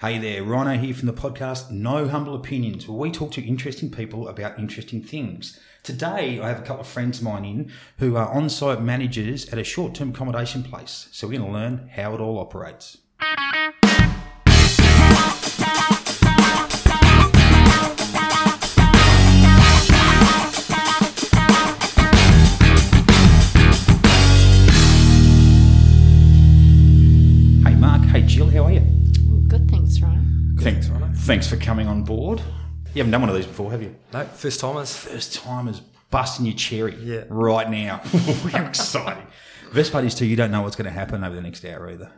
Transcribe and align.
Hey 0.00 0.18
there, 0.18 0.44
Rhino 0.44 0.78
here 0.78 0.94
from 0.94 1.08
the 1.08 1.12
podcast 1.12 1.72
No 1.72 2.06
Humble 2.06 2.36
Opinions, 2.36 2.86
where 2.86 2.96
we 2.96 3.10
talk 3.10 3.32
to 3.32 3.44
interesting 3.44 3.90
people 3.90 4.28
about 4.28 4.56
interesting 4.56 5.02
things. 5.02 5.58
Today, 5.82 6.38
I 6.38 6.46
have 6.46 6.60
a 6.60 6.62
couple 6.62 6.82
of 6.82 6.86
friends 6.86 7.18
of 7.18 7.24
mine 7.24 7.44
in 7.44 7.72
who 7.98 8.14
are 8.14 8.28
on 8.28 8.48
site 8.48 8.80
managers 8.80 9.48
at 9.48 9.58
a 9.58 9.64
short 9.64 9.96
term 9.96 10.10
accommodation 10.10 10.62
place. 10.62 11.08
So, 11.10 11.26
we're 11.26 11.38
going 11.38 11.50
to 11.50 11.52
learn 11.52 11.88
how 11.88 12.14
it 12.14 12.20
all 12.20 12.38
operates. 12.38 12.98
Thanks, 31.28 31.46
for 31.46 31.56
coming 31.58 31.86
on 31.88 32.04
board. 32.04 32.40
You 32.94 33.00
haven't 33.02 33.10
done 33.10 33.20
one 33.20 33.28
of 33.28 33.36
these 33.36 33.44
before, 33.44 33.70
have 33.70 33.82
you? 33.82 33.94
No, 34.14 34.24
first 34.24 34.60
timers. 34.60 34.96
First 34.96 35.34
timers 35.34 35.82
busting 36.10 36.46
your 36.46 36.54
cherry 36.54 36.94
Yeah. 37.02 37.24
right 37.28 37.68
now. 37.68 37.98
How 38.50 38.64
exciting. 38.64 39.26
Best 39.74 39.92
part 39.92 40.06
is, 40.06 40.14
too, 40.14 40.24
you 40.24 40.36
don't 40.36 40.50
know 40.50 40.62
what's 40.62 40.74
going 40.74 40.86
to 40.86 40.90
happen 40.90 41.22
over 41.24 41.36
the 41.36 41.42
next 41.42 41.66
hour 41.66 41.90
either, 41.90 42.10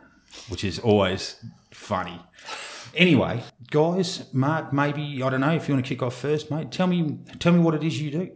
which 0.47 0.63
is 0.63 0.79
always 0.79 1.43
funny. 1.71 2.21
Anyway, 2.95 3.43
guys, 3.69 4.33
Mark, 4.33 4.71
maybe, 4.71 5.21
I 5.21 5.29
don't 5.29 5.41
know 5.41 5.51
if 5.55 5.67
you 5.67 5.73
want 5.73 5.85
to 5.85 5.89
kick 5.89 6.01
off 6.01 6.15
first, 6.15 6.49
mate. 6.49 6.71
Tell 6.71 6.87
me, 6.87 7.17
tell 7.37 7.51
me 7.51 7.59
what 7.59 7.75
it 7.75 7.83
is 7.83 8.01
you 8.01 8.11
do. 8.11 8.31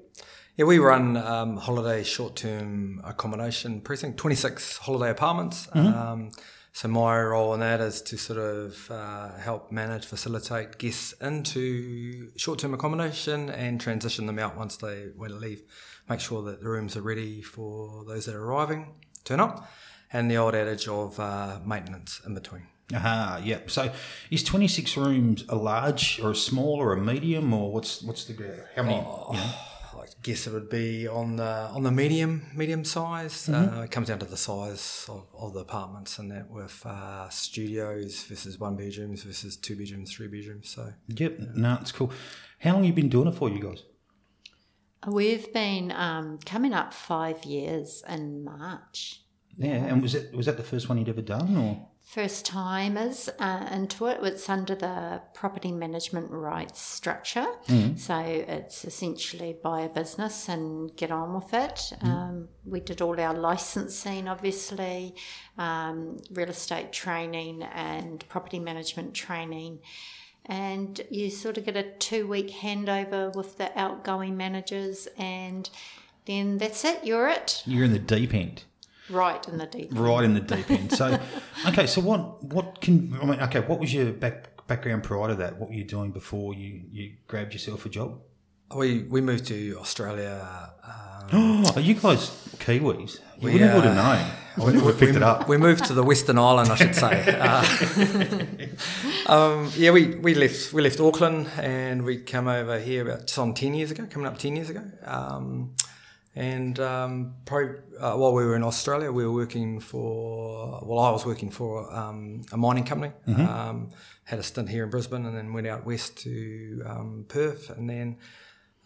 Yeah, 0.58 0.66
we 0.66 0.80
run 0.80 1.16
um, 1.16 1.55
holiday 1.55 2.04
short-term 2.04 3.00
accommodation 3.05 3.80
precinct, 3.80 4.18
26 4.18 4.80
holiday 4.80 5.10
apartments. 5.12 5.70
Um, 5.74 6.32
so 6.76 6.90
my 6.90 7.18
role 7.22 7.54
in 7.54 7.62
that 7.62 7.80
is 7.80 8.02
to 8.02 8.18
sort 8.18 8.38
of 8.38 8.92
uh, 8.92 9.32
help 9.38 9.72
manage, 9.72 10.06
facilitate 10.06 10.78
guests 10.78 11.14
into 11.22 12.32
short-term 12.36 12.74
accommodation 12.74 13.49
and 13.49 13.80
transition 13.80 14.26
them 14.26 14.40
out 14.40 14.58
once 14.58 14.76
they 14.76 15.05
want 15.16 15.32
to 15.32 15.38
leave. 15.40 15.64
Make 16.10 16.20
sure 16.20 16.44
that 16.44 16.60
the 16.60 16.68
rooms 16.68 16.98
are 16.98 17.02
ready 17.02 17.41
for 17.41 18.04
those 18.04 18.26
that 18.26 18.36
are 18.36 18.44
arriving, 18.44 18.88
turn 19.24 19.40
up, 19.40 19.72
and 20.12 20.30
the 20.30 20.36
old 20.36 20.54
adage 20.54 20.90
of 20.90 21.18
uh, 21.18 21.60
maintenance 21.66 22.20
in 22.26 22.34
between. 22.34 22.64
Aha, 22.94 23.40
yeah. 23.42 23.60
So 23.68 23.94
is 24.30 24.44
26 24.44 24.98
rooms 24.98 25.46
a 25.48 25.55
large 25.55 26.20
or 26.20 26.32
a 26.32 26.36
small 26.36 26.76
or 26.76 26.92
a 26.92 26.99
medium 26.99 27.54
or 27.54 27.71
what's 27.71 28.02
what's 28.04 28.26
the, 28.26 28.66
how 28.76 28.84
many, 28.84 28.98
you 28.98 29.38
know? 29.38 29.52
I 30.06 30.14
guess 30.22 30.46
it 30.46 30.54
would 30.54 30.70
be 30.70 31.08
on 31.08 31.38
the 31.38 31.70
on 31.74 31.82
the 31.84 31.92
medium 31.92 32.46
medium 32.56 32.86
size. 32.86 33.50
Uh, 33.50 33.82
it 33.86 33.92
comes 33.92 34.08
down 34.10 34.20
to 34.20 34.26
the 34.26 34.38
size 34.38 35.06
of, 35.10 35.26
of 35.38 35.54
the 35.54 35.62
apartments 35.62 36.20
and 36.20 36.30
that 36.32 36.50
with 36.50 36.86
uh, 36.86 37.28
studios 37.30 38.24
versus 38.24 38.60
one 38.60 38.76
bedrooms 38.76 39.24
versus 39.24 39.58
two 39.58 39.76
bedrooms, 39.76 40.14
three 40.14 40.28
bedrooms. 40.28 40.70
So 40.70 40.94
Yep, 41.08 41.40
no, 41.56 41.78
it's 41.82 41.92
cool. 41.92 42.12
How 42.60 42.74
long 42.74 42.84
you 42.84 42.94
been 42.94 43.10
doing 43.10 43.28
it 43.28 43.36
for, 43.36 43.50
you 43.50 43.60
guys? 43.60 43.84
We've 45.08 45.52
been 45.54 45.92
um, 45.92 46.40
coming 46.46 46.74
up 46.74 46.94
five 46.94 47.44
years 47.44 48.04
in 48.08 48.44
March. 48.44 49.22
Yeah, 49.58 49.86
and 49.86 50.02
was 50.02 50.14
it 50.14 50.36
was 50.36 50.46
that 50.46 50.58
the 50.58 50.64
first 50.64 50.88
one 50.88 50.98
you'd 50.98 51.10
ever 51.10 51.22
done, 51.22 51.58
or 51.58 51.88
First 52.06 52.46
timers 52.46 53.30
uh, 53.40 53.68
into 53.72 54.06
it. 54.06 54.20
It's 54.22 54.48
under 54.48 54.76
the 54.76 55.22
property 55.34 55.72
management 55.72 56.30
rights 56.30 56.80
structure. 56.80 57.48
So 57.98 58.18
it's 58.20 58.86
essentially 58.86 59.58
buy 59.62 59.82
a 59.82 59.90
business 59.90 60.48
and 60.48 60.96
get 60.96 61.10
on 61.12 61.34
with 61.34 61.52
it. 61.54 61.94
Um, 62.02 62.48
we 62.64 62.80
did 62.80 63.02
all 63.02 63.20
our 63.20 63.34
licensing, 63.34 64.28
obviously, 64.28 65.16
um, 65.58 66.18
real 66.31 66.50
estate 66.50 66.94
training 66.94 67.64
and 67.64 68.24
property 68.30 68.59
management 68.59 69.16
training. 69.16 69.80
And 70.46 71.02
you 71.09 71.31
sort 71.31 71.58
of 71.58 71.66
get 71.66 71.76
a 71.76 71.84
two 71.98 72.28
week 72.28 72.50
handover 72.52 73.36
with 73.36 73.58
the 73.58 73.78
outgoing 73.78 74.38
managers, 74.38 75.08
and 75.18 75.68
then 76.28 76.60
that's 76.60 76.86
it, 76.86 77.04
you're 77.04 77.28
it. 77.28 77.64
you're 77.66 77.84
in 77.84 77.94
the 77.94 78.00
deep 78.00 78.32
end, 78.34 78.64
Right 79.10 79.48
in 79.48 79.58
the 79.58 79.68
deep. 79.68 79.90
right 79.92 80.24
in 80.24 80.34
the 80.34 80.40
deep 80.40 80.70
end? 80.72 80.92
So, 80.96 81.20
okay, 81.68 81.88
so 81.88 82.02
what 82.02 82.44
what 82.44 82.82
can 82.82 83.18
I 83.22 83.26
mean? 83.26 83.40
Okay, 83.42 83.60
what 83.60 83.80
was 83.80 83.94
your 83.94 84.12
back, 84.12 84.66
background 84.68 85.04
prior 85.04 85.28
to 85.30 85.36
that? 85.36 85.58
What 85.60 85.70
were 85.70 85.76
you 85.76 85.84
doing 85.84 86.12
before 86.12 86.54
you 86.54 86.82
you 86.92 87.14
grabbed 87.28 87.54
yourself 87.54 87.86
a 87.86 87.90
job? 87.90 88.20
we 88.74 89.04
we 89.04 89.22
moved 89.22 89.46
to 89.48 89.78
Australia. 89.80 90.72
Um, 91.32 91.66
are 91.76 91.80
you 91.80 91.96
guys 91.96 92.30
Kiwis? 92.58 93.20
You 93.40 93.48
We, 93.48 93.54
wouldn't 93.54 93.72
uh, 93.72 93.76
would 93.76 93.84
have 93.86 93.96
known. 93.96 94.32
I 94.58 94.64
would 94.64 94.76
have 94.76 95.00
picked 95.00 95.12
we, 95.12 95.18
it 95.18 95.24
up. 95.24 95.48
We 95.48 95.58
moved 95.58 95.86
to 95.86 95.94
the 95.94 96.04
Western 96.04 96.38
Island, 96.38 96.70
I 96.72 96.76
should 96.76 96.96
say. 96.96 97.16
Uh, 99.28 99.32
um, 99.32 99.72
yeah, 99.76 99.92
we, 99.92 100.16
we 100.16 100.34
left 100.36 100.72
we 100.74 100.82
left 100.82 101.00
Auckland 101.00 101.48
and 101.58 102.04
we 102.04 102.18
come 102.18 102.48
over 102.48 102.80
here 102.80 103.02
about 103.08 103.22
just 103.22 103.38
on 103.40 103.54
ten 103.54 103.74
years 103.74 103.92
ago, 103.92 104.06
coming 104.10 104.28
up 104.28 104.38
ten 104.38 104.56
years 104.56 104.70
ago. 104.70 104.84
Um, 105.04 105.76
and 106.35 106.79
um, 106.79 107.35
probably, 107.46 107.78
uh, 108.00 108.16
while 108.16 108.34
we 108.34 108.46
were 108.46 108.56
in 108.56 108.63
Australia, 108.63 109.12
we 109.12 109.25
were 109.25 109.34
working 109.34 109.79
for 109.79 110.81
well, 110.84 111.00
I 111.00 111.12
was 111.12 111.25
working 111.25 111.50
for 111.50 111.94
um, 111.94 112.41
a 112.51 112.57
mining 112.57 112.84
company. 112.84 113.13
Um, 113.28 113.90
had 114.25 114.40
a 114.40 114.44
stint 114.44 114.69
here 114.69 114.84
in 114.84 114.90
Brisbane, 114.90 115.25
and 115.25 115.35
then 115.35 115.53
went 115.53 115.68
out 115.68 115.85
west 115.85 116.18
to 116.19 116.84
um, 116.85 117.25
Perth, 117.28 117.69
and 117.69 117.90
then. 117.90 118.18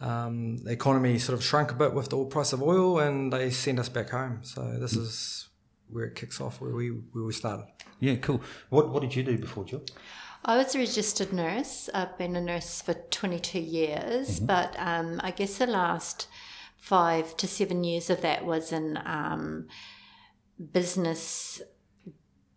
Um, 0.02 0.60
the 0.60 0.72
economy 0.72 1.20
sort 1.20 1.38
of 1.38 1.44
shrunk 1.44 1.72
a 1.72 1.74
bit 1.74 1.94
with 1.94 2.08
the 2.08 2.24
price 2.24 2.54
of 2.54 2.64
oil, 2.64 3.00
and 3.00 3.34
they 3.34 3.50
sent 3.50 3.80
us 3.80 3.90
back 3.90 4.12
home. 4.12 4.40
So 4.44 4.78
this 4.80 4.96
is 4.96 5.50
where 5.90 6.06
it 6.06 6.16
kicks 6.16 6.40
off, 6.40 6.62
where 6.62 6.74
we 6.74 6.88
where 6.88 7.26
we 7.26 7.34
started. 7.34 7.66
Yeah, 8.00 8.16
cool. 8.16 8.42
What 8.70 8.94
what 8.94 9.02
did 9.02 9.14
you 9.14 9.24
do 9.24 9.38
before 9.38 9.66
job? 9.66 9.90
I 10.46 10.58
was 10.58 10.74
a 10.74 10.80
registered 10.80 11.34
nurse. 11.34 11.90
I've 11.94 12.18
been 12.18 12.36
a 12.36 12.42
nurse 12.42 12.82
for 12.82 12.94
22 12.94 13.60
years, 13.60 14.40
but 14.40 14.74
um, 14.80 15.20
I 15.22 15.32
guess 15.32 15.58
the 15.58 15.68
last 15.68 16.28
five 16.80 17.36
to 17.38 17.48
seven 17.48 17.84
years 17.84 18.10
of 18.10 18.22
that 18.22 18.46
was 18.46 18.72
in 18.72 18.98
um, 19.06 19.68
business 20.72 21.62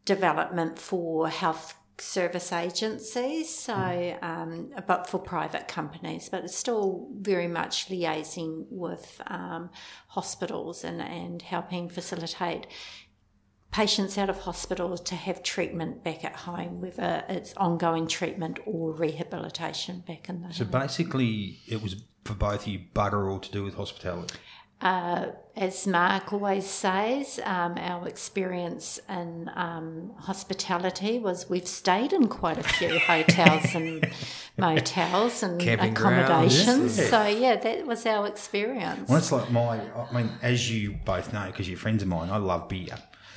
development 0.04 0.78
for 0.78 1.28
health 1.28 1.74
service 1.98 2.52
agencies, 2.52 3.54
so 3.54 4.18
um, 4.22 4.70
but 4.86 5.08
for 5.08 5.18
private 5.18 5.68
companies, 5.68 6.28
but 6.28 6.44
it's 6.44 6.56
still 6.56 7.08
very 7.20 7.46
much 7.46 7.88
liaising 7.88 8.66
with 8.70 9.20
um, 9.26 9.70
hospitals 10.08 10.84
and, 10.84 11.00
and 11.00 11.42
helping 11.42 11.88
facilitate 11.88 12.66
patients 13.70 14.18
out 14.18 14.28
of 14.28 14.40
hospital 14.40 14.98
to 14.98 15.14
have 15.14 15.42
treatment 15.42 16.04
back 16.04 16.24
at 16.24 16.36
home, 16.36 16.80
whether 16.80 17.24
it's 17.28 17.54
ongoing 17.56 18.06
treatment 18.06 18.58
or 18.66 18.92
rehabilitation 18.92 20.00
back 20.06 20.28
in 20.28 20.42
the 20.42 20.52
So 20.52 20.64
basically, 20.64 21.60
it 21.66 21.82
was 21.82 21.96
for 22.24 22.34
both 22.34 22.62
of 22.62 22.66
you 22.68 22.80
bugger 22.94 23.30
all 23.30 23.40
to 23.40 23.50
do 23.50 23.64
with 23.64 23.74
hospitality. 23.76 24.36
uh, 24.80 25.26
as 25.54 25.86
Mark 25.86 26.32
always 26.32 26.66
says, 26.66 27.38
um, 27.44 27.74
our 27.78 28.08
experience 28.08 28.98
in 29.08 29.50
um, 29.54 30.12
hospitality 30.18 31.18
was 31.18 31.48
we've 31.50 31.68
stayed 31.68 32.12
in 32.14 32.26
quite 32.28 32.56
a 32.58 32.62
few 32.62 32.98
hotels 33.12 33.74
and 33.74 34.08
motels 34.56 35.42
and 35.42 35.60
Camping 35.60 35.94
grounds. 35.94 36.56
accommodations. 36.56 36.98
Yeah. 36.98 37.04
So 37.10 37.26
yeah, 37.26 37.56
that 37.56 37.86
was 37.86 38.06
our 38.06 38.26
experience. 38.26 39.08
Well, 39.08 39.18
it's 39.18 39.30
like 39.32 39.50
my, 39.50 39.80
I 39.80 40.12
mean, 40.14 40.30
as 40.42 40.70
you 40.72 40.92
both 41.04 41.32
know, 41.32 41.46
because 41.46 41.68
you're 41.68 41.78
friends 41.78 42.02
of 42.02 42.08
mine, 42.08 42.30
I 42.30 42.38
love 42.38 42.68
beer. 42.68 42.96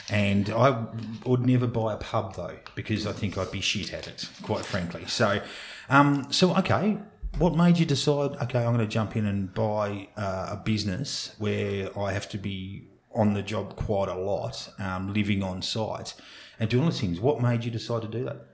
And 0.09 0.49
I 0.51 0.85
would 1.25 1.45
never 1.45 1.65
buy 1.67 1.93
a 1.93 1.97
pub 1.97 2.35
though, 2.35 2.57
because 2.75 3.07
I 3.07 3.11
think 3.11 3.37
I'd 3.37 3.51
be 3.51 3.61
shit 3.61 3.91
at 3.93 4.07
it, 4.07 4.29
quite 4.43 4.63
frankly. 4.63 5.05
So, 5.07 5.41
um, 5.89 6.27
so 6.31 6.55
okay, 6.57 6.97
what 7.37 7.55
made 7.55 7.77
you 7.77 7.85
decide? 7.85 8.31
Okay, 8.41 8.59
I'm 8.59 8.73
going 8.73 8.79
to 8.79 8.87
jump 8.87 9.15
in 9.15 9.25
and 9.25 9.53
buy 9.53 10.07
uh, 10.15 10.49
a 10.51 10.61
business 10.63 11.35
where 11.37 11.97
I 11.97 12.13
have 12.13 12.29
to 12.29 12.37
be 12.37 12.87
on 13.13 13.33
the 13.33 13.41
job 13.41 13.75
quite 13.75 14.09
a 14.09 14.15
lot, 14.15 14.69
um, 14.79 15.13
living 15.13 15.43
on 15.43 15.61
site, 15.61 16.13
and 16.59 16.69
doing 16.69 16.85
all 16.85 16.91
things. 16.91 17.19
What 17.19 17.41
made 17.41 17.63
you 17.63 17.71
decide 17.71 18.03
to 18.03 18.07
do 18.07 18.23
that? 18.25 18.45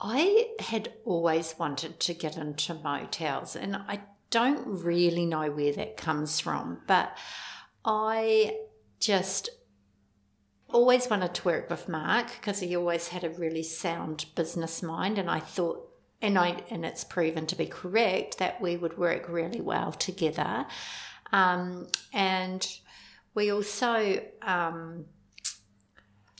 I 0.00 0.50
had 0.60 0.92
always 1.04 1.54
wanted 1.58 2.00
to 2.00 2.14
get 2.14 2.36
into 2.36 2.74
motels, 2.74 3.56
and 3.56 3.76
I 3.76 4.00
don't 4.30 4.64
really 4.66 5.26
know 5.26 5.50
where 5.50 5.72
that 5.72 5.96
comes 5.96 6.40
from, 6.40 6.80
but 6.86 7.16
I 7.84 8.56
just 9.00 9.50
always 10.70 11.08
wanted 11.08 11.34
to 11.34 11.44
work 11.44 11.70
with 11.70 11.88
Mark 11.88 12.28
because 12.40 12.60
he 12.60 12.76
always 12.76 13.08
had 13.08 13.24
a 13.24 13.30
really 13.30 13.62
sound 13.62 14.26
business 14.34 14.82
mind, 14.82 15.18
and 15.18 15.30
I 15.30 15.40
thought. 15.40 15.84
And 16.20 16.36
I 16.36 16.62
and 16.70 16.84
it's 16.84 17.04
proven 17.04 17.46
to 17.46 17.56
be 17.56 17.66
correct 17.66 18.38
that 18.38 18.60
we 18.60 18.76
would 18.76 18.98
work 18.98 19.28
really 19.28 19.60
well 19.60 19.92
together, 19.92 20.66
um, 21.32 21.86
and 22.12 22.66
we 23.34 23.52
also 23.52 24.20
um, 24.42 25.04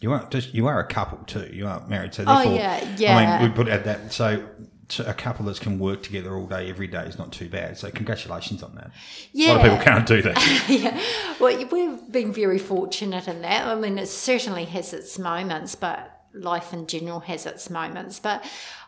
You 0.01 0.13
are 0.13 0.27
just 0.31 0.53
you 0.53 0.67
are 0.67 0.81
a 0.81 0.87
couple 0.87 1.19
too. 1.27 1.49
You 1.53 1.69
aren't 1.69 1.89
married, 1.89 2.13
so 2.13 2.25
Oh, 2.27 2.39
therefore, 2.39 2.55
yeah, 2.55 2.97
yeah. 2.97 3.17
I 3.17 3.41
mean, 3.41 3.51
we 3.51 3.55
put 3.55 3.69
at 3.69 3.85
that. 3.85 4.13
So, 4.13 4.45
so 4.89 5.05
a 5.05 5.15
couple 5.15 5.45
that 5.47 5.61
can 5.61 5.79
work 5.79 6.03
together 6.03 6.35
all 6.35 6.47
day, 6.47 6.69
every 6.69 6.89
day 6.89 7.05
is 7.05 7.17
not 7.17 7.31
too 7.31 7.49
bad. 7.49 7.79
So, 7.79 7.91
congratulations 7.91 8.65
on 8.65 8.75
that. 8.75 8.91
yeah 9.33 9.53
A 9.53 9.55
lot 9.55 9.57
of 9.59 9.71
people 9.71 9.85
can't 9.85 10.07
do 10.07 10.23
that. 10.23 10.65
yeah, 10.69 11.01
well, 11.39 11.57
we've 11.71 12.11
been 12.11 12.33
very 12.33 12.59
fortunate 12.59 13.29
in 13.29 13.43
that. 13.43 13.67
I 13.69 13.77
mean, 13.77 13.97
it 13.99 14.09
certainly 14.09 14.65
has 14.65 14.93
its 14.93 15.19
moments, 15.19 15.75
but 15.75 16.15
life 16.33 16.73
in 16.73 16.87
general 16.87 17.21
has 17.21 17.47
its 17.47 17.71
moments. 17.71 18.19
But 18.19 18.45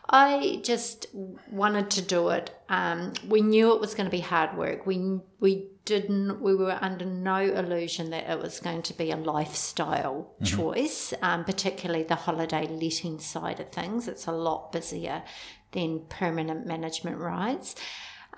I 0.09 0.59
just 0.63 1.05
wanted 1.49 1.89
to 1.91 2.01
do 2.01 2.29
it. 2.29 2.53
Um, 2.69 3.13
we 3.27 3.41
knew 3.41 3.73
it 3.73 3.81
was 3.81 3.93
going 3.93 4.05
to 4.05 4.11
be 4.11 4.19
hard 4.19 4.57
work. 4.57 4.85
We 4.85 5.19
we 5.39 5.69
didn't. 5.85 6.41
We 6.41 6.55
were 6.55 6.77
under 6.81 7.05
no 7.05 7.37
illusion 7.37 8.09
that 8.11 8.29
it 8.29 8.39
was 8.39 8.59
going 8.59 8.81
to 8.83 8.93
be 8.93 9.11
a 9.11 9.15
lifestyle 9.17 10.33
Mm-hmm. 10.41 10.57
choice, 10.57 11.13
um, 11.21 11.43
particularly 11.45 12.03
the 12.03 12.15
holiday 12.15 12.67
letting 12.67 13.19
side 13.19 13.59
of 13.59 13.71
things. 13.71 14.07
It's 14.07 14.27
a 14.27 14.31
lot 14.31 14.71
busier 14.71 15.23
than 15.71 16.01
permanent 16.09 16.65
management 16.65 17.17
rights. 17.17 17.75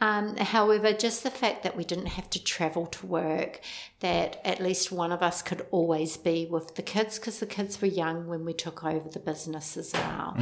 Um, 0.06 0.36
however, 0.38 0.92
just 0.94 1.24
the 1.24 1.32
fact 1.44 1.64
that 1.64 1.78
we 1.78 1.84
didn't 1.92 2.08
have 2.18 2.30
to 2.32 2.44
travel 2.44 2.86
to 2.88 3.06
work, 3.08 3.62
that 4.02 4.30
at 4.44 4.60
least 4.68 4.92
one 4.92 5.12
of 5.14 5.22
us 5.30 5.42
could 5.42 5.62
always 5.72 6.18
be 6.18 6.46
with 6.56 6.76
the 6.76 6.82
kids 6.82 7.18
because 7.20 7.40
the 7.40 7.46
kids 7.58 7.82
were 7.82 7.88
young 7.88 8.28
when 8.28 8.44
we 8.44 8.54
took 8.54 8.84
over 8.84 9.08
the 9.10 9.20
business 9.20 9.78
as 9.78 9.94
well. 9.94 10.36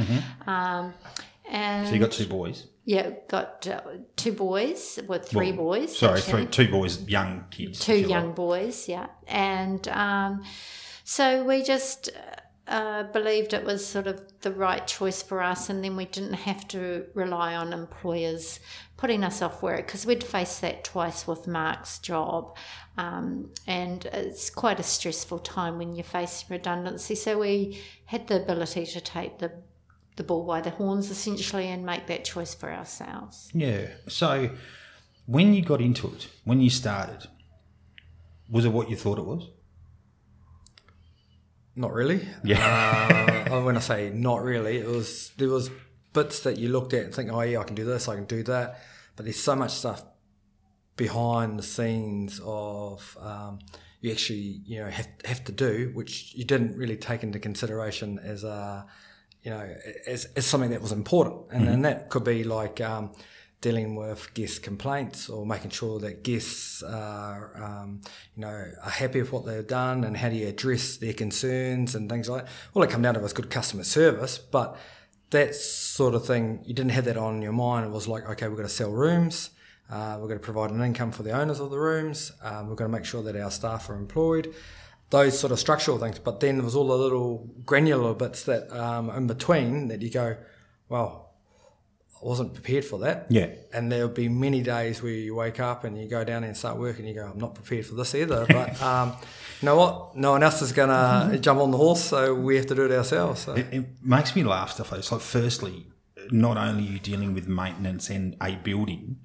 Um, 0.46 0.94
and 1.50 1.84
Mm-hmm. 1.84 1.86
So 1.88 1.94
you 1.94 2.00
got 2.00 2.12
two 2.12 2.26
boys. 2.26 2.66
yeah, 2.84 3.10
got 3.28 3.66
uh, 3.66 3.80
two 4.16 4.32
boys 4.32 4.98
with 5.06 5.28
three 5.28 5.52
Well, 5.52 5.66
boys. 5.66 5.96
Sorry, 5.96 6.18
actually. 6.18 6.46
three, 6.46 6.66
two 6.66 6.70
boys, 6.72 7.02
young 7.08 7.44
kids. 7.50 7.78
two 7.80 7.98
you 7.98 8.08
young 8.08 8.28
like. 8.28 8.36
boys, 8.36 8.88
yeah. 8.88 9.06
And 9.28 9.86
um, 9.88 10.44
so 11.04 11.44
we 11.44 11.62
just 11.62 12.08
uh, 12.08 12.36
believed 13.12 13.52
it 13.52 13.64
was 13.64 13.84
sort 13.84 14.06
of 14.06 14.20
the 14.40 14.52
right 14.52 14.86
choice 14.86 15.22
for 15.22 15.42
us, 15.42 15.68
and 15.68 15.84
then 15.84 15.96
we 15.96 16.06
didn't 16.06 16.34
have 16.34 16.66
to 16.68 17.06
rely 17.14 17.54
on 17.54 17.72
employers 17.72 18.60
putting 18.96 19.24
us 19.24 19.42
off 19.42 19.62
work 19.62 19.86
because 19.86 20.06
we'd 20.06 20.22
faced 20.22 20.60
that 20.60 20.84
twice 20.84 21.26
with 21.26 21.46
Mark's 21.46 21.98
job. 21.98 22.56
Um, 22.96 23.50
and 23.66 24.04
it's 24.06 24.48
quite 24.48 24.78
a 24.78 24.84
stressful 24.84 25.40
time 25.40 25.78
when 25.78 25.94
you 25.96 26.02
face 26.02 26.44
redundancy. 26.48 27.14
So 27.14 27.38
we 27.38 27.82
had 28.06 28.28
the 28.28 28.42
ability 28.42 28.86
to 28.86 29.00
take 29.00 29.38
the 29.38 29.52
the 30.16 30.22
bull 30.22 30.44
by 30.44 30.60
the 30.60 30.70
horns 30.70 31.10
essentially 31.10 31.68
and 31.68 31.86
make 31.86 32.06
that 32.06 32.24
choice 32.24 32.54
for 32.54 32.70
ourselves. 32.70 33.50
Yeah. 33.54 33.88
So 34.08 34.50
when 35.26 35.54
you 35.54 35.62
got 35.62 35.80
into 35.80 36.06
it, 36.08 36.28
when 36.44 36.60
you 36.60 36.70
started, 36.70 37.28
was 38.50 38.64
it 38.64 38.72
what 38.72 38.90
you 38.90 38.96
thought 38.96 39.18
it 39.18 39.24
was? 39.24 39.48
Not 41.74 41.92
really. 41.92 42.28
Yeah. 42.44 43.46
Uh, 43.50 43.62
when 43.62 43.76
I 43.76 43.80
say 43.80 44.10
not 44.10 44.42
really, 44.42 44.78
it 44.78 44.86
was 44.86 45.32
there 45.38 45.48
was 45.48 45.70
bits 46.12 46.40
that 46.40 46.58
you 46.58 46.68
looked 46.68 46.92
at 46.92 47.04
and 47.04 47.14
think, 47.14 47.30
oh 47.32 47.40
yeah, 47.40 47.60
I 47.60 47.64
can 47.64 47.74
do 47.74 47.84
this, 47.84 48.08
I 48.08 48.14
can 48.14 48.24
do 48.24 48.42
that, 48.44 48.80
but 49.16 49.24
there's 49.24 49.40
so 49.40 49.56
much 49.56 49.72
stuff 49.72 50.02
behind 50.96 51.58
the 51.58 51.62
scenes 51.62 52.40
of 52.44 53.16
um, 53.20 53.58
you 54.00 54.12
actually 54.12 54.60
you 54.66 54.80
know 54.80 54.90
have 54.90 55.08
have 55.24 55.44
to 55.44 55.52
do, 55.52 55.90
which 55.94 56.34
you 56.34 56.44
didn't 56.44 56.76
really 56.76 56.96
take 56.96 57.22
into 57.22 57.38
consideration 57.38 58.18
as 58.18 58.44
a 58.44 58.86
you 59.42 59.50
know 59.50 59.74
as, 60.06 60.26
as 60.36 60.44
something 60.46 60.70
that 60.70 60.82
was 60.82 60.92
important, 60.92 61.46
and, 61.52 61.68
and 61.68 61.84
that 61.84 62.10
could 62.10 62.24
be 62.24 62.44
like. 62.44 62.80
Um, 62.80 63.12
dealing 63.62 63.94
with 63.94 64.34
guest 64.34 64.62
complaints 64.62 65.30
or 65.30 65.46
making 65.46 65.70
sure 65.70 65.98
that 66.00 66.22
guests 66.22 66.82
are, 66.82 67.56
um, 67.56 68.02
you 68.36 68.42
know, 68.42 68.48
are 68.82 68.90
happy 68.90 69.22
with 69.22 69.32
what 69.32 69.46
they've 69.46 69.66
done 69.66 70.04
and 70.04 70.16
how 70.16 70.28
do 70.28 70.34
you 70.34 70.48
address 70.48 70.98
their 70.98 71.14
concerns 71.14 71.94
and 71.94 72.10
things 72.10 72.28
like 72.28 72.44
that. 72.44 72.52
All 72.74 72.82
it 72.82 72.90
come 72.90 73.00
down 73.00 73.14
to 73.14 73.20
was 73.20 73.32
good 73.32 73.48
customer 73.48 73.84
service, 73.84 74.36
but 74.36 74.76
that 75.30 75.54
sort 75.54 76.14
of 76.14 76.26
thing, 76.26 76.62
you 76.66 76.74
didn't 76.74 76.90
have 76.90 77.06
that 77.06 77.16
on 77.16 77.40
your 77.40 77.52
mind. 77.52 77.86
It 77.86 77.92
was 77.92 78.08
like, 78.08 78.28
okay, 78.28 78.48
we've 78.48 78.56
got 78.56 78.64
to 78.64 78.68
sell 78.68 78.90
rooms. 78.90 79.50
Uh, 79.88 80.16
we're 80.20 80.26
going 80.26 80.40
to 80.40 80.44
provide 80.44 80.70
an 80.70 80.82
income 80.82 81.12
for 81.12 81.22
the 81.22 81.30
owners 81.30 81.60
of 81.60 81.70
the 81.70 81.78
rooms. 81.78 82.32
Um, 82.42 82.68
we're 82.68 82.74
going 82.74 82.90
to 82.90 82.96
make 82.96 83.06
sure 83.06 83.22
that 83.22 83.36
our 83.36 83.50
staff 83.50 83.88
are 83.88 83.94
employed. 83.94 84.52
Those 85.10 85.38
sort 85.38 85.52
of 85.52 85.60
structural 85.60 85.98
things. 85.98 86.18
But 86.18 86.40
then 86.40 86.56
there 86.56 86.64
was 86.64 86.74
all 86.74 86.88
the 86.88 86.96
little 86.96 87.48
granular 87.64 88.12
bits 88.12 88.42
that 88.44 88.70
um, 88.76 89.08
in 89.10 89.28
between 89.28 89.86
that 89.88 90.02
you 90.02 90.10
go, 90.10 90.36
well, 90.88 91.21
I 92.22 92.26
wasn't 92.26 92.54
prepared 92.54 92.84
for 92.84 93.00
that. 93.00 93.26
Yeah. 93.30 93.48
And 93.72 93.90
there'll 93.90 94.08
be 94.08 94.28
many 94.28 94.62
days 94.62 95.02
where 95.02 95.12
you 95.12 95.34
wake 95.34 95.58
up 95.58 95.82
and 95.82 95.98
you 95.98 96.08
go 96.08 96.22
down 96.22 96.42
there 96.42 96.48
and 96.48 96.56
start 96.56 96.78
work 96.78 96.98
and 96.98 97.08
you 97.08 97.14
go, 97.14 97.26
I'm 97.26 97.38
not 97.38 97.54
prepared 97.54 97.84
for 97.84 97.94
this 97.94 98.14
either. 98.14 98.46
But 98.46 98.80
um, 98.90 99.16
you 99.60 99.66
know 99.66 99.76
what? 99.76 100.16
No 100.16 100.32
one 100.32 100.42
else 100.42 100.62
is 100.62 100.72
going 100.72 100.90
to 100.90 101.38
jump 101.38 101.60
on 101.60 101.72
the 101.72 101.76
horse, 101.76 102.02
so 102.04 102.34
we 102.34 102.56
have 102.56 102.66
to 102.66 102.74
do 102.74 102.84
it 102.84 102.92
ourselves. 102.92 103.40
So. 103.40 103.54
It, 103.54 103.66
it 103.72 103.86
makes 104.02 104.36
me 104.36 104.44
laugh 104.44 104.72
stuff 104.72 104.92
like 104.92 105.00
this. 105.00 105.10
Like, 105.10 105.20
firstly, 105.20 105.86
not 106.30 106.56
only 106.56 106.86
are 106.86 106.92
you 106.92 106.98
dealing 107.00 107.34
with 107.34 107.48
maintenance 107.48 108.08
and 108.08 108.36
a 108.40 108.54
building, 108.54 109.18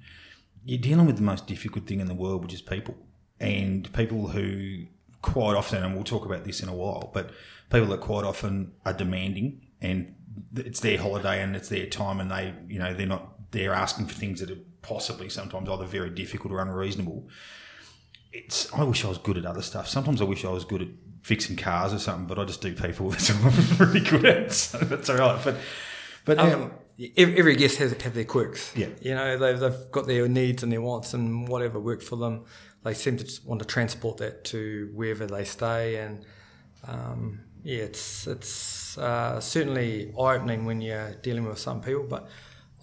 you're 0.64 0.80
dealing 0.80 1.06
with 1.06 1.16
the 1.16 1.22
most 1.22 1.46
difficult 1.46 1.86
thing 1.86 2.00
in 2.00 2.08
the 2.08 2.14
world, 2.14 2.42
which 2.42 2.54
is 2.54 2.62
people. 2.62 2.96
And 3.38 3.92
people 3.92 4.28
who 4.28 4.86
quite 5.22 5.54
often, 5.54 5.84
and 5.84 5.94
we'll 5.94 6.04
talk 6.04 6.24
about 6.24 6.44
this 6.44 6.62
in 6.62 6.68
a 6.68 6.74
while, 6.74 7.10
but 7.14 7.30
people 7.70 7.88
that 7.88 8.00
quite 8.00 8.24
often 8.24 8.72
are 8.84 8.92
demanding 8.92 9.66
and 9.80 10.14
it's 10.56 10.80
their 10.80 10.98
holiday 10.98 11.42
and 11.42 11.56
it's 11.56 11.68
their 11.68 11.86
time 11.86 12.20
and 12.20 12.30
they, 12.30 12.54
you 12.68 12.78
know, 12.78 12.94
they're 12.94 13.06
not, 13.06 13.50
they're 13.50 13.72
asking 13.72 14.06
for 14.06 14.14
things 14.14 14.40
that 14.40 14.50
are 14.50 14.60
possibly 14.82 15.28
sometimes 15.28 15.68
either 15.68 15.84
very 15.84 16.10
difficult 16.10 16.52
or 16.52 16.60
unreasonable. 16.60 17.28
It's, 18.32 18.72
I 18.72 18.84
wish 18.84 19.04
I 19.04 19.08
was 19.08 19.18
good 19.18 19.38
at 19.38 19.46
other 19.46 19.62
stuff. 19.62 19.88
Sometimes 19.88 20.20
I 20.20 20.24
wish 20.24 20.44
I 20.44 20.50
was 20.50 20.64
good 20.64 20.82
at 20.82 20.88
fixing 21.22 21.56
cars 21.56 21.92
or 21.92 21.98
something, 21.98 22.26
but 22.26 22.38
I 22.38 22.44
just 22.44 22.60
do 22.60 22.74
people. 22.74 23.10
That's 23.10 23.30
all 23.30 23.36
I'm 23.36 23.78
really 23.78 24.00
good 24.00 24.24
at. 24.24 24.52
So 24.52 24.78
that's 24.78 25.08
all 25.10 25.16
right. 25.16 25.40
But, 25.42 25.56
but 26.24 26.38
um, 26.38 26.62
Um, 26.62 26.70
every 27.16 27.56
guest 27.56 27.78
has 27.78 27.92
have 27.92 28.14
their 28.14 28.24
quirks. 28.24 28.72
Yeah. 28.76 28.88
You 29.00 29.14
know, 29.14 29.38
they've, 29.38 29.58
they've 29.58 29.90
got 29.90 30.06
their 30.06 30.28
needs 30.28 30.62
and 30.62 30.72
their 30.72 30.80
wants 30.82 31.14
and 31.14 31.48
whatever 31.48 31.78
works 31.80 32.06
for 32.06 32.16
them. 32.16 32.44
They 32.84 32.94
seem 32.94 33.16
to 33.16 33.24
just 33.24 33.44
want 33.44 33.60
to 33.60 33.66
transport 33.66 34.18
that 34.18 34.44
to 34.46 34.90
wherever 34.94 35.26
they 35.26 35.44
stay. 35.44 35.96
And 35.96 36.24
um, 36.86 37.40
yeah, 37.62 37.82
it's 37.82 38.26
it's 38.26 38.48
uh, 38.96 39.40
certainly 39.40 40.12
eye 40.18 40.36
opening 40.36 40.64
when 40.64 40.80
you're 40.80 41.14
dealing 41.22 41.44
with 41.44 41.58
some 41.58 41.80
people. 41.82 42.04
But 42.08 42.28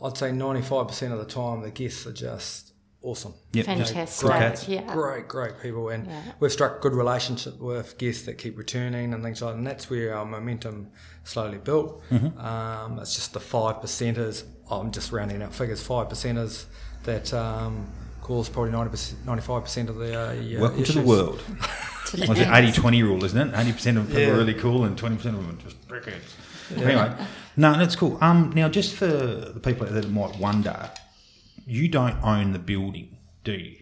I'd 0.04 0.18
say 0.18 0.32
95% 0.32 1.12
of 1.14 1.20
the 1.20 1.26
time, 1.26 1.62
the 1.62 1.72
guests 1.72 2.06
are 2.06 2.14
just 2.14 2.74
awesome. 3.02 3.34
yeah, 3.54 3.64
Fantastic. 3.64 4.30
cats. 4.30 4.68
Yeah. 4.68 4.82
Great, 4.94 5.28
great 5.28 5.60
people, 5.62 5.90
and 5.90 6.08
Yeah. 6.08 6.22
we've 6.40 6.52
struck 6.52 6.82
good 6.82 6.94
relationship 6.94 7.60
with 7.60 7.98
guests 7.98 8.24
that 8.24 8.38
keep 8.38 8.58
returning 8.58 9.14
and 9.14 9.24
things 9.24 9.42
like 9.42 9.54
that. 9.54 9.58
And 9.58 9.66
that's 9.68 9.90
where 9.90 10.16
our 10.18 10.26
momentum 10.26 10.90
slowly 11.24 11.60
built. 11.60 12.02
Mm-hmm. 12.10 12.40
Um, 12.40 13.00
it's 13.00 13.16
just 13.16 13.34
the 13.34 13.40
five 13.40 13.76
percenters. 13.78 14.44
I'm 14.70 14.92
just 14.92 15.12
rounding 15.12 15.42
up 15.44 15.54
figures. 15.54 15.82
Five 15.82 16.10
percenters 16.10 16.66
that 17.04 17.32
um, 17.34 17.88
cause 18.26 18.50
probably 18.50 18.72
90 18.72 19.18
95 19.24 19.62
percent 19.64 19.90
of 19.90 19.98
the 19.98 20.20
uh, 20.20 20.34
yeah, 20.34 20.60
Welcome 20.60 20.84
to 20.84 20.92
the 20.94 21.02
world. 21.02 21.44
To 22.06 22.18
the 22.18 22.28
Was 22.28 22.40
it 22.40 22.48
ends. 22.48 22.70
80 22.78 22.82
20 22.82 23.04
rule, 23.04 23.24
isn't 23.24 23.50
it? 23.50 23.52
80% 23.56 23.98
of 23.98 24.06
people 24.08 24.22
Yeah. 24.22 24.30
are 24.30 24.38
really 24.38 24.54
cool 24.54 24.84
and 24.86 24.96
20% 24.96 25.14
of 25.16 25.24
them 25.24 25.50
are 25.58 25.64
just 25.64 25.88
brickheads. 25.88 26.30
Anyway, 26.78 27.12
no, 27.58 27.78
that's 27.80 27.96
cool. 27.96 28.20
Um, 28.22 28.52
Now, 28.54 28.70
just 28.70 28.94
for 28.94 29.08
the 29.08 29.60
people 29.60 29.88
that 29.88 30.10
might 30.12 30.38
wonder, 30.38 30.92
you 31.66 31.88
don't 31.88 32.16
own 32.24 32.54
the 32.54 32.60
building, 32.60 33.18
do 33.44 33.54
you? 33.54 33.78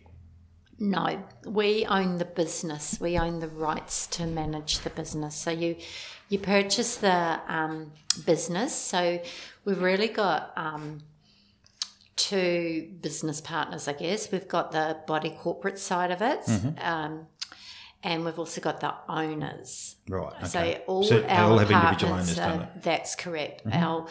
No, 0.80 1.22
we 1.46 1.86
own 1.86 2.18
the 2.18 2.26
business. 2.26 2.98
We 3.00 3.18
own 3.18 3.40
the 3.42 3.50
rights 3.50 4.08
to 4.16 4.26
manage 4.26 4.80
the 4.80 4.90
business. 4.90 5.36
So 5.36 5.52
you 5.52 5.76
you 6.30 6.40
purchase 6.40 6.96
the 6.96 7.40
um, 7.48 7.92
business. 8.26 8.74
So 8.74 9.20
we've 9.66 9.82
really 9.82 10.08
got 10.08 10.52
um, 10.56 11.02
two 12.16 12.92
business 13.02 13.42
partners, 13.42 13.88
I 13.88 13.94
guess. 13.94 14.32
We've 14.32 14.48
got 14.48 14.72
the 14.72 14.98
body 15.08 15.32
corporate 15.32 15.80
side 15.80 16.12
of 16.12 16.22
it, 16.22 16.48
um, 16.82 17.28
and 18.04 18.26
we've 18.26 18.38
also 18.38 18.62
got 18.62 18.80
the 18.82 18.94
owners. 19.10 19.96
Right. 20.08 20.34
Okay. 20.38 20.48
So 20.48 20.82
all 20.88 21.04
So 21.04 21.24
our 21.24 21.52
all 21.52 21.60
apartments 21.60 22.38
owners, 22.38 22.40
are? 22.40 22.70
That's 22.82 23.16
correct. 23.16 23.64
Our 23.72 24.08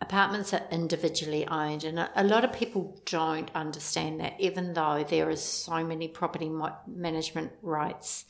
apartments 0.00 0.52
are 0.52 0.62
individually 0.70 1.46
owned, 1.46 1.84
and 1.84 1.98
a, 1.98 2.10
a 2.16 2.24
lot 2.24 2.44
of 2.44 2.52
people 2.52 3.00
don't 3.06 3.50
understand 3.54 4.20
that. 4.20 4.34
Even 4.40 4.74
though 4.74 5.04
there 5.08 5.30
is 5.30 5.42
so 5.42 5.84
many 5.84 6.08
property 6.08 6.50
management 6.86 7.52
rights 7.62 8.24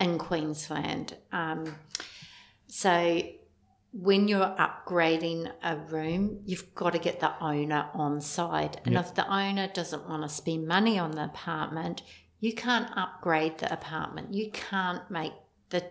in 0.00 0.18
Queensland, 0.18 1.16
um, 1.32 1.76
so 2.66 3.22
when 3.92 4.28
you're 4.28 4.56
upgrading 4.56 5.50
a 5.62 5.76
room, 5.76 6.40
you've 6.44 6.74
got 6.74 6.92
to 6.92 6.98
get 6.98 7.20
the 7.20 7.32
owner 7.42 7.88
on 7.92 8.20
side. 8.20 8.80
And 8.84 8.94
if 8.94 9.14
the 9.14 9.28
owner 9.28 9.66
doesn't 9.66 10.08
want 10.08 10.22
to 10.22 10.28
spend 10.28 10.68
money 10.68 10.98
on 10.98 11.12
the 11.12 11.24
apartment, 11.24 12.02
you 12.38 12.54
can't 12.54 12.88
upgrade 12.96 13.58
the 13.58 13.72
apartment. 13.72 14.32
You 14.32 14.50
can't 14.50 15.10
make 15.10 15.32
the 15.70 15.84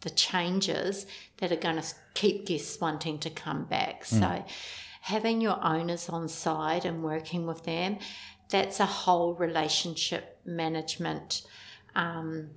the 0.00 0.10
changes 0.10 1.06
that 1.38 1.50
are 1.50 1.56
going 1.56 1.80
to 1.80 1.94
keep 2.14 2.46
guests 2.46 2.80
wanting 2.80 3.18
to 3.18 3.30
come 3.30 3.64
back. 3.64 4.04
So 4.04 4.44
having 5.00 5.40
your 5.40 5.58
owners 5.64 6.08
on 6.08 6.28
side 6.28 6.84
and 6.84 7.02
working 7.02 7.46
with 7.46 7.64
them, 7.64 7.98
that's 8.50 8.78
a 8.78 8.86
whole 8.86 9.34
relationship 9.34 10.38
management 10.44 11.42
um, 11.94 12.50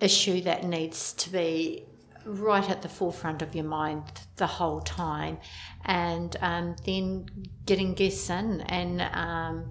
issue 0.00 0.40
that 0.42 0.64
needs 0.64 1.12
to 1.14 1.30
be 1.30 1.86
right 2.24 2.68
at 2.70 2.82
the 2.82 2.88
forefront 2.88 3.42
of 3.42 3.54
your 3.54 3.64
mind 3.64 4.02
the 4.36 4.46
whole 4.46 4.80
time 4.80 5.38
and 5.84 6.36
um, 6.40 6.76
then 6.84 7.26
getting 7.66 7.94
guests 7.94 8.30
in 8.30 8.60
and 8.62 9.00
um, 9.02 9.70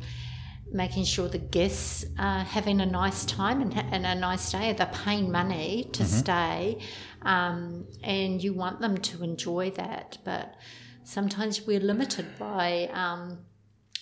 making 0.71 1.03
sure 1.05 1.27
the 1.27 1.37
guests 1.37 2.05
are 2.17 2.43
having 2.43 2.81
a 2.81 2.85
nice 2.85 3.25
time 3.25 3.61
and, 3.61 3.73
ha- 3.73 3.87
and 3.91 4.05
a 4.05 4.15
nice 4.15 4.51
day. 4.51 4.73
They're 4.73 4.87
paying 4.87 5.31
money 5.31 5.89
to 5.93 6.03
stay, 6.03 6.79
um, 7.21 7.85
and 8.03 8.43
you 8.43 8.53
want 8.53 8.81
them 8.81 8.97
to 8.97 9.23
enjoy 9.23 9.69
that. 9.71 10.17
But 10.23 10.55
sometimes 11.03 11.61
we're 11.61 11.79
limited 11.79 12.25
by 12.39 12.89
um, 12.91 13.39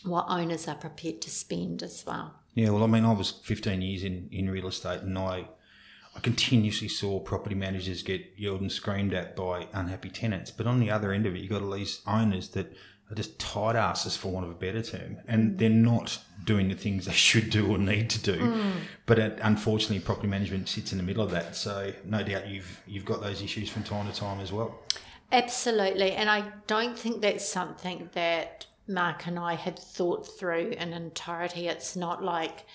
what 0.03 0.25
owners 0.29 0.67
are 0.67 0.75
prepared 0.75 1.21
to 1.23 1.29
spend 1.29 1.83
as 1.83 2.05
well. 2.07 2.35
Yeah, 2.53 2.69
well, 2.71 2.83
I 2.83 2.87
mean, 2.87 3.05
I 3.05 3.13
was 3.13 3.31
15 3.31 3.81
years 3.81 4.03
in, 4.03 4.29
in 4.31 4.49
real 4.49 4.67
estate 4.67 5.01
and 5.01 5.17
I 5.17 5.47
I 6.15 6.19
continuously 6.19 6.87
saw 6.87 7.19
property 7.19 7.55
managers 7.55 8.03
get 8.03 8.33
yelled 8.37 8.61
and 8.61 8.71
screamed 8.71 9.13
at 9.13 9.35
by 9.35 9.67
unhappy 9.73 10.09
tenants. 10.09 10.51
But 10.51 10.67
on 10.67 10.79
the 10.79 10.91
other 10.91 11.11
end 11.11 11.25
of 11.25 11.35
it, 11.35 11.39
you've 11.39 11.51
got 11.51 11.61
all 11.61 11.71
these 11.71 12.01
owners 12.05 12.49
that 12.49 12.75
are 13.09 13.15
just 13.15 13.37
tight 13.39 13.75
asses, 13.75 14.15
for 14.15 14.31
want 14.31 14.45
of 14.45 14.51
a 14.51 14.55
better 14.55 14.81
term, 14.81 15.17
and 15.27 15.51
mm. 15.51 15.57
they're 15.57 15.69
not 15.69 16.19
doing 16.45 16.69
the 16.69 16.75
things 16.75 17.05
they 17.05 17.11
should 17.29 17.49
do 17.49 17.69
or 17.69 17.77
need 17.77 18.09
to 18.09 18.19
do. 18.19 18.39
Mm. 18.39 18.71
But 19.05 19.19
it, 19.19 19.39
unfortunately, 19.41 19.99
property 19.99 20.27
management 20.27 20.69
sits 20.69 20.91
in 20.91 20.97
the 20.97 21.03
middle 21.03 21.23
of 21.23 21.31
that. 21.31 21.55
So 21.55 21.93
no 22.05 22.23
doubt 22.23 22.47
you've 22.47 22.81
you've 22.87 23.05
got 23.05 23.21
those 23.21 23.41
issues 23.41 23.69
from 23.69 23.83
time 23.83 24.11
to 24.11 24.17
time 24.17 24.39
as 24.39 24.51
well. 24.51 24.79
Absolutely, 25.31 26.11
and 26.13 26.29
I 26.29 26.51
don't 26.67 26.97
think 26.97 27.21
that's 27.21 27.47
something 27.47 28.09
that 28.13 28.65
Mark 28.87 29.27
and 29.27 29.39
I 29.39 29.55
had 29.55 29.77
thought 29.79 30.27
through 30.27 30.69
in 30.77 30.93
entirety. 30.93 31.67
It's 31.67 31.95
not 31.95 32.23
like 32.23 32.65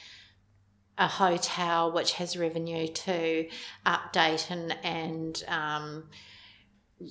a 0.98 1.06
hotel 1.06 1.92
which 1.92 2.14
has 2.14 2.36
revenue 2.36 2.88
to 2.88 3.48
update 3.84 4.50
and 4.50 4.76
and 4.82 5.44
um, 5.48 6.04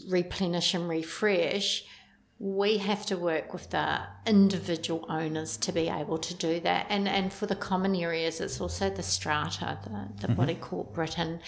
replenish 0.10 0.74
and 0.74 0.90
refresh. 0.90 1.86
We 2.38 2.80
have 2.80 3.06
to 3.06 3.16
work 3.16 3.54
with 3.54 3.70
the 3.70 4.02
individual 4.26 5.06
owners 5.08 5.56
to 5.58 5.72
be 5.72 5.88
able 5.88 6.18
to 6.18 6.34
do 6.34 6.60
that, 6.62 6.88
and 6.90 7.08
and 7.08 7.32
for 7.32 7.46
the 7.46 7.56
common 7.56 7.96
areas, 7.96 8.42
it's 8.42 8.60
also 8.60 8.90
the 8.90 9.04
strata, 9.04 9.80
the, 9.84 10.28
the 10.28 10.34
body 10.34 10.56
corporate, 10.56 11.18
and 11.18 11.40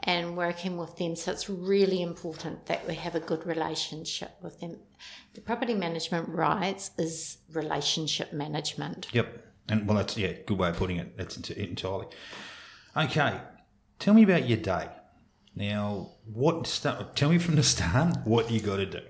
and 0.00 0.36
working 0.36 0.76
with 0.76 0.96
them. 0.96 1.14
So 1.14 1.30
it's 1.30 1.48
really 1.48 2.02
important 2.02 2.66
that 2.66 2.88
we 2.88 2.94
have 2.96 3.14
a 3.14 3.20
good 3.20 3.46
relationship 3.46 4.32
with 4.42 4.58
them. 4.58 4.78
The 5.34 5.42
property 5.42 5.74
management 5.74 6.28
rights 6.28 6.90
is 6.98 7.38
relationship 7.52 8.32
management. 8.32 9.08
Yep. 9.12 9.51
And 9.68 9.86
well, 9.86 9.96
that's 9.96 10.16
yeah, 10.16 10.32
good 10.46 10.58
way 10.58 10.68
of 10.70 10.76
putting 10.76 10.96
it. 10.96 11.16
That's 11.16 11.36
ent- 11.36 11.50
entirely 11.50 12.06
okay. 12.96 13.40
Tell 13.98 14.14
me 14.14 14.22
about 14.24 14.48
your 14.48 14.58
day. 14.58 14.88
Now, 15.54 16.12
what? 16.24 16.66
Start, 16.66 17.14
tell 17.14 17.30
me 17.30 17.38
from 17.38 17.56
the 17.56 17.62
start 17.62 18.16
what 18.24 18.50
you 18.50 18.60
got 18.60 18.76
to 18.76 18.86
do. 18.86 19.00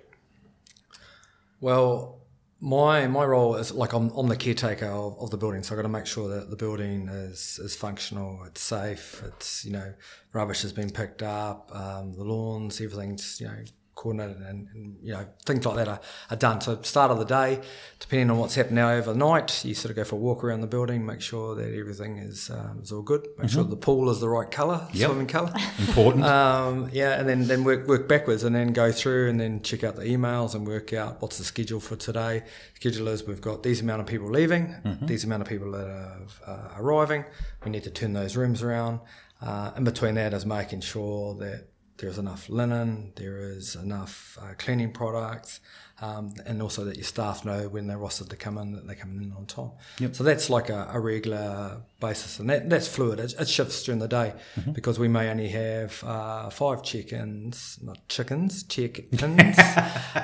Well, 1.60 2.22
my 2.60 3.08
my 3.08 3.24
role 3.24 3.56
is 3.56 3.72
like 3.72 3.92
I'm, 3.92 4.10
I'm 4.10 4.28
the 4.28 4.36
caretaker 4.36 4.86
of, 4.86 5.18
of 5.20 5.30
the 5.30 5.36
building, 5.36 5.62
so 5.62 5.74
I've 5.74 5.78
got 5.78 5.82
to 5.82 5.88
make 5.88 6.06
sure 6.06 6.28
that 6.28 6.48
the 6.48 6.56
building 6.56 7.08
is, 7.08 7.58
is 7.58 7.74
functional, 7.74 8.44
it's 8.44 8.60
safe, 8.60 9.22
it's 9.26 9.64
you 9.64 9.72
know 9.72 9.94
rubbish 10.32 10.62
has 10.62 10.72
been 10.72 10.90
picked 10.90 11.22
up, 11.22 11.74
um, 11.74 12.12
the 12.12 12.22
lawns, 12.22 12.80
everything's 12.80 13.40
you 13.40 13.48
know 13.48 13.64
coordinated, 14.02 14.42
and, 14.42 14.66
and 14.74 14.96
you 15.02 15.12
know 15.12 15.24
things 15.46 15.64
like 15.64 15.76
that 15.76 15.88
are, 15.88 16.00
are 16.30 16.36
done. 16.36 16.60
So 16.60 16.80
start 16.82 17.10
of 17.10 17.18
the 17.18 17.24
day, 17.24 17.60
depending 18.00 18.30
on 18.30 18.38
what's 18.38 18.54
happened 18.56 18.74
now 18.76 18.90
overnight, 18.90 19.64
you 19.64 19.74
sort 19.74 19.90
of 19.90 19.96
go 19.96 20.04
for 20.04 20.16
a 20.16 20.18
walk 20.18 20.42
around 20.44 20.60
the 20.60 20.66
building, 20.66 21.06
make 21.06 21.20
sure 21.20 21.54
that 21.54 21.72
everything 21.72 22.18
is 22.18 22.50
um, 22.50 22.80
is 22.82 22.90
all 22.92 23.02
good, 23.02 23.26
make 23.38 23.50
sure 23.50 23.62
the 23.64 23.76
pool 23.76 24.10
is 24.10 24.18
the 24.20 24.28
right 24.28 24.50
colour, 24.50 24.88
Yep. 24.92 25.06
swimming 25.08 25.26
colour. 25.28 25.52
Important. 25.78 26.24
Um, 26.42 26.88
yeah, 26.92 27.18
and 27.20 27.28
then, 27.28 27.46
then 27.46 27.62
work, 27.62 27.86
work 27.86 28.08
backwards 28.08 28.42
and 28.42 28.54
then 28.54 28.72
go 28.72 28.90
through 28.90 29.28
and 29.30 29.38
then 29.38 29.62
check 29.62 29.84
out 29.84 29.96
the 29.96 30.02
emails 30.04 30.54
and 30.54 30.66
work 30.66 30.92
out 30.92 31.20
what's 31.22 31.38
the 31.38 31.44
schedule 31.44 31.78
for 31.78 31.94
today. 31.94 32.42
Schedule 32.74 33.08
is 33.08 33.24
we've 33.26 33.40
got 33.40 33.62
these 33.62 33.80
amount 33.80 34.00
of 34.00 34.06
people 34.06 34.28
leaving, 34.28 34.74
these 35.02 35.24
amount 35.24 35.42
of 35.42 35.48
people 35.48 35.70
that 35.72 35.86
are 35.86 36.18
uh, 36.46 36.68
arriving. 36.78 37.24
We 37.64 37.70
need 37.70 37.84
to 37.84 37.90
turn 37.90 38.12
those 38.12 38.34
rooms 38.36 38.62
around. 38.62 39.00
Uh, 39.40 39.72
in 39.76 39.84
between 39.84 40.14
that 40.14 40.32
is 40.32 40.44
making 40.46 40.80
sure 40.80 41.34
that 41.36 41.66
there's 42.02 42.18
enough 42.18 42.48
linen, 42.50 43.12
there 43.16 43.38
is 43.38 43.76
enough 43.76 44.36
uh, 44.42 44.54
cleaning 44.58 44.92
products, 44.92 45.60
um, 46.00 46.34
and 46.46 46.60
also 46.60 46.84
that 46.84 46.96
your 46.96 47.04
staff 47.04 47.44
know 47.44 47.68
when 47.68 47.86
they're 47.86 47.96
rostered 47.96 48.28
to 48.30 48.36
come 48.36 48.58
in, 48.58 48.72
that 48.72 48.86
they're 48.88 48.96
coming 48.96 49.22
in 49.22 49.32
on 49.32 49.46
time. 49.46 49.70
So 50.12 50.24
that's 50.24 50.50
like 50.50 50.68
a, 50.68 50.90
a 50.92 50.98
regular 50.98 51.80
basis, 52.00 52.40
and 52.40 52.50
that, 52.50 52.68
that's 52.68 52.88
fluid. 52.88 53.20
It, 53.20 53.34
it 53.38 53.48
shifts 53.48 53.84
during 53.84 54.00
the 54.00 54.08
day 54.08 54.34
because 54.72 54.98
we 54.98 55.06
may 55.06 55.30
only 55.30 55.48
have 55.50 56.02
uh, 56.02 56.50
five 56.50 56.82
chickens, 56.82 57.78
not 57.80 58.06
chickens, 58.08 58.64
chickens, 58.64 59.56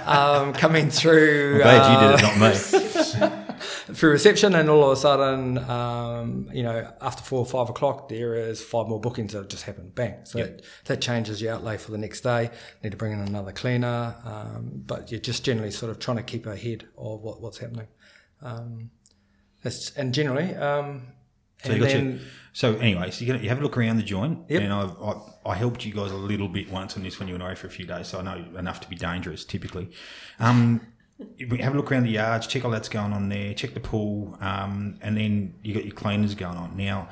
um, 0.04 0.52
coming 0.54 0.90
through. 0.90 1.54
I'm 1.56 1.62
glad 1.62 1.92
you 1.92 1.96
uh, 1.96 2.10
did 2.10 2.18
it, 2.18 2.22
not 2.22 2.38
me. 2.40 2.58
through 3.92 4.10
reception, 4.10 4.54
and 4.54 4.68
all 4.70 4.84
of 4.84 4.92
a 4.92 5.00
sudden, 5.00 5.58
um, 5.58 6.48
you 6.52 6.62
know, 6.62 6.92
after 7.00 7.22
four 7.22 7.40
or 7.40 7.46
five 7.46 7.68
o'clock, 7.70 8.08
there 8.08 8.34
is 8.34 8.62
five 8.62 8.86
more 8.86 9.00
bookings 9.00 9.32
that 9.32 9.38
have 9.38 9.48
just 9.48 9.64
happened. 9.64 9.94
Bang! 9.94 10.14
So 10.24 10.38
that, 10.38 10.62
that 10.86 11.00
changes 11.00 11.40
your 11.42 11.54
outlay 11.54 11.76
for 11.76 11.90
the 11.90 11.98
next 11.98 12.20
day. 12.20 12.50
Need 12.82 12.90
to 12.90 12.96
bring 12.96 13.12
in 13.12 13.20
another 13.20 13.52
cleaner, 13.52 14.16
um, 14.24 14.70
but 14.86 15.10
you're 15.10 15.20
just 15.20 15.44
generally 15.44 15.70
sort 15.70 15.90
of 15.90 15.98
trying 15.98 16.16
to 16.18 16.22
keep 16.22 16.46
ahead 16.46 16.84
of 16.96 17.22
what, 17.22 17.40
what's 17.40 17.58
happening. 17.58 17.88
Um, 18.42 18.90
that's, 19.62 19.90
and 19.96 20.14
generally, 20.14 20.54
um, 20.54 21.08
So, 21.64 21.70
and 21.70 21.74
you 21.74 21.80
got 21.80 21.92
then 21.92 22.10
your, 22.10 22.20
so 22.52 22.76
anyway, 22.76 23.10
so 23.10 23.24
you, 23.24 23.34
you 23.36 23.48
have 23.48 23.58
a 23.58 23.62
look 23.62 23.76
around 23.76 23.96
the 23.96 24.02
joint, 24.04 24.44
Yep. 24.48 24.62
and 24.62 24.72
I've, 24.72 24.92
I, 25.02 25.14
I 25.46 25.54
helped 25.56 25.84
you 25.84 25.92
guys 25.92 26.12
a 26.12 26.16
little 26.16 26.48
bit 26.48 26.70
once 26.70 26.96
on 26.96 27.02
this 27.02 27.18
when 27.18 27.28
you 27.28 27.34
were 27.34 27.44
away 27.44 27.54
for 27.56 27.66
a 27.66 27.70
few 27.70 27.86
days, 27.86 28.08
so 28.08 28.20
I 28.20 28.22
know 28.22 28.44
enough 28.58 28.80
to 28.80 28.88
be 28.88 28.96
dangerous 28.96 29.44
typically. 29.44 29.90
Um, 30.38 30.80
have 31.60 31.74
a 31.74 31.76
look 31.76 31.90
around 31.90 32.04
the 32.04 32.10
yards, 32.10 32.46
check 32.46 32.64
all 32.64 32.70
that's 32.70 32.88
going 32.88 33.12
on 33.12 33.28
there, 33.28 33.54
check 33.54 33.74
the 33.74 33.80
pool, 33.80 34.36
um, 34.40 34.98
and 35.00 35.16
then 35.16 35.54
you 35.62 35.74
got 35.74 35.84
your 35.84 35.94
cleaners 35.94 36.34
going 36.34 36.56
on. 36.56 36.76
Now, 36.76 37.08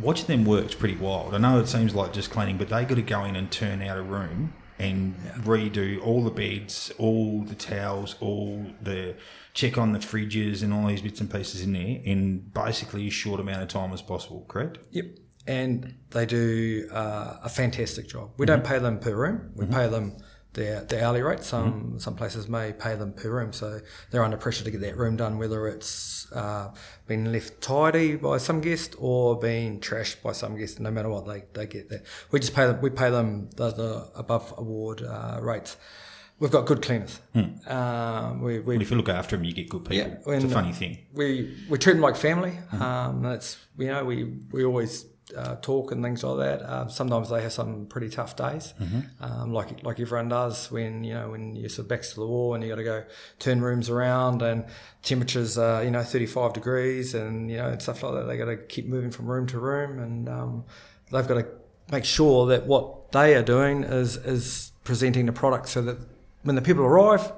watching 0.00 0.26
them 0.26 0.44
work's 0.44 0.74
pretty 0.74 0.96
wild. 0.96 1.34
I 1.34 1.38
know 1.38 1.58
it 1.60 1.68
seems 1.68 1.94
like 1.94 2.12
just 2.12 2.30
cleaning, 2.30 2.58
but 2.58 2.68
they 2.68 2.84
got 2.84 2.96
to 2.96 3.02
go 3.02 3.24
in 3.24 3.36
and 3.36 3.50
turn 3.50 3.82
out 3.82 3.98
a 3.98 4.02
room 4.02 4.54
and 4.78 5.16
redo 5.42 6.04
all 6.04 6.24
the 6.24 6.30
beds, 6.30 6.92
all 6.98 7.42
the 7.42 7.54
towels, 7.54 8.16
all 8.20 8.66
the 8.80 9.14
check 9.54 9.78
on 9.78 9.92
the 9.92 9.98
fridges 9.98 10.62
and 10.62 10.72
all 10.72 10.86
these 10.88 11.02
bits 11.02 11.20
and 11.20 11.30
pieces 11.30 11.62
in 11.62 11.72
there 11.72 12.00
in 12.02 12.38
basically 12.52 13.06
as 13.06 13.12
short 13.12 13.38
amount 13.38 13.62
of 13.62 13.68
time 13.68 13.92
as 13.92 14.02
possible. 14.02 14.44
Correct? 14.48 14.78
Yep. 14.90 15.04
And 15.46 15.94
they 16.10 16.24
do 16.26 16.88
uh, 16.92 17.36
a 17.42 17.48
fantastic 17.48 18.08
job. 18.08 18.30
We 18.36 18.46
don't 18.46 18.64
pay 18.64 18.78
them 18.78 18.98
per 18.98 19.14
room. 19.14 19.52
We 19.54 19.66
pay 19.66 19.88
them 19.88 20.16
their, 20.54 20.82
their 20.82 21.04
hourly 21.04 21.22
rate. 21.22 21.42
Some 21.42 21.98
some 21.98 22.14
places 22.14 22.48
may 22.48 22.72
pay 22.72 22.94
them 22.94 23.12
per 23.12 23.30
room, 23.30 23.52
so 23.52 23.80
they're 24.10 24.24
under 24.24 24.36
pressure 24.36 24.64
to 24.64 24.70
get 24.70 24.80
that 24.82 24.96
room 24.96 25.16
done, 25.16 25.38
whether 25.38 25.66
it's 25.66 26.30
uh, 26.32 26.72
been 27.06 27.32
left 27.32 27.60
tidy 27.60 28.16
by 28.16 28.38
some 28.38 28.60
guest 28.60 28.94
or 28.98 29.38
been 29.38 29.80
trashed 29.80 30.22
by 30.22 30.32
some 30.32 30.56
guest. 30.56 30.80
No 30.80 30.90
matter 30.90 31.08
what, 31.08 31.26
they, 31.26 31.44
they 31.52 31.66
get 31.66 31.88
that. 31.90 32.04
We 32.30 32.40
just 32.40 32.54
pay 32.54 32.66
them. 32.66 32.80
We 32.80 32.90
pay 32.90 33.10
them 33.10 33.50
the, 33.56 33.70
the 33.70 34.10
above 34.14 34.54
award 34.56 35.02
uh, 35.02 35.38
rates. 35.40 35.76
We've 36.38 36.50
got 36.50 36.66
good 36.66 36.82
cleaners. 36.82 37.20
Um, 37.68 38.42
we, 38.42 38.58
we 38.58 38.76
But 38.76 38.82
if 38.82 38.90
you 38.90 38.96
look 38.96 39.08
after 39.08 39.36
them, 39.36 39.44
you 39.44 39.52
get 39.52 39.68
good 39.68 39.84
people. 39.84 39.96
Yeah, 39.96 40.34
it's 40.34 40.44
a 40.44 40.48
funny 40.48 40.72
thing. 40.72 40.98
We 41.12 41.56
we 41.68 41.78
treat 41.78 41.92
them 41.92 42.02
like 42.02 42.16
family. 42.16 42.58
Um, 42.72 43.22
that's 43.22 43.58
you 43.78 43.86
know 43.86 44.04
we 44.04 44.24
we 44.50 44.64
always 44.64 45.06
uh, 45.36 45.56
talk 45.56 45.92
and 45.92 46.02
things 46.02 46.22
like 46.24 46.38
that. 46.38 46.70
Um, 46.72 46.90
sometimes 46.90 47.30
they 47.30 47.42
have 47.42 47.52
some 47.52 47.86
pretty 47.86 48.08
tough 48.08 48.36
days, 48.36 48.74
um, 49.20 49.52
like 49.52 49.82
like 49.84 49.98
everyone 50.00 50.28
does. 50.28 50.70
When 50.70 51.04
you 51.04 51.14
know 51.14 51.30
when 51.30 51.54
you're 51.56 51.68
sort 51.68 51.84
of 51.84 51.88
backs 51.88 52.10
to 52.14 52.20
the 52.20 52.26
wall 52.26 52.54
and 52.54 52.62
you 52.62 52.70
got 52.70 52.76
to 52.76 52.84
go 52.84 53.04
turn 53.38 53.60
rooms 53.60 53.88
around 53.90 54.42
and 54.42 54.64
temperatures 55.02 55.56
are 55.58 55.82
you 55.84 55.90
know 55.90 56.02
35 56.02 56.52
degrees 56.52 57.14
and 57.14 57.50
you 57.50 57.56
know 57.58 57.68
and 57.68 57.80
stuff 57.82 58.02
like 58.02 58.14
that. 58.14 58.24
They 58.26 58.36
got 58.36 58.46
to 58.46 58.56
keep 58.56 58.86
moving 58.86 59.10
from 59.10 59.26
room 59.26 59.46
to 59.48 59.58
room 59.58 59.98
and 59.98 60.28
um, 60.28 60.64
they've 61.10 61.26
got 61.26 61.34
to 61.34 61.46
make 61.90 62.04
sure 62.04 62.46
that 62.46 62.66
what 62.66 63.12
they 63.12 63.34
are 63.34 63.42
doing 63.42 63.84
is 63.84 64.16
is 64.16 64.72
presenting 64.84 65.26
the 65.26 65.32
product 65.32 65.68
so 65.68 65.82
that 65.82 65.98
when 66.42 66.56
the 66.56 66.62
people 66.62 66.82
arrive, 66.84 67.32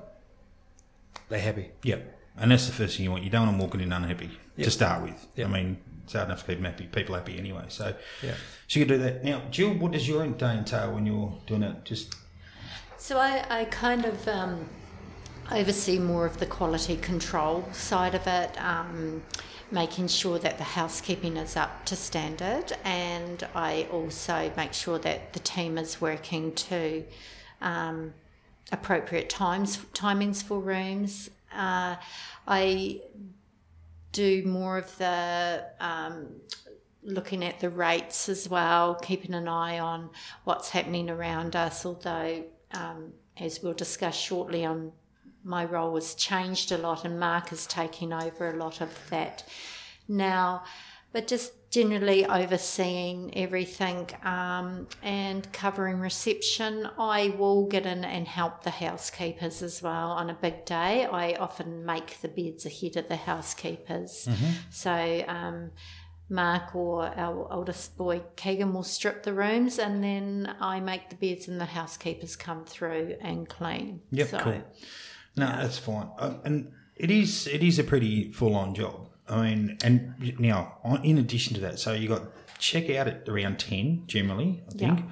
they're 1.28 1.40
happy. 1.40 1.70
Yeah, 1.82 1.96
and 2.36 2.50
that's 2.50 2.66
the 2.66 2.72
first 2.72 2.96
thing 2.96 3.04
you 3.04 3.10
want. 3.10 3.24
You 3.24 3.30
don't 3.30 3.42
want 3.46 3.52
them 3.52 3.60
walking 3.60 3.80
in 3.80 3.92
unhappy 3.92 4.30
Yep. 4.56 4.64
to 4.66 4.70
start 4.70 5.02
with. 5.02 5.26
Yep. 5.34 5.48
I 5.48 5.50
mean, 5.50 5.78
it's 6.04 6.12
hard 6.12 6.28
enough 6.28 6.40
to 6.40 6.46
keep 6.46 6.58
them 6.58 6.64
happy, 6.66 6.87
people 6.87 7.14
happy 7.14 7.38
anyway. 7.38 7.64
So, 7.68 7.94
Yeah. 8.23 8.34
so 8.68 8.78
you 8.80 8.87
can 8.87 8.96
do 8.99 9.02
that. 9.02 9.25
Now, 9.25 9.42
Jill, 9.50 9.75
what 9.75 9.92
does 9.92 10.06
your 10.06 10.26
day 10.26 10.56
entail 10.56 10.92
when 10.92 11.06
you're 11.06 11.37
doing 11.46 11.62
it? 11.62 11.84
Just 11.84 12.14
So 12.99 13.18
I, 13.18 13.44
I 13.50 13.64
kind 13.66 14.04
of 14.04 14.28
um, 14.28 14.68
oversee 15.50 15.99
more 15.99 16.26
of 16.26 16.38
the 16.38 16.46
quality 16.46 16.96
control 16.96 17.68
side 17.73 18.14
of 18.14 18.26
it, 18.26 18.50
um, 18.62 19.23
making 19.70 20.08
sure 20.08 20.38
that 20.38 20.58
the 20.58 20.64
housekeeping 20.64 21.37
is 21.37 21.56
up 21.56 21.84
to 21.87 21.96
standard, 21.96 22.73
and 22.84 23.46
I 23.54 23.87
also 23.90 24.52
make 24.56 24.73
sure 24.73 24.99
that 25.00 25.32
the 25.32 25.40
team 25.40 25.78
is 25.78 26.00
working 26.00 26.52
to 26.54 27.04
um, 27.61 28.14
appropriate 28.73 29.28
times 29.28 29.78
timings 29.94 30.42
for 30.42 30.61
rooms. 30.61 31.30
Uh, 31.52 31.96
I 32.46 33.00
do 34.14 34.44
more 34.44 34.78
of 34.78 34.97
the 34.97 35.66
um, 35.80 36.28
looking 37.02 37.44
at 37.44 37.61
the 37.61 37.68
rates 37.68 38.28
as 38.30 38.49
well, 38.49 38.94
keeping 38.94 39.35
an 39.35 39.49
eye 39.49 39.78
on 39.78 40.09
what's 40.44 40.71
happening 40.71 41.11
around 41.11 41.54
us. 41.54 41.85
Although, 41.85 42.44
um, 42.73 43.12
as 43.37 43.62
we'll 43.62 43.75
discuss 43.75 44.16
shortly, 44.16 44.64
on 44.64 44.92
my 45.42 45.64
role 45.66 45.94
has 45.97 46.14
changed 46.14 46.73
a 46.73 46.78
lot, 46.78 47.04
and 47.04 47.21
Mark 47.21 47.52
is 47.52 47.66
taking 47.66 48.12
over 48.12 48.50
a 48.50 48.56
lot 48.56 48.80
of 48.80 48.90
that 49.11 49.44
now, 50.09 50.64
but 51.14 51.28
just 51.28 51.71
generally 51.71 52.26
overseeing 52.26 53.33
everything 53.37 54.09
um, 54.25 54.88
and 55.00 55.50
covering 55.52 56.00
reception. 56.00 56.88
I 56.99 57.33
will 57.38 57.66
get 57.66 57.87
in 57.87 58.04
and 58.04 58.26
help 58.26 58.64
the 58.64 58.71
housekeepers 58.71 59.62
as 59.62 59.80
well 59.80 60.11
on 60.11 60.28
a 60.28 60.35
big 60.35 60.64
day. 60.66 61.06
I 61.06 61.35
often 61.35 61.87
make 61.87 62.21
the 62.21 62.28
beds 62.28 62.66
ahead 62.66 62.97
of 62.97 63.09
the 63.09 63.16
housekeepers. 63.16 64.28
So, 64.71 65.25
um, 65.28 65.71
Mark 66.28 66.75
or 66.75 67.06
our 67.06 67.52
oldest 67.52 67.97
boy 67.97 68.23
Keegan 68.35 68.73
will 68.75 68.83
strip 68.83 69.23
the 69.23 69.35
rooms, 69.35 69.78
and 69.78 70.02
then 70.02 70.56
I 70.59 70.80
make 70.80 71.11
the 71.11 71.16
beds, 71.16 71.47
and 71.47 71.61
the 71.61 71.66
housekeepers 71.66 72.35
come 72.35 72.64
through 72.64 73.16
and 73.21 73.49
clean. 73.49 74.00
Yep, 74.11 74.28
So, 74.28 74.38
cool. 74.38 74.62
No, 75.37 75.47
that's 75.47 75.78
fine. 75.78 76.09
Uh, 76.18 76.38
and 76.44 76.73
it 76.97 77.11
is 77.11 77.47
it 77.47 77.62
is 77.62 77.78
a 77.78 77.85
pretty 77.85 78.33
full 78.33 78.54
on 78.56 78.75
job. 78.75 79.11
I 79.28 79.43
mean, 79.43 79.78
and 79.83 80.14
now 80.38 80.78
in 81.02 81.19
addition 81.19 81.54
to 81.54 81.61
that, 81.62 81.78
so 81.78 81.93
you 81.93 82.09
got 82.09 82.23
check 82.59 82.90
out 82.90 83.09
at 83.09 83.28
around 83.28 83.59
ten 83.59 84.04
generally, 84.07 84.62
I 84.69 84.71
think, 84.73 84.99
Yeah. 85.00 85.04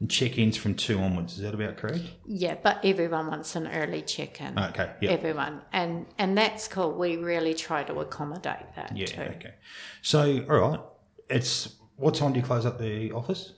and 0.00 0.10
check 0.10 0.38
ins 0.38 0.56
from 0.56 0.74
two 0.74 0.98
onwards. 0.98 1.34
Is 1.34 1.40
that 1.40 1.52
about 1.54 1.76
correct? 1.76 2.04
Yeah, 2.26 2.56
but 2.62 2.82
everyone 2.84 3.26
wants 3.28 3.54
an 3.56 3.66
early 3.68 4.00
check-in. 4.02 4.58
Okay. 4.58 4.90
Yeah. 5.02 5.10
Everyone, 5.10 5.60
and 5.72 6.06
and 6.18 6.36
that's 6.38 6.68
cool. 6.68 6.92
We 6.92 7.16
really 7.18 7.52
try 7.54 7.84
to 7.84 8.00
accommodate 8.00 8.74
that 8.76 8.96
Yeah. 8.96 9.06
too. 9.06 9.20
Okay. 9.22 9.54
So 10.02 10.44
all 10.48 10.58
right, 10.70 10.80
it's 11.28 11.74
what 11.96 12.14
time 12.14 12.32
do 12.32 12.40
you 12.40 12.46
close 12.46 12.64
up 12.64 12.78
the 12.78 13.12
office? 13.12 13.52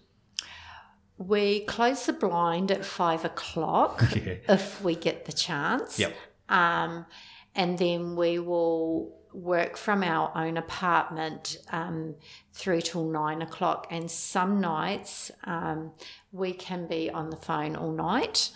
We 1.18 1.60
close 1.66 2.06
the 2.06 2.12
blind 2.12 2.72
at 2.72 2.84
five 2.84 3.24
o'clock 3.24 4.02
Yeah. 4.16 4.34
if 4.48 4.82
we 4.82 4.96
get 4.96 5.26
the 5.26 5.32
chance. 5.32 5.98
Yep. 5.98 6.12
Um, 6.48 7.06
and 7.54 7.78
then 7.78 8.16
we 8.16 8.38
will 8.40 9.16
work 9.34 9.76
from 9.76 10.02
our 10.02 10.30
own 10.36 10.56
apartment 10.56 11.58
um, 11.70 12.14
through 12.52 12.80
till 12.80 13.04
nine 13.04 13.42
o'clock. 13.42 13.86
And 13.90 14.10
some 14.10 14.60
nights 14.60 15.30
um, 15.44 15.92
we 16.32 16.52
can 16.52 16.86
be 16.86 17.10
on 17.10 17.30
the 17.30 17.36
phone 17.36 17.76
all 17.76 17.92
night 17.92 18.50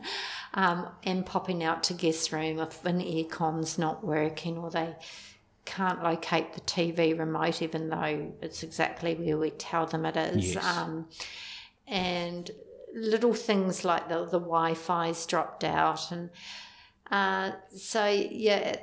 um, 0.54 0.88
and 1.04 1.24
popping 1.24 1.62
out 1.64 1.82
to 1.84 1.94
guest 1.94 2.32
room 2.32 2.58
if 2.58 2.84
an 2.84 3.00
aircon's 3.00 3.78
not 3.78 4.04
working 4.04 4.58
or 4.58 4.70
they 4.70 4.94
can't 5.68 6.02
locate 6.02 6.54
the 6.54 6.60
TV 6.62 7.16
remote, 7.18 7.60
even 7.60 7.90
though 7.90 8.32
it's 8.40 8.62
exactly 8.62 9.14
where 9.14 9.36
we 9.36 9.50
tell 9.50 9.86
them 9.86 10.06
it 10.06 10.16
is. 10.16 10.54
Yes. 10.54 10.64
Um, 10.64 11.08
and 11.86 12.50
little 12.94 13.34
things 13.34 13.84
like 13.84 14.08
the, 14.08 14.24
the 14.24 14.40
Wi-Fi's 14.40 15.26
dropped 15.26 15.64
out, 15.64 16.10
and 16.10 16.30
uh, 17.10 17.52
so 17.74 18.06
yeah, 18.06 18.76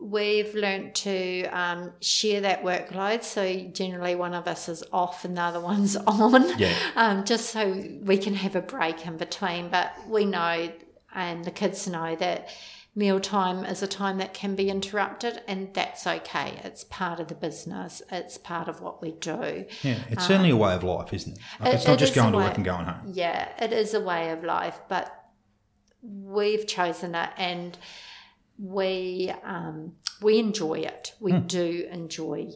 we've 0.00 0.54
learnt 0.54 0.94
to 0.94 1.44
um, 1.46 1.92
share 2.00 2.40
that 2.40 2.62
workload. 2.62 3.22
So 3.22 3.68
generally, 3.72 4.14
one 4.14 4.34
of 4.34 4.46
us 4.48 4.68
is 4.68 4.82
off 4.92 5.24
and 5.24 5.36
the 5.36 5.42
other 5.42 5.60
one's 5.60 5.96
on, 6.06 6.58
Yeah. 6.58 6.74
um, 6.96 7.24
just 7.24 7.50
so 7.50 7.84
we 8.02 8.16
can 8.18 8.34
have 8.34 8.56
a 8.56 8.62
break 8.62 9.06
in 9.06 9.16
between. 9.16 9.68
But 9.68 9.92
we 10.08 10.24
know, 10.24 10.72
and 11.14 11.44
the 11.44 11.50
kids 11.50 11.86
know 11.86 12.16
that 12.16 12.48
mealtime 12.96 13.64
is 13.64 13.82
a 13.82 13.86
time 13.86 14.18
that 14.18 14.34
can 14.34 14.56
be 14.56 14.68
interrupted, 14.68 15.42
and 15.46 15.72
that's 15.74 16.06
okay. 16.06 16.60
It's 16.64 16.82
part 16.84 17.20
of 17.20 17.28
the 17.28 17.34
business. 17.36 18.02
It's 18.10 18.36
part 18.36 18.68
of 18.68 18.80
what 18.80 19.00
we 19.00 19.12
do. 19.12 19.64
Yeah, 19.82 19.98
it's 20.08 20.26
certainly 20.26 20.50
a 20.50 20.56
way 20.56 20.74
of 20.74 20.82
life, 20.82 21.12
isn't 21.12 21.32
it? 21.34 21.38
Like, 21.60 21.72
It- 21.72 21.76
it's 21.76 21.86
not 21.86 21.94
it 21.94 21.98
just 21.98 22.14
going 22.14 22.32
to 22.32 22.38
work 22.38 22.56
and 22.56 22.64
going 22.64 22.86
home. 22.86 23.12
Yeah, 23.12 23.48
it 23.62 23.72
is 23.72 23.94
a 23.94 24.00
way 24.00 24.30
of 24.30 24.42
life, 24.44 24.80
but 24.88 25.14
we've 26.02 26.66
chosen 26.66 27.14
it 27.14 27.30
and 27.36 27.76
we 28.60 29.32
um, 29.42 29.94
we 30.20 30.38
enjoy 30.38 30.80
it. 30.80 31.14
We 31.18 31.32
Hmm. 31.32 31.46
do 31.46 31.88
enjoy 31.90 32.50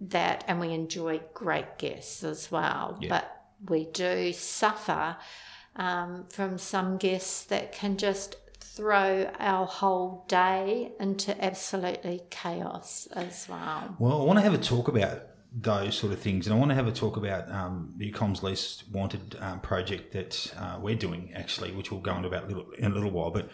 that 0.00 0.44
and 0.48 0.58
we 0.58 0.72
enjoy 0.72 1.20
great 1.34 1.78
guests 1.78 2.24
as 2.24 2.50
well. 2.50 2.98
Yeah. 3.00 3.08
But 3.10 3.44
we 3.68 3.84
do 3.86 4.32
suffer 4.32 5.16
um, 5.76 6.26
from 6.28 6.58
some 6.58 6.96
guests 6.96 7.44
that 7.44 7.72
can 7.72 7.96
just 7.96 8.36
throw 8.58 9.30
our 9.38 9.66
whole 9.66 10.24
day 10.28 10.92
into 10.98 11.42
absolutely 11.44 12.22
chaos 12.30 13.06
as 13.14 13.46
well. 13.48 13.94
Well, 13.98 14.22
I 14.22 14.24
want 14.24 14.38
to 14.38 14.42
have 14.42 14.54
a 14.54 14.58
talk 14.58 14.88
about 14.88 15.22
those 15.54 15.94
sort 15.94 16.14
of 16.14 16.18
things, 16.20 16.46
and 16.46 16.56
I 16.56 16.58
want 16.58 16.70
to 16.70 16.74
have 16.74 16.88
a 16.88 16.92
talk 16.92 17.18
about 17.18 17.50
um, 17.50 17.92
the 17.98 18.10
Comms 18.12 18.42
Least 18.42 18.84
Wanted 18.90 19.36
um, 19.40 19.60
project 19.60 20.12
that 20.14 20.54
uh, 20.58 20.78
we're 20.80 20.94
doing 20.94 21.32
actually, 21.34 21.72
which 21.72 21.90
we'll 21.90 22.00
go 22.00 22.14
into 22.16 22.28
about 22.28 22.48
little, 22.48 22.70
in 22.78 22.86
a 22.86 22.94
little 22.94 23.10
while. 23.10 23.30
But 23.30 23.50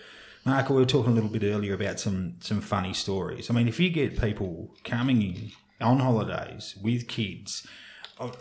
Mark, 0.49 0.71
we 0.71 0.77
were 0.77 0.87
talking 0.87 1.13
a 1.13 1.15
little 1.15 1.31
bit 1.31 1.43
earlier 1.45 1.75
about 1.75 2.01
some 2.01 2.37
some 2.41 2.61
funny 2.61 2.95
stories. 2.95 3.51
I 3.51 3.55
mean, 3.55 3.69
if 3.69 3.79
you 3.79 3.91
get 3.91 4.21
people 4.21 4.75
coming 4.83 5.23
in 5.23 5.53
on 5.81 6.01
holidays 6.01 6.77
with 6.83 7.09
kids. 7.09 7.67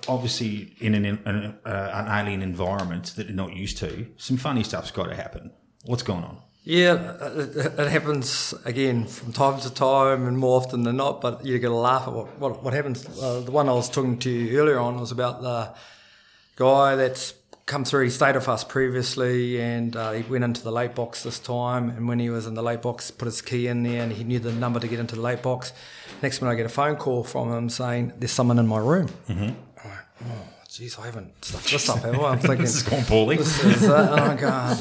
Obviously, 0.08 0.74
in 0.80 0.96
an, 0.96 1.06
an, 1.06 1.56
uh, 1.63 1.91
an 1.93 2.08
alien 2.08 2.41
environment 2.41 3.13
that 3.15 3.28
they're 3.28 3.36
not 3.36 3.56
used 3.56 3.78
to, 3.78 4.08
some 4.17 4.36
funny 4.36 4.63
stuff's 4.63 4.89
got 4.89 5.04
to 5.04 5.15
happen. 5.15 5.52
What's 5.86 6.02
going 6.02 6.24
on? 6.24 6.41
Yeah, 6.63 7.15
it, 7.22 7.88
happens 7.88 8.56
again 8.65 9.06
from 9.06 9.34
time 9.34 9.60
to 9.62 9.72
time 9.72 10.28
and 10.28 10.38
more 10.38 10.60
often 10.60 10.82
than 10.82 10.98
not. 10.98 11.22
But 11.22 11.46
you 11.46 11.60
got 11.60 11.70
to 11.70 11.76
laugh 11.76 12.08
at 12.08 12.13
what 12.13 12.39
what, 12.39 12.63
what 12.63 12.74
happens. 12.74 13.06
Uh, 13.22 13.41
the 13.41 13.52
one 13.52 13.70
I 13.70 13.74
was 13.74 13.88
talking 13.88 14.17
to 14.20 14.30
you 14.30 14.60
earlier 14.60 14.80
on 14.80 15.00
was 15.00 15.12
about 15.12 15.43
the 15.43 15.74
guy 16.56 16.96
that's 16.96 17.34
come 17.67 17.84
through. 17.86 18.06
He 18.06 18.10
stayed 18.10 18.34
with 18.36 18.49
us 18.49 18.63
previously, 18.63 19.62
and 19.62 19.95
uh, 19.95 20.13
he 20.13 20.23
went 20.23 20.43
into 20.43 20.63
the 20.63 20.71
late 20.71 20.95
box 20.95 21.21
this 21.21 21.38
time. 21.38 21.89
And 21.91 22.08
when 22.08 22.17
he 22.17 22.32
was 22.32 22.47
in 22.47 22.56
the 22.56 22.63
late 22.63 22.82
box, 22.82 23.12
put 23.12 23.25
his 23.25 23.41
key 23.43 23.67
in 23.67 23.84
there, 23.84 24.01
and 24.01 24.12
he 24.12 24.23
knew 24.23 24.39
the 24.39 24.51
number 24.51 24.80
to 24.80 24.88
get 24.88 24.99
into 24.99 25.15
the 25.15 25.21
late 25.21 25.43
box. 25.43 25.73
Next 26.23 26.41
minute, 26.41 26.53
I 26.53 26.56
get 26.56 26.65
a 26.65 26.69
phone 26.69 26.95
call 26.95 27.23
from 27.23 27.51
him 27.53 27.69
saying, 27.69 28.13
"There's 28.17 28.32
someone 28.32 28.58
in 28.58 28.65
my 28.67 28.80
room." 28.80 29.08
Mm-hmm. 29.30 29.43
I'm 29.43 29.89
like, 29.91 29.99
oh, 30.25 30.47
jeez, 30.69 30.97
I 30.99 31.06
haven't 31.06 31.45
stuffed 31.45 31.71
this 31.71 31.88
up, 31.89 31.99
have 31.99 32.19
I? 32.19 32.32
I'm 32.32 32.39
thinking. 32.47 32.62
This 32.62 32.75
is 32.77 32.84
going 32.84 33.03
poorly. 33.03 33.36
This 33.38 33.63
is, 33.63 33.88
uh, 33.88 34.08
and 34.12 34.19
I'm 34.21 34.38
going, 34.38 34.77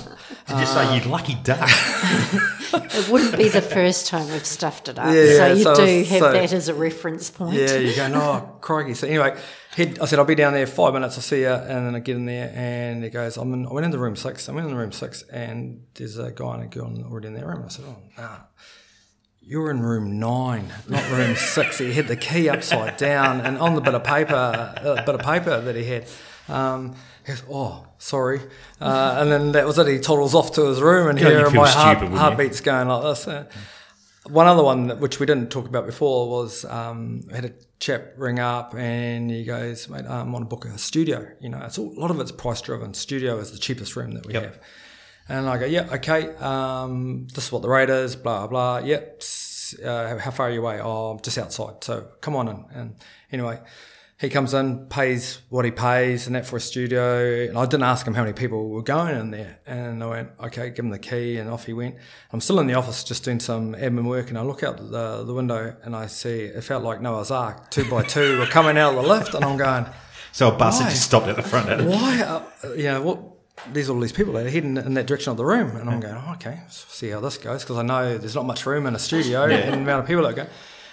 Did 0.49 0.59
you 0.61 0.67
say 0.67 0.97
you 0.99 1.11
lucky 1.11 1.35
duck? 1.43 1.69
It 2.73 3.09
wouldn't 3.09 3.37
be 3.37 3.49
the 3.49 3.63
first 3.63 4.07
time 4.07 4.29
we've 4.31 4.45
stuffed 4.45 4.89
it 4.89 4.99
up. 4.99 5.07
Yeah, 5.07 5.37
so 5.37 5.53
you 5.53 5.63
so- 5.63 5.75
do 5.77 6.03
have 6.05 6.19
so- 6.19 6.33
that 6.33 6.53
as 6.53 6.69
a 6.69 6.75
reference 6.75 7.31
point. 7.31 7.55
Yeah, 7.55 7.77
you're 7.77 7.95
going, 7.95 8.15
oh, 8.15 8.57
crikey. 8.61 8.95
So 8.95 9.07
anyway, 9.07 9.39
he'd, 9.77 9.99
I 10.01 10.07
said, 10.07 10.19
I'll 10.19 10.25
be 10.25 10.35
down 10.35 10.55
there 10.55 10.67
five 10.67 10.95
minutes, 10.95 11.17
I'll 11.17 11.23
see 11.23 11.43
you. 11.43 11.49
And 11.49 11.87
then 11.87 11.95
I 11.95 12.01
get 12.01 12.17
in 12.17 12.27
there 12.27 12.53
and 12.55 13.05
he 13.05 13.11
goes, 13.11 13.37
I'm 13.37 13.53
in, 13.53 13.67
I 13.67 13.73
went 13.73 13.85
into 13.85 13.99
room 13.99 14.17
six. 14.17 14.49
I 14.49 14.53
went 14.53 14.67
into 14.67 14.79
room 14.79 14.93
six 14.93 15.23
and 15.25 15.85
there's 15.95 16.19
a 16.19 16.33
guy 16.33 16.55
and 16.55 16.65
a 16.65 16.67
girl 16.67 16.93
already 17.05 17.29
in 17.29 17.35
that 17.35 17.47
room. 17.47 17.63
I 17.65 17.69
said, 17.69 17.85
oh, 17.87 17.97
nah. 18.17 18.39
You're 19.49 19.71
in 19.71 19.81
room 19.81 20.19
nine, 20.19 20.73
not 20.89 21.09
room 21.13 21.37
six. 21.37 21.79
He 21.79 21.93
had 21.93 22.09
the 22.09 22.17
key 22.17 22.49
upside 22.49 22.97
down, 22.97 23.41
and 23.43 23.59
on 23.59 23.77
the 23.77 23.81
bit 23.81 23.95
of 23.95 24.03
paper, 24.03 24.35
uh, 24.35 25.05
bit 25.05 25.15
of 25.15 25.21
paper 25.21 25.61
that 25.61 25.77
he 25.77 25.85
had, 25.85 26.09
um, 26.49 26.97
he 27.25 27.29
goes, 27.33 27.45
"Oh, 27.49 27.87
sorry," 27.97 28.41
uh, 28.81 29.19
and 29.21 29.31
then 29.31 29.53
that 29.53 29.65
was 29.65 29.79
it. 29.79 29.87
He 29.87 30.01
toddles 30.01 30.35
off 30.35 30.51
to 30.55 30.67
his 30.67 30.83
room, 30.83 31.07
and 31.07 31.17
here 31.17 31.47
are 31.47 31.51
my 31.51 31.69
heart, 31.69 32.03
you? 32.03 32.09
heartbeats 32.09 32.61
going 32.61 32.89
like 32.89 33.03
this. 33.05 33.29
Uh, 33.29 33.45
one 34.29 34.47
other 34.47 34.63
one 34.63 34.89
that- 34.89 35.01
which 35.01 35.21
we 35.21 35.27
didn't 35.27 35.51
talk 35.51 35.67
about 35.69 35.87
before 35.87 36.29
was 36.29 36.65
um, 36.65 37.23
I 37.33 37.37
had 37.37 37.45
a 37.47 37.53
chap 37.79 38.13
ring 38.17 38.39
up 38.39 38.75
and 38.75 39.31
he 39.31 39.45
goes, 39.45 39.89
"Mate, 39.89 40.07
I 40.07 40.23
want 40.23 40.45
to 40.45 40.49
book 40.49 40.65
a 40.65 40.77
studio." 40.79 41.27
You 41.41 41.49
know, 41.51 41.61
it's 41.65 41.79
all, 41.79 41.93
a 41.97 42.01
lot 42.01 42.11
of 42.11 42.19
it's 42.21 42.33
price 42.33 42.61
driven. 42.61 42.95
Studio 42.95 43.39
is 43.39 43.51
the 43.53 43.59
cheapest 43.59 43.97
room 43.97 44.13
that 44.13 44.27
we 44.27 44.35
Yep. 44.35 44.43
have, 44.43 44.61
and 45.29 45.49
I 45.49 45.59
go, 45.59 45.67
"Yeah, 45.67 45.89
okay. 45.95 46.35
Um, 46.37 47.27
this 47.35 47.47
is 47.47 47.53
what 47.53 47.63
the 47.63 47.69
rate 47.69 47.91
is. 47.91 48.17
Blah 48.17 48.47
blah. 48.47 48.79
Yep. 48.79 49.23
Uh, 49.85 50.17
how 50.19 50.31
far 50.31 50.49
are 50.49 50.51
you 50.53 50.61
away? 50.61 50.81
Oh, 50.81 51.11
I'm 51.11 51.21
just 51.21 51.39
outside. 51.39 51.83
So 51.85 52.09
come 52.21 52.37
on 52.37 52.49
in." 52.49 52.65
And 52.75 52.95
anyway. 53.33 53.61
He 54.19 54.31
comes 54.31 54.55
in, 54.55 54.87
pays 54.87 55.43
what 55.51 55.67
he 55.67 55.71
pays, 55.71 56.27
and 56.27 56.35
that 56.37 56.47
for 56.47 56.57
a 56.57 56.61
studio. 56.61 57.47
And 57.49 57.59
I 57.59 57.67
didn't 57.67 57.83
ask 57.83 58.07
him 58.07 58.15
how 58.15 58.23
many 58.23 58.33
people 58.33 58.71
were 58.71 58.83
going 58.83 59.15
in 59.15 59.31
there. 59.31 59.59
And 59.67 60.03
I 60.03 60.07
went, 60.07 60.31
okay, 60.45 60.71
give 60.71 60.87
him 60.87 60.91
the 60.91 60.99
key, 60.99 61.37
and 61.37 61.51
off 61.51 61.67
he 61.67 61.75
went. 61.75 61.97
I'm 62.33 62.41
still 62.41 62.59
in 62.61 62.67
the 62.67 62.73
office 62.75 63.05
just 63.05 63.25
doing 63.25 63.41
some 63.41 63.75
admin 63.75 64.07
work, 64.09 64.31
and 64.31 64.39
I 64.39 64.43
look 64.43 64.63
out 64.63 64.79
the, 64.79 65.23
the 65.23 65.35
window 65.35 65.77
and 65.83 65.95
I 65.95 66.07
see 66.07 66.45
it 66.45 66.65
felt 66.65 66.83
like 66.83 67.03
Noah's 67.03 67.31
Ark. 67.31 67.71
Two 67.71 67.85
by 67.91 68.05
two 68.05 68.39
were 68.39 68.47
coming 68.47 68.79
out 68.79 68.95
of 68.95 69.03
the 69.03 69.09
lift, 69.09 69.35
and 69.35 69.45
I'm 69.45 69.59
going, 69.59 69.85
So 70.33 70.49
a 70.49 70.53
bus 70.57 70.81
had 70.81 70.91
just 70.91 71.03
stopped 71.03 71.29
at 71.29 71.37
the 71.37 71.43
front. 71.43 71.85
Why? 71.87 72.23
Uh, 72.23 72.73
you 72.73 72.85
know, 72.85 73.03
what? 73.03 73.21
There's 73.73 73.89
all 73.91 73.99
these 74.01 74.13
people 74.13 74.35
that 74.35 74.47
are 74.47 74.51
heading 74.51 74.77
in 74.77 74.95
that 74.95 75.07
direction 75.07 75.31
of 75.31 75.39
the 75.39 75.45
room, 75.45 75.77
and 75.77 75.89
I'm 75.89 75.99
going, 75.99 76.15
oh, 76.15 76.33
okay, 76.35 76.59
let's 76.63 76.85
see 76.95 77.09
how 77.09 77.21
this 77.21 77.39
goes, 77.39 77.63
because 77.63 77.79
I 77.79 77.83
know 77.83 78.19
there's 78.19 78.35
not 78.35 78.45
much 78.45 78.67
room 78.67 78.87
in 78.87 78.95
a 78.95 78.99
studio 78.99 79.45
and 79.45 79.73
the 79.73 79.79
amount 79.79 80.03
of 80.03 80.07
people 80.07 80.23
that 80.25 80.37
go. 80.37 80.47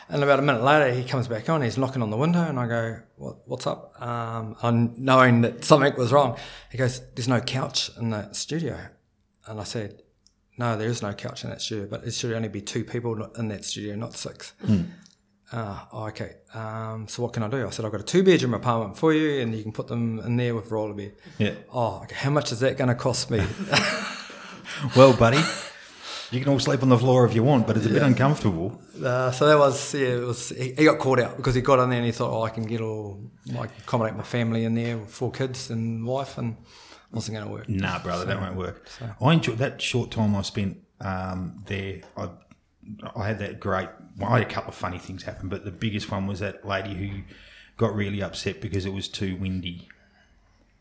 And 0.10 0.24
about 0.24 0.39
a 0.39 0.42
minute 0.42 0.63
later, 0.63 0.94
he 0.94 1.04
comes 1.04 1.28
back 1.28 1.50
on. 1.50 1.62
He's 1.62 1.78
knocking 1.78 2.02
on 2.02 2.10
the 2.10 2.18
window, 2.18 2.42
and 2.42 2.60
I 2.60 2.68
go, 2.68 3.00
what, 3.16 3.38
"What's 3.48 3.66
up?" 3.68 4.00
Um, 4.02 4.56
I'm 4.62 4.94
knowing 4.98 5.42
that 5.42 5.63
something 5.63 5.96
was 5.96 6.12
wrong. 6.12 6.38
He 6.72 6.78
goes, 6.78 7.02
"There's 7.16 7.28
no 7.28 7.39
couch 7.39 7.89
in 8.00 8.10
the 8.10 8.32
studio," 8.34 8.78
and 9.48 9.60
I 9.60 9.63
said, 9.63 10.02
"No, 10.58 10.78
there 10.78 10.89
is 10.89 11.02
no 11.02 11.13
couch 11.13 11.44
in 11.44 11.50
that 11.50 11.62
studio, 11.62 11.88
but 11.89 12.04
it 12.04 12.13
should 12.13 12.34
only 12.34 12.50
be 12.50 12.62
two 12.62 12.84
people 12.84 13.24
in 13.38 13.48
that 13.48 13.63
studio, 13.66 13.96
not 13.96 14.16
six. 14.16 14.54
Ah, 15.56 15.88
oh, 15.92 16.08
okay. 16.08 16.32
Um, 16.56 17.08
so 17.08 17.22
what 17.22 17.34
can 17.34 17.44
I 17.44 17.48
do? 17.48 17.68
I 17.68 17.70
said, 17.70 17.86
I've 17.86 17.92
got 17.92 18.02
a 18.02 18.04
two 18.04 18.24
bedroom 18.24 18.56
apartment 18.56 18.98
for 18.98 19.13
you 19.13 19.39
and 19.39 19.54
you 19.54 19.62
can 19.62 19.72
put 19.72 19.88
them 19.88 20.18
in 20.20 20.36
there 20.36 20.56
with 20.56 20.72
roller 20.72 20.96
bed. 20.96 21.13
Yeah. 21.38 21.54
Oh, 21.72 22.02
okay. 22.04 22.16
How 22.16 22.32
much 22.32 22.52
is 22.52 22.60
that 22.62 22.76
going 22.76 22.88
to 22.88 22.96
cost 22.96 23.30
me? 23.30 23.46
Well, 24.96 25.13
buddy, 25.16 25.38
You 26.34 26.39
can 26.39 26.52
all 26.52 26.60
sleep 26.60 26.82
on 26.82 26.89
the 26.89 26.98
floor 26.98 27.26
if 27.26 27.36
you 27.36 27.43
want, 27.43 27.67
but 27.67 27.78
it's 27.78 27.86
a 27.86 27.89
bit 27.89 28.02
uncomfortable. 28.02 28.82
Uh, 29.04 29.30
so 29.30 29.46
that 29.46 29.58
was 29.58 29.93
yeah. 29.93 30.08
It 30.08 30.26
was 30.26 30.50
he, 30.50 30.74
he 30.74 30.86
got 30.86 30.98
caught 30.98 31.19
out 31.19 31.38
because 31.38 31.54
he 31.54 31.62
got 31.62 31.78
in 31.80 31.89
there 31.89 32.00
and 32.00 32.06
he 32.08 32.12
thought, 32.12 32.32
oh, 32.32 32.41
I 32.41 32.50
can 32.50 32.63
get 32.63 32.82
all 32.82 33.22
like 33.46 33.69
accommodate 33.80 34.15
my 34.15 34.24
family 34.24 34.65
in 34.65 34.74
there, 34.74 34.98
four 35.06 35.32
kids 35.32 35.69
and 35.69 36.04
wife, 36.06 36.39
and 36.39 36.58
wasn't 37.12 37.38
going 37.38 37.48
to 37.48 37.54
work. 37.54 37.69
Nah, 37.69 38.02
brother, 38.02 38.26
that 38.26 38.41
won't 38.41 38.56
work. 38.56 38.89
I 39.22 39.34
enjoyed 39.34 39.60
that 39.60 39.80
short 39.80 40.10
time 40.10 40.36
I 40.36 40.41
spent 40.41 40.78
um, 41.02 41.63
there. 41.67 42.02
I 42.17 42.30
I 43.15 43.28
had 43.28 43.38
that 43.38 43.60
great. 43.60 43.89
Well, 44.17 44.32
I 44.32 44.39
had 44.39 44.48
a 44.48 44.52
couple 44.52 44.69
of 44.69 44.76
funny 44.76 44.98
things 44.98 45.22
happen, 45.22 45.50
but 45.50 45.65
the 45.65 45.72
biggest 45.72 46.10
one 46.10 46.26
was 46.26 46.39
that 46.39 46.65
lady 46.65 46.96
who 46.96 47.22
got 47.78 47.96
really 47.96 48.24
upset 48.24 48.60
because 48.60 48.88
it 48.88 48.93
was 48.93 49.08
too 49.08 49.36
windy. 49.36 49.88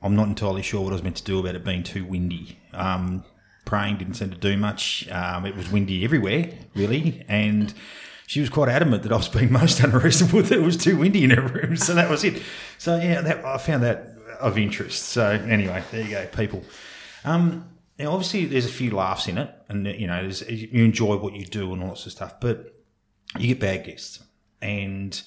I'm 0.03 0.17
not 0.17 0.29
entirely 0.29 0.62
sure 0.62 0.81
what 0.81 0.91
I 0.91 0.95
was 0.95 1.03
meant 1.03 1.17
to 1.17 1.25
do 1.25 1.38
about 1.38 1.55
it 1.55 1.65
being 1.65 1.83
too 1.83 2.05
windy. 2.05 2.59
Um, 2.73 3.25
praying 3.64 3.98
didn't 3.98 4.14
seem 4.14 4.31
to 4.31 4.37
do 4.37 4.57
much. 4.57 5.09
Um, 5.11 5.46
it 5.46 5.57
was 5.57 5.70
windy 5.70 6.05
everywhere, 6.05 6.51
really, 6.75 7.25
and 7.29 7.72
she 8.27 8.40
was 8.40 8.48
quite 8.48 8.68
adamant 8.68 9.03
that 9.03 9.12
I 9.12 9.16
was 9.16 9.29
being 9.29 9.53
most 9.61 9.81
unreasonable 9.81 10.42
that 10.42 10.59
it 10.59 10.62
was 10.62 10.77
too 10.77 10.96
windy 10.96 11.25
in 11.25 11.31
her 11.31 11.42
room. 11.42 11.77
So 11.77 11.94
that 11.94 12.11
was 12.11 12.25
it. 12.25 12.42
So 12.79 12.96
yeah, 12.96 13.20
that, 13.20 13.44
I 13.44 13.59
found 13.59 13.83
that 13.83 14.16
of 14.40 14.59
interest. 14.59 15.05
So 15.05 15.27
anyway, 15.31 15.83
there 15.90 16.03
you 16.03 16.11
go, 16.11 16.27
people. 16.27 16.64
Um, 17.25 17.68
now, 17.98 18.12
obviously, 18.12 18.46
there's 18.46 18.66
a 18.66 18.70
few 18.70 18.90
laughs 18.90 19.29
in 19.29 19.38
it, 19.38 19.51
and 19.68 19.87
you 19.87 20.07
know, 20.07 20.29
you 20.48 20.85
enjoy 20.85 21.16
what 21.16 21.35
you 21.35 21.44
do 21.44 21.72
and 21.72 21.83
all 21.83 21.90
sorts 21.90 22.07
of 22.07 22.12
stuff. 22.12 22.40
But 22.40 22.75
you 23.38 23.48
get 23.48 23.61
bad 23.61 23.85
guests, 23.85 24.22
and 24.61 25.20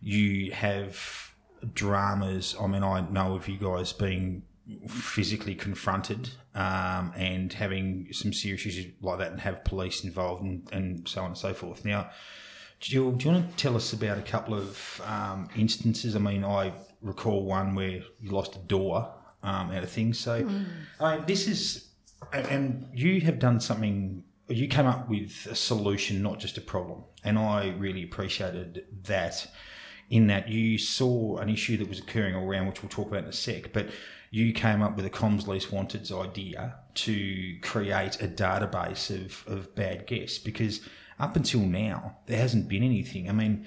you 0.00 0.52
have 0.52 1.34
dramas. 1.74 2.54
I 2.60 2.66
mean, 2.66 2.82
I 2.82 3.08
know 3.08 3.34
of 3.34 3.48
you 3.48 3.56
guys 3.56 3.92
being 3.92 4.42
physically 4.88 5.54
confronted 5.54 6.30
um, 6.54 7.12
and 7.16 7.52
having 7.52 8.08
some 8.12 8.32
serious 8.32 8.66
issues 8.66 8.92
like 9.00 9.18
that, 9.18 9.32
and 9.32 9.40
have 9.40 9.64
police 9.64 10.04
involved, 10.04 10.42
and, 10.42 10.68
and 10.72 11.08
so 11.08 11.22
on 11.22 11.28
and 11.28 11.38
so 11.38 11.54
forth. 11.54 11.84
Now, 11.84 12.10
Jill, 12.80 13.12
do 13.12 13.26
you 13.26 13.34
want 13.34 13.50
to 13.50 13.56
tell 13.56 13.76
us 13.76 13.92
about 13.92 14.18
a 14.18 14.22
couple 14.22 14.54
of 14.54 15.00
um, 15.04 15.48
instances? 15.56 16.14
I 16.14 16.18
mean, 16.18 16.44
I 16.44 16.72
recall 17.00 17.44
one 17.44 17.74
where 17.74 18.02
you 18.20 18.30
lost 18.30 18.56
a 18.56 18.60
door 18.60 19.12
um, 19.42 19.70
out 19.70 19.82
of 19.82 19.90
things. 19.90 20.18
So, 20.18 20.48
I 21.00 21.16
mean, 21.16 21.24
this 21.26 21.48
is, 21.48 21.88
and, 22.32 22.46
and 22.46 22.88
you 22.92 23.20
have 23.22 23.38
done 23.38 23.60
something. 23.60 24.24
You 24.48 24.68
came 24.68 24.86
up 24.86 25.08
with 25.08 25.46
a 25.50 25.54
solution, 25.54 26.22
not 26.22 26.38
just 26.38 26.56
a 26.58 26.62
problem, 26.62 27.04
and 27.24 27.38
I 27.38 27.74
really 27.78 28.02
appreciated 28.02 28.84
that. 29.04 29.46
In 30.10 30.28
that 30.28 30.48
you 30.48 30.78
saw 30.78 31.36
an 31.36 31.50
issue 31.50 31.76
that 31.76 31.86
was 31.86 31.98
occurring 31.98 32.34
all 32.34 32.44
around, 32.44 32.66
which 32.66 32.82
we'll 32.82 32.88
talk 32.88 33.08
about 33.08 33.24
in 33.24 33.28
a 33.28 33.32
sec, 33.32 33.74
but 33.74 33.90
you 34.30 34.52
came 34.52 34.82
up 34.82 34.96
with 34.96 35.06
a 35.06 35.10
comms 35.10 35.46
least 35.46 35.70
wanteds 35.70 36.12
idea 36.12 36.74
to 36.94 37.56
create 37.62 38.20
a 38.20 38.28
database 38.28 39.10
of, 39.14 39.44
of 39.46 39.74
bad 39.74 40.06
guests 40.06 40.38
because 40.38 40.80
up 41.18 41.36
until 41.36 41.60
now 41.60 42.16
there 42.26 42.38
hasn't 42.38 42.68
been 42.68 42.82
anything. 42.82 43.28
I 43.28 43.32
mean, 43.32 43.66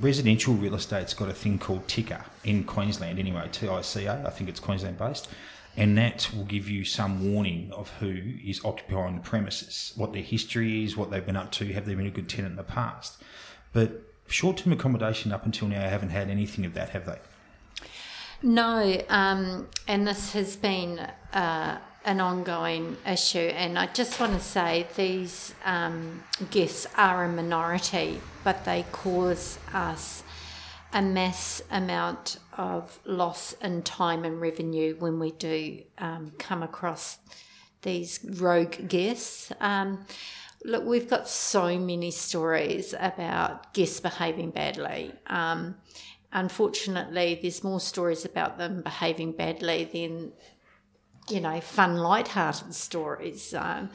residential 0.00 0.54
real 0.54 0.74
estate's 0.74 1.14
got 1.14 1.28
a 1.28 1.34
thing 1.34 1.58
called 1.58 1.86
TICA 1.88 2.24
in 2.44 2.64
Queensland 2.64 3.18
anyway, 3.18 3.48
TICA, 3.50 4.26
I 4.26 4.30
think 4.30 4.50
it's 4.50 4.60
Queensland 4.60 4.98
based, 4.98 5.28
and 5.76 5.96
that 5.96 6.30
will 6.34 6.44
give 6.44 6.68
you 6.68 6.84
some 6.84 7.32
warning 7.32 7.72
of 7.72 7.90
who 8.00 8.14
is 8.44 8.64
occupying 8.64 9.16
the 9.16 9.22
premises, 9.22 9.92
what 9.96 10.12
their 10.12 10.22
history 10.22 10.84
is, 10.84 10.96
what 10.96 11.10
they've 11.10 11.24
been 11.24 11.36
up 11.36 11.50
to, 11.52 11.72
have 11.72 11.86
they 11.86 11.94
been 11.94 12.06
a 12.06 12.10
good 12.10 12.28
tenant 12.28 12.52
in 12.52 12.56
the 12.56 12.64
past. 12.64 13.22
But 13.72 14.02
short-term 14.26 14.72
accommodation 14.72 15.32
up 15.32 15.46
until 15.46 15.68
now 15.68 15.88
haven't 15.88 16.10
had 16.10 16.28
anything 16.30 16.64
of 16.64 16.74
that, 16.74 16.90
have 16.90 17.06
they? 17.06 17.18
No, 18.42 19.02
um, 19.08 19.68
and 19.88 20.06
this 20.06 20.32
has 20.32 20.54
been 20.54 21.00
uh, 21.32 21.78
an 22.04 22.20
ongoing 22.20 22.96
issue. 23.06 23.38
And 23.38 23.78
I 23.78 23.86
just 23.86 24.20
want 24.20 24.32
to 24.34 24.40
say 24.40 24.86
these 24.96 25.54
um, 25.64 26.22
guests 26.50 26.86
are 26.96 27.24
a 27.24 27.28
minority, 27.28 28.20
but 28.44 28.64
they 28.64 28.84
cause 28.92 29.58
us 29.74 30.22
a 30.92 31.02
mass 31.02 31.60
amount 31.70 32.38
of 32.56 32.98
loss 33.04 33.54
in 33.54 33.82
time 33.82 34.24
and 34.24 34.40
revenue 34.40 34.96
when 34.98 35.18
we 35.18 35.32
do 35.32 35.82
um, 35.98 36.32
come 36.38 36.62
across 36.62 37.18
these 37.82 38.20
rogue 38.24 38.88
guests. 38.88 39.52
Um, 39.60 40.06
look, 40.64 40.84
we've 40.84 41.10
got 41.10 41.28
so 41.28 41.78
many 41.78 42.10
stories 42.10 42.94
about 42.98 43.74
guests 43.74 44.00
behaving 44.00 44.50
badly. 44.50 45.12
Um, 45.26 45.74
unfortunately, 46.32 47.38
there's 47.40 47.64
more 47.64 47.80
stories 47.80 48.24
about 48.24 48.58
them 48.58 48.82
behaving 48.82 49.32
badly 49.32 49.84
than 49.84 50.32
you 51.30 51.40
know, 51.40 51.60
fun, 51.60 51.96
light-hearted 51.96 52.74
stories. 52.74 53.54
Um, 53.54 53.90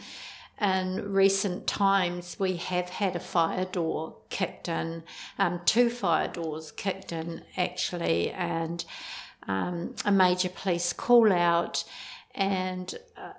in 0.62 1.12
recent 1.12 1.68
times, 1.68 2.40
we 2.40 2.58
have 2.58 2.90
had 2.90 3.16
a 3.16 3.20
fire 3.20 3.66
door 3.66 4.18
kicked 4.30 4.70
in, 4.70 5.04
um, 5.40 5.62
two 5.66 5.90
fire 5.90 6.28
doors 6.28 6.72
kicked 6.72 7.12
in 7.12 7.44
actually, 7.58 8.30
and 8.32 8.86
um, 9.48 9.96
a 10.06 10.12
major 10.12 10.50
police 10.50 10.94
call 10.94 11.34
out, 11.34 11.84
and 12.36 12.96
uh, 13.18 13.34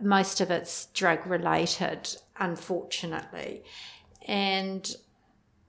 most 0.00 0.40
of 0.40 0.50
it's 0.50 0.86
drug 0.86 1.26
related, 1.26 2.16
unfortunately. 2.38 3.62
And 4.26 4.90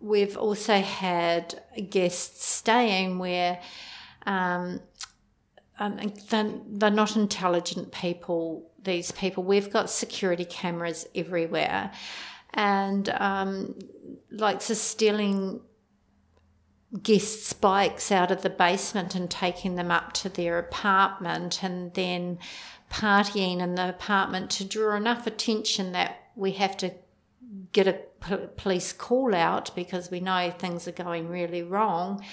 we've 0.03 0.35
also 0.35 0.81
had 0.81 1.63
guests 1.89 2.45
staying 2.45 3.17
where 3.19 3.59
um, 4.25 4.81
um, 5.79 6.13
they're, 6.29 6.51
they're 6.67 6.91
not 6.91 7.15
intelligent 7.15 7.91
people, 7.93 8.69
these 8.83 9.11
people. 9.11 9.43
We've 9.43 9.71
got 9.71 9.89
security 9.89 10.43
cameras 10.43 11.07
everywhere. 11.15 11.91
And 12.53 13.07
um, 13.09 13.79
like 14.29 14.61
so 14.61 14.73
stealing 14.73 15.61
guests' 17.01 17.53
bikes 17.53 18.11
out 18.11 18.29
of 18.29 18.41
the 18.41 18.49
basement 18.49 19.15
and 19.15 19.31
taking 19.31 19.75
them 19.75 19.89
up 19.89 20.11
to 20.13 20.29
their 20.29 20.59
apartment 20.59 21.63
and 21.63 21.93
then 21.93 22.39
partying 22.91 23.61
in 23.61 23.75
the 23.75 23.89
apartment 23.89 24.51
to 24.51 24.65
draw 24.65 24.95
enough 24.97 25.25
attention 25.25 25.93
that 25.93 26.17
we 26.35 26.51
have 26.51 26.75
to 26.77 26.91
get 27.71 27.87
a 27.87 27.99
police 28.55 28.93
call 28.93 29.35
out 29.35 29.75
because 29.75 30.09
we 30.09 30.19
know 30.19 30.51
things 30.51 30.87
are 30.87 30.93
going 30.93 31.29
really 31.29 31.63
wrong. 31.63 32.23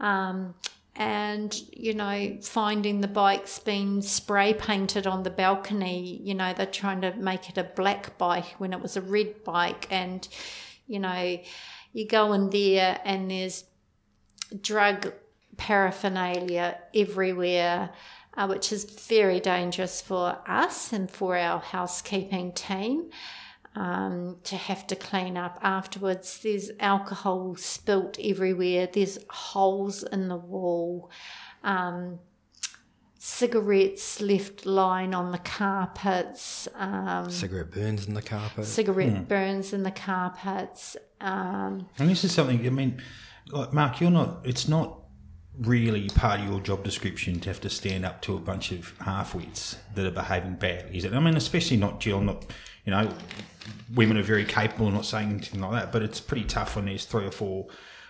Um, 0.00 0.54
and 0.98 1.62
you 1.72 1.92
know 1.92 2.38
finding 2.42 3.00
the 3.00 3.08
bikes 3.08 3.58
being 3.58 4.00
spray 4.00 4.54
painted 4.54 5.06
on 5.06 5.22
the 5.22 5.30
balcony 5.30 6.20
you 6.22 6.34
know 6.34 6.52
they're 6.54 6.66
trying 6.66 7.00
to 7.02 7.12
make 7.16 7.50
it 7.50 7.58
a 7.58 7.64
black 7.64 8.16
bike 8.16 8.54
when 8.58 8.72
it 8.72 8.80
was 8.80 8.96
a 8.96 9.02
red 9.02 9.44
bike 9.44 9.86
and 9.90 10.28
you 10.86 10.98
know 10.98 11.38
you 11.92 12.06
go 12.06 12.32
in 12.32 12.48
there 12.50 12.98
and 13.04 13.30
there's 13.30 13.64
drug 14.62 15.12
paraphernalia 15.58 16.78
everywhere 16.94 17.90
uh, 18.36 18.46
which 18.46 18.72
is 18.72 18.84
very 18.84 19.40
dangerous 19.40 20.00
for 20.00 20.38
us 20.46 20.92
and 20.92 21.10
for 21.10 21.36
our 21.36 21.58
housekeeping 21.58 22.52
team 22.52 23.10
um, 23.76 24.38
to 24.44 24.56
have 24.56 24.86
to 24.88 24.96
clean 24.96 25.36
up 25.36 25.58
afterwards. 25.62 26.40
There's 26.42 26.70
alcohol 26.80 27.54
spilt 27.56 28.18
everywhere. 28.22 28.88
There's 28.92 29.18
holes 29.28 30.02
in 30.02 30.28
the 30.28 30.36
wall. 30.36 31.10
Um, 31.62 32.18
cigarettes 33.18 34.20
left 34.20 34.64
lying 34.64 35.14
on 35.14 35.30
the 35.30 35.38
carpets. 35.38 36.68
Um, 36.74 37.30
cigarette 37.30 37.70
burns 37.70 38.08
in 38.08 38.14
the 38.14 38.22
carpet. 38.22 38.64
Cigarette 38.64 39.12
mm. 39.12 39.28
burns 39.28 39.72
in 39.72 39.82
the 39.82 39.90
carpets. 39.90 40.96
Um, 41.20 41.88
and 41.98 42.08
this 42.08 42.24
is 42.24 42.32
something. 42.32 42.66
I 42.66 42.70
mean, 42.70 43.02
like 43.50 43.72
Mark, 43.74 44.00
you're 44.00 44.10
not. 44.10 44.40
It's 44.44 44.68
not 44.68 45.02
really 45.58 46.08
part 46.10 46.40
of 46.40 46.48
your 46.48 46.60
job 46.60 46.84
description 46.84 47.40
to 47.40 47.48
have 47.48 47.60
to 47.62 47.70
stand 47.70 48.04
up 48.04 48.20
to 48.20 48.36
a 48.36 48.38
bunch 48.38 48.72
of 48.72 48.92
half-wits 49.00 49.78
that 49.94 50.04
are 50.04 50.10
behaving 50.10 50.54
badly, 50.54 50.98
is 50.98 51.04
it? 51.06 51.14
I 51.14 51.18
mean, 51.18 51.34
especially 51.34 51.78
not 51.78 51.98
Jill, 51.98 52.20
not 52.20 52.44
you 52.86 52.92
know, 52.92 53.12
women 53.94 54.16
are 54.16 54.22
very 54.22 54.44
capable. 54.44 54.86
I'm 54.86 54.94
not 54.94 55.04
saying 55.04 55.28
anything 55.28 55.60
like 55.60 55.72
that, 55.72 55.92
but 55.92 56.02
it's 56.02 56.20
pretty 56.20 56.44
tough 56.44 56.76
when 56.76 56.86
there's 56.86 57.04
three 57.04 57.26
or 57.26 57.30
four, 57.30 57.66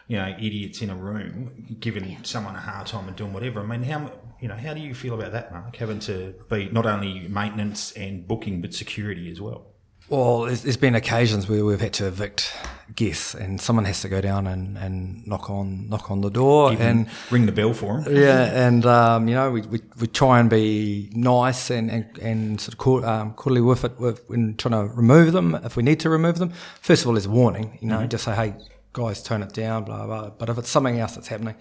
you 0.06 0.16
know, 0.16 0.36
idiots 0.38 0.82
in 0.82 0.90
a 0.90 0.94
room 0.94 1.76
giving 1.80 2.08
yeah. 2.08 2.18
someone 2.22 2.54
a 2.54 2.60
hard 2.60 2.86
time 2.86 3.08
and 3.08 3.16
doing 3.16 3.32
whatever. 3.32 3.60
I 3.60 3.66
mean, 3.66 3.82
how 3.82 4.12
you 4.40 4.48
know, 4.48 4.54
how 4.54 4.74
do 4.74 4.80
you 4.80 4.94
feel 4.94 5.14
about 5.14 5.32
that, 5.32 5.50
Mark? 5.50 5.74
Having 5.76 6.00
to 6.00 6.34
be 6.50 6.68
not 6.70 6.86
only 6.86 7.26
maintenance 7.26 7.92
and 7.92 8.28
booking, 8.28 8.60
but 8.60 8.74
security 8.74 9.30
as 9.30 9.40
well. 9.40 9.75
Well, 10.08 10.42
there's, 10.42 10.62
there's 10.62 10.76
been 10.76 10.94
occasions 10.94 11.48
where 11.48 11.64
we've 11.64 11.80
had 11.80 11.92
to 11.94 12.06
evict 12.06 12.54
guests, 12.94 13.34
and 13.34 13.60
someone 13.60 13.84
has 13.86 14.02
to 14.02 14.08
go 14.08 14.20
down 14.20 14.46
and, 14.46 14.78
and 14.78 15.26
knock 15.26 15.50
on 15.50 15.88
knock 15.88 16.10
on 16.10 16.20
the 16.20 16.30
door 16.30 16.70
Give 16.70 16.80
and 16.80 17.08
ring 17.30 17.46
the 17.46 17.52
bell 17.52 17.72
for 17.72 18.00
them. 18.00 18.16
Yeah, 18.16 18.66
and 18.66 18.86
um, 18.86 19.26
you 19.28 19.34
know 19.34 19.50
we, 19.50 19.62
we, 19.62 19.80
we 19.98 20.06
try 20.06 20.38
and 20.38 20.48
be 20.48 21.10
nice 21.12 21.70
and 21.70 21.90
and, 21.90 22.18
and 22.18 22.60
sort 22.60 22.74
of 22.74 22.78
court, 22.78 23.04
um, 23.04 23.32
quarterly 23.32 23.60
with 23.60 23.84
it 23.84 23.98
with, 23.98 24.22
when 24.28 24.56
trying 24.56 24.88
to 24.88 24.94
remove 24.94 25.32
them 25.32 25.56
if 25.56 25.76
we 25.76 25.82
need 25.82 25.98
to 26.00 26.10
remove 26.10 26.38
them. 26.38 26.50
First 26.80 27.02
of 27.02 27.08
all, 27.08 27.14
there's 27.14 27.26
a 27.26 27.30
warning. 27.30 27.78
You 27.80 27.88
know, 27.88 27.98
mm-hmm. 27.98 28.08
just 28.08 28.24
say, 28.24 28.34
hey 28.34 28.54
guys, 28.92 29.22
tone 29.22 29.42
it 29.42 29.52
down, 29.52 29.84
blah 29.84 30.06
blah. 30.06 30.30
But 30.30 30.48
if 30.48 30.58
it's 30.58 30.70
something 30.70 31.00
else 31.00 31.16
that's 31.16 31.28
happening, 31.28 31.56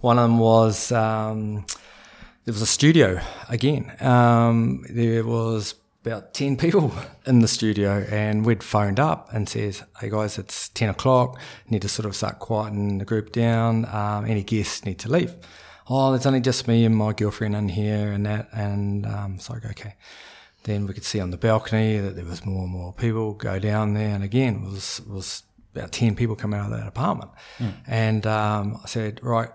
one 0.00 0.18
of 0.18 0.24
them 0.24 0.38
was 0.38 0.90
um, 0.92 1.66
there 2.46 2.54
was 2.54 2.62
a 2.62 2.66
studio 2.66 3.20
again. 3.50 3.94
Um, 4.00 4.86
there 4.88 5.24
was 5.24 5.74
about 6.04 6.34
10 6.34 6.56
people 6.56 6.92
in 7.26 7.40
the 7.40 7.48
studio 7.48 8.04
and 8.10 8.44
we'd 8.44 8.62
phoned 8.62 8.98
up 8.98 9.32
and 9.32 9.48
says, 9.48 9.84
hey 10.00 10.10
guys, 10.10 10.36
it's 10.36 10.68
10 10.70 10.88
o'clock, 10.88 11.38
need 11.68 11.82
to 11.82 11.88
sort 11.88 12.06
of 12.06 12.16
start 12.16 12.40
quieting 12.40 12.98
the 12.98 13.04
group 13.04 13.30
down, 13.30 13.84
um, 13.86 14.24
any 14.24 14.42
guests 14.42 14.84
need 14.84 14.98
to 14.98 15.08
leave. 15.08 15.32
Oh, 15.88 16.12
it's 16.14 16.26
only 16.26 16.40
just 16.40 16.66
me 16.66 16.84
and 16.84 16.96
my 16.96 17.12
girlfriend 17.12 17.54
in 17.54 17.68
here 17.68 18.10
and 18.10 18.26
that, 18.26 18.48
and 18.52 19.06
um, 19.06 19.38
so 19.38 19.54
I 19.54 19.58
go, 19.60 19.68
okay. 19.70 19.94
Then 20.64 20.86
we 20.86 20.94
could 20.94 21.04
see 21.04 21.20
on 21.20 21.30
the 21.30 21.36
balcony 21.36 21.98
that 21.98 22.14
there 22.14 22.24
was 22.24 22.44
more 22.46 22.62
and 22.62 22.72
more 22.72 22.92
people 22.92 23.34
go 23.34 23.58
down 23.58 23.94
there, 23.94 24.14
and 24.14 24.24
again, 24.24 24.64
it 24.64 24.70
was, 24.70 25.00
it 25.00 25.08
was 25.08 25.42
about 25.74 25.92
10 25.92 26.14
people 26.14 26.36
coming 26.36 26.58
out 26.58 26.72
of 26.72 26.78
that 26.78 26.86
apartment. 26.86 27.30
Mm. 27.58 27.74
And 27.86 28.26
um, 28.26 28.80
I 28.82 28.86
said, 28.86 29.20
right, 29.22 29.50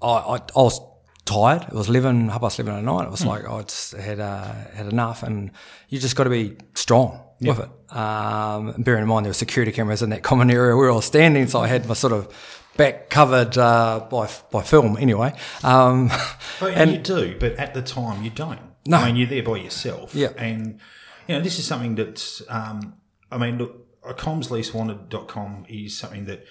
I, 0.00 0.06
I, 0.06 0.36
I 0.36 0.40
was 0.56 0.80
tired. 1.24 1.62
It 1.62 1.72
was 1.72 1.88
11, 1.88 2.28
half 2.28 2.40
past 2.40 2.58
11 2.58 2.78
at 2.78 2.84
night. 2.84 3.06
It 3.06 3.10
was 3.10 3.22
mm. 3.22 3.26
like 3.26 3.48
I 3.48 3.62
just 3.62 3.92
had 3.92 4.20
uh, 4.20 4.52
had 4.74 4.86
enough, 4.86 5.22
and 5.22 5.50
you 5.88 5.98
just 5.98 6.16
got 6.16 6.24
to 6.24 6.30
be 6.30 6.56
strong 6.74 7.20
with 7.40 7.58
it. 7.58 7.96
Um, 7.96 8.74
bearing 8.78 9.02
in 9.02 9.08
mind 9.08 9.26
there 9.26 9.30
were 9.30 9.34
security 9.34 9.72
cameras 9.72 10.02
in 10.02 10.10
that 10.10 10.22
common 10.30 10.50
area 10.50 10.76
where 10.76 10.90
I 10.90 10.94
was 10.94 11.04
standing, 11.04 11.46
so 11.46 11.60
I 11.60 11.68
had 11.68 11.86
my 11.86 11.94
sort 11.94 12.12
of 12.12 12.32
back 12.76 13.10
covered 13.10 13.58
uh, 13.58 14.06
by 14.10 14.28
by 14.50 14.62
film 14.62 14.96
anyway. 14.98 15.34
Um, 15.62 16.08
well, 16.60 16.70
and 16.74 16.92
you 16.92 16.98
do, 16.98 17.36
but 17.38 17.52
at 17.54 17.74
the 17.74 17.82
time 17.82 18.22
you 18.22 18.30
don't. 18.30 18.60
No, 18.86 18.98
I 18.98 19.06
mean 19.06 19.16
you're 19.16 19.28
there 19.28 19.42
by 19.42 19.56
yourself. 19.56 20.14
Yeah, 20.14 20.32
and 20.36 20.80
you 21.28 21.36
know 21.36 21.40
this 21.40 21.58
is 21.58 21.66
something 21.66 21.94
that's. 21.94 22.42
Um, 22.48 22.94
I 23.30 23.38
mean, 23.38 23.58
look, 23.58 24.02
commsleasewanted.com 24.02 25.66
is 25.68 25.96
something 25.96 26.26
that 26.26 26.44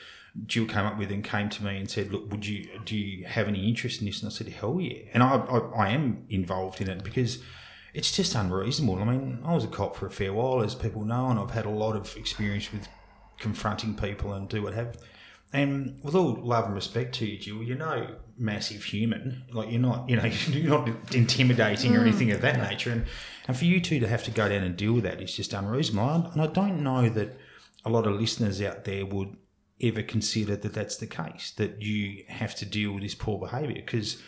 Jill 0.46 0.66
came 0.66 0.86
up 0.86 0.98
with 0.98 1.12
and 1.12 1.24
came 1.24 1.50
to 1.50 1.64
me 1.64 1.78
and 1.78 1.90
said, 1.90 2.12
"Look, 2.12 2.32
would 2.32 2.46
you 2.46 2.70
do 2.86 2.96
you 2.96 3.26
have 3.26 3.48
any 3.48 3.68
interest 3.68 4.00
in 4.00 4.08
this?" 4.08 4.22
And 4.22 4.32
I 4.32 4.34
said, 4.34 4.48
"Hell 4.48 4.80
yeah!" 4.80 5.04
And 5.14 5.24
I, 5.24 5.36
I, 5.36 5.58
I 5.86 5.90
am 5.90 6.26
involved 6.30 6.80
in 6.80 6.90
it 6.90 7.04
because 7.04 7.40
it's 7.94 8.16
just 8.16 8.36
unreasonable. 8.36 9.00
I 9.00 9.06
mean, 9.06 9.40
I 9.44 9.54
was 9.54 9.66
a 9.66 9.68
cop 9.68 9.96
for 9.96 10.06
a 10.06 10.12
fair 10.12 10.34
while, 10.34 10.62
as 10.62 10.76
people 10.76 11.04
know, 11.04 11.28
and 11.28 11.40
I've 11.40 11.52
had 11.52 11.66
a 11.66 11.70
lot 11.70 11.96
of 11.96 12.16
experience 12.16 12.72
with 12.72 12.88
confronting 13.40 13.96
people 13.96 14.34
and 14.34 14.48
do 14.48 14.62
what 14.62 14.74
have. 14.74 14.98
And 15.54 16.00
with 16.02 16.16
all 16.16 16.40
love 16.42 16.66
and 16.66 16.76
respect 16.76 17.14
to 17.16 17.26
you, 17.26 17.38
Jill, 17.38 17.62
you're 17.62 17.78
no 17.78 18.16
massive 18.38 18.86
human. 18.86 19.44
Like 19.52 19.70
you're 19.70 19.82
not, 19.82 20.10
you 20.10 20.16
know, 20.16 20.24
you're 20.48 20.80
not 20.80 21.14
intimidating 21.14 21.94
or 21.94 22.00
mm. 22.00 22.04
anything 22.04 22.32
of 22.32 22.40
that 22.42 22.58
nature. 22.58 22.92
And 22.92 23.06
and 23.48 23.58
for 23.58 23.66
you 23.66 23.82
two 23.82 24.00
to 24.00 24.08
have 24.08 24.24
to 24.24 24.32
go 24.32 24.48
down 24.48 24.64
and 24.64 24.78
deal 24.78 24.94
with 24.94 25.04
that 25.04 25.22
is 25.22 25.36
just 25.36 25.52
unreasonable. 25.52 26.32
And 26.32 26.42
I 26.42 26.48
don't 26.48 26.82
know 26.82 27.10
that 27.10 27.38
a 27.84 27.90
lot 27.90 28.08
of 28.08 28.14
listeners 28.14 28.62
out 28.62 28.86
there 28.86 29.06
would 29.06 29.36
ever 29.82 30.02
consider 30.02 30.56
that 30.56 30.74
that's 30.74 30.98
the 30.98 31.08
case, 31.08 31.52
that 31.58 31.82
you 31.82 32.24
have 32.28 32.56
to 32.56 32.66
deal 32.66 32.94
with 32.94 33.04
this 33.04 33.16
poor 33.16 33.40
behaviour. 33.40 33.76
Because 33.76 34.22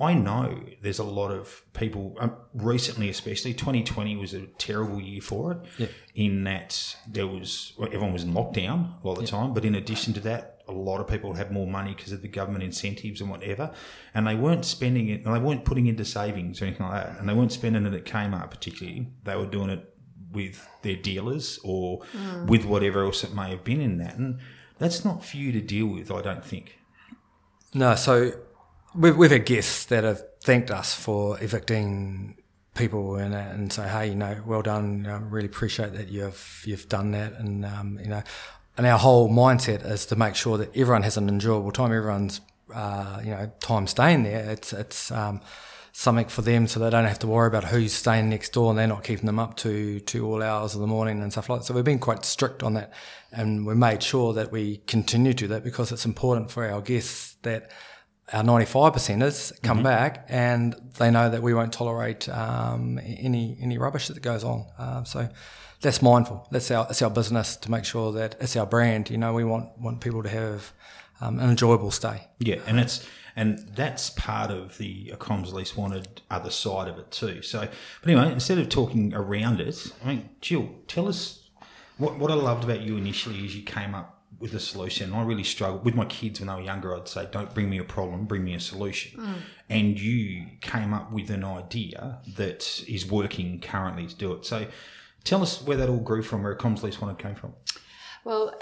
I 0.00 0.14
know 0.14 0.64
there's 0.80 0.98
a 0.98 1.04
lot 1.04 1.30
of 1.30 1.62
people, 1.74 2.16
um, 2.18 2.34
recently 2.54 3.10
especially, 3.10 3.52
2020 3.52 4.16
was 4.16 4.32
a 4.32 4.46
terrible 4.46 5.00
year 5.00 5.20
for 5.20 5.52
it, 5.52 5.58
yeah. 5.76 5.86
in 6.14 6.44
that 6.44 6.96
there 7.06 7.26
was, 7.26 7.74
well, 7.76 7.88
everyone 7.88 8.14
was 8.14 8.24
in 8.24 8.32
lockdown 8.32 8.94
a 9.02 9.06
lot 9.06 9.18
of 9.18 9.18
the 9.18 9.24
yeah. 9.24 9.42
time, 9.42 9.52
but 9.52 9.64
in 9.64 9.74
addition 9.74 10.14
to 10.14 10.20
that, 10.20 10.62
a 10.66 10.72
lot 10.72 11.00
of 11.00 11.08
people 11.08 11.34
had 11.34 11.50
more 11.50 11.66
money 11.66 11.94
because 11.94 12.12
of 12.12 12.22
the 12.22 12.28
government 12.28 12.64
incentives 12.64 13.20
and 13.20 13.28
whatever, 13.28 13.72
and 14.14 14.26
they 14.26 14.34
weren't 14.34 14.64
spending 14.64 15.08
it, 15.08 15.26
and 15.26 15.34
they 15.34 15.38
weren't 15.38 15.66
putting 15.66 15.86
into 15.86 16.04
savings 16.04 16.62
or 16.62 16.64
anything 16.66 16.86
like 16.86 17.04
that, 17.04 17.18
and 17.18 17.28
they 17.28 17.34
weren't 17.34 17.52
spending 17.52 17.84
it 17.84 17.92
at 17.92 18.04
Kmart 18.04 18.50
particularly. 18.50 19.08
They 19.24 19.36
were 19.36 19.46
doing 19.46 19.68
it 19.68 19.94
with 20.32 20.66
their 20.82 20.96
dealers 20.96 21.58
or 21.64 22.00
mm. 22.16 22.46
with 22.46 22.64
whatever 22.64 23.04
else 23.04 23.24
it 23.24 23.34
may 23.34 23.50
have 23.50 23.64
been 23.64 23.80
in 23.80 23.98
that, 23.98 24.16
and 24.16 24.38
that's 24.80 25.04
not 25.04 25.24
for 25.24 25.36
you 25.36 25.52
to 25.52 25.60
deal 25.60 25.86
with, 25.86 26.10
I 26.10 26.22
don't 26.22 26.44
think. 26.44 26.78
No, 27.74 27.94
so 27.94 28.32
we've, 28.94 29.16
we've 29.16 29.30
had 29.30 29.44
guests 29.44 29.84
that 29.84 30.02
have 30.02 30.22
thanked 30.42 30.70
us 30.70 30.94
for 30.94 31.38
evicting 31.40 32.36
people 32.74 33.16
and, 33.16 33.34
and 33.34 33.72
say, 33.72 33.86
hey, 33.86 34.08
you 34.08 34.14
know, 34.14 34.38
well 34.46 34.62
done. 34.62 35.06
I 35.06 35.18
really 35.18 35.46
appreciate 35.46 35.92
that 35.92 36.08
you've 36.08 36.64
you've 36.66 36.88
done 36.88 37.10
that, 37.12 37.34
and 37.34 37.64
um, 37.64 37.98
you 38.02 38.08
know, 38.08 38.22
and 38.76 38.86
our 38.86 38.98
whole 38.98 39.28
mindset 39.28 39.84
is 39.84 40.06
to 40.06 40.16
make 40.16 40.34
sure 40.34 40.56
that 40.58 40.74
everyone 40.74 41.02
has 41.02 41.16
an 41.16 41.28
enjoyable 41.28 41.72
time. 41.72 41.92
Everyone's 41.92 42.40
uh, 42.74 43.20
you 43.22 43.30
know 43.30 43.52
time 43.60 43.86
staying 43.86 44.22
there. 44.22 44.50
It's 44.50 44.72
it's 44.72 45.10
um, 45.10 45.42
something 46.00 46.28
for 46.28 46.40
them 46.40 46.66
so 46.66 46.80
they 46.80 46.88
don't 46.88 47.04
have 47.04 47.18
to 47.18 47.26
worry 47.26 47.46
about 47.46 47.62
who's 47.62 47.92
staying 47.92 48.30
next 48.30 48.54
door 48.54 48.70
and 48.70 48.78
they're 48.78 48.86
not 48.86 49.04
keeping 49.04 49.26
them 49.26 49.38
up 49.38 49.54
to, 49.54 50.00
to 50.00 50.26
all 50.26 50.42
hours 50.42 50.74
of 50.74 50.80
the 50.80 50.86
morning 50.86 51.20
and 51.20 51.30
stuff 51.30 51.50
like 51.50 51.60
that. 51.60 51.66
So 51.66 51.74
we've 51.74 51.84
been 51.84 51.98
quite 51.98 52.24
strict 52.24 52.62
on 52.62 52.72
that 52.72 52.94
and 53.32 53.66
we 53.66 53.74
made 53.74 54.02
sure 54.02 54.32
that 54.32 54.50
we 54.50 54.78
continue 54.86 55.34
to 55.34 55.38
do 55.40 55.48
that 55.48 55.62
because 55.62 55.92
it's 55.92 56.06
important 56.06 56.50
for 56.50 56.66
our 56.66 56.80
guests 56.80 57.36
that 57.42 57.70
our 58.32 58.42
95 58.42 58.94
percenters 58.94 59.62
come 59.62 59.78
mm-hmm. 59.78 59.84
back 59.84 60.24
and 60.30 60.74
they 60.96 61.10
know 61.10 61.28
that 61.28 61.42
we 61.42 61.52
won't 61.52 61.74
tolerate 61.74 62.30
um, 62.30 62.98
any 62.98 63.58
any 63.60 63.76
rubbish 63.76 64.08
that 64.08 64.22
goes 64.22 64.42
on. 64.42 64.64
Um, 64.78 65.04
so 65.04 65.28
that's 65.82 66.00
mindful. 66.00 66.48
That's 66.50 66.70
our 66.70 66.84
that's 66.84 67.02
our 67.02 67.10
business 67.10 67.56
to 67.56 67.70
make 67.70 67.84
sure 67.84 68.10
that 68.12 68.36
it's 68.40 68.56
our 68.56 68.64
brand. 68.64 69.10
You 69.10 69.18
know, 69.18 69.34
we 69.34 69.44
want 69.44 69.78
want 69.78 70.00
people 70.00 70.22
to 70.22 70.30
have 70.30 70.72
um, 71.20 71.38
an 71.38 71.50
enjoyable 71.50 71.90
stay. 71.90 72.28
Yeah, 72.38 72.60
and 72.66 72.78
it's 72.80 73.06
and 73.36 73.58
that's 73.74 74.10
part 74.10 74.50
of 74.50 74.78
the 74.78 75.12
comms 75.18 75.52
least 75.52 75.76
wanted 75.76 76.22
other 76.30 76.50
side 76.50 76.88
of 76.88 76.98
it 76.98 77.10
too. 77.10 77.42
So, 77.42 77.60
but 77.60 78.10
anyway, 78.10 78.32
instead 78.32 78.58
of 78.58 78.68
talking 78.68 79.14
around 79.14 79.60
it, 79.60 79.92
I 80.04 80.08
mean, 80.08 80.28
Jill, 80.40 80.68
tell 80.88 81.08
us 81.08 81.48
what 81.98 82.18
what 82.18 82.30
I 82.30 82.34
loved 82.34 82.64
about 82.64 82.80
you 82.80 82.96
initially 82.96 83.44
is 83.44 83.56
you 83.56 83.62
came 83.62 83.94
up 83.94 84.16
with 84.38 84.54
a 84.54 84.60
solution. 84.60 85.12
I 85.12 85.22
really 85.22 85.44
struggled 85.44 85.84
with 85.84 85.94
my 85.94 86.06
kids 86.06 86.40
when 86.40 86.48
they 86.48 86.54
were 86.54 86.60
younger. 86.60 86.96
I'd 86.96 87.08
say, 87.08 87.28
"Don't 87.30 87.52
bring 87.54 87.68
me 87.68 87.78
a 87.78 87.84
problem, 87.84 88.24
bring 88.24 88.44
me 88.44 88.54
a 88.54 88.60
solution." 88.60 89.20
Mm. 89.20 89.34
And 89.68 90.00
you 90.00 90.46
came 90.60 90.92
up 90.94 91.12
with 91.12 91.30
an 91.30 91.44
idea 91.44 92.18
that 92.36 92.82
is 92.88 93.06
working 93.06 93.60
currently 93.60 94.06
to 94.06 94.14
do 94.14 94.32
it. 94.32 94.44
So, 94.44 94.66
tell 95.24 95.42
us 95.42 95.62
where 95.62 95.76
that 95.76 95.88
all 95.88 95.98
grew 95.98 96.22
from, 96.22 96.42
where 96.42 96.54
comms 96.56 96.82
least 96.82 97.00
wanted 97.00 97.18
came 97.18 97.34
from. 97.34 97.54
Well, 98.24 98.58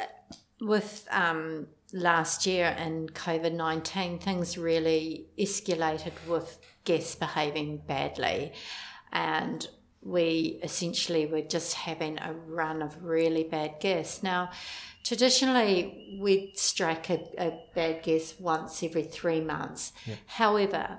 with 0.61 1.07
um, 1.11 1.69
last 1.93 2.47
year 2.47 2.75
and 2.77 3.13
COVID 3.15 3.53
19, 3.53 4.19
things 4.19 4.59
really 4.59 5.27
escalated 5.39 6.13
with 6.27 6.59
guests 6.85 7.15
behaving 7.15 7.83
badly. 7.87 8.53
And 9.13 9.67
we 10.03 10.61
essentially 10.63 11.27
were 11.27 11.43
just 11.43 11.75
having 11.75 12.19
a 12.19 12.33
run 12.33 12.83
of 12.83 13.03
really 13.03 13.45
bad 13.45 13.81
guests. 13.81 14.23
Now, 14.23 14.51
traditionally, 15.05 16.19
we'd 16.21 16.59
strike 16.59 17.11
a, 17.11 17.21
a 17.39 17.61
bad 17.75 18.03
guest 18.03 18.41
once 18.41 18.83
every 18.83 19.03
three 19.03 19.41
months. 19.41 19.93
However, 20.27 20.99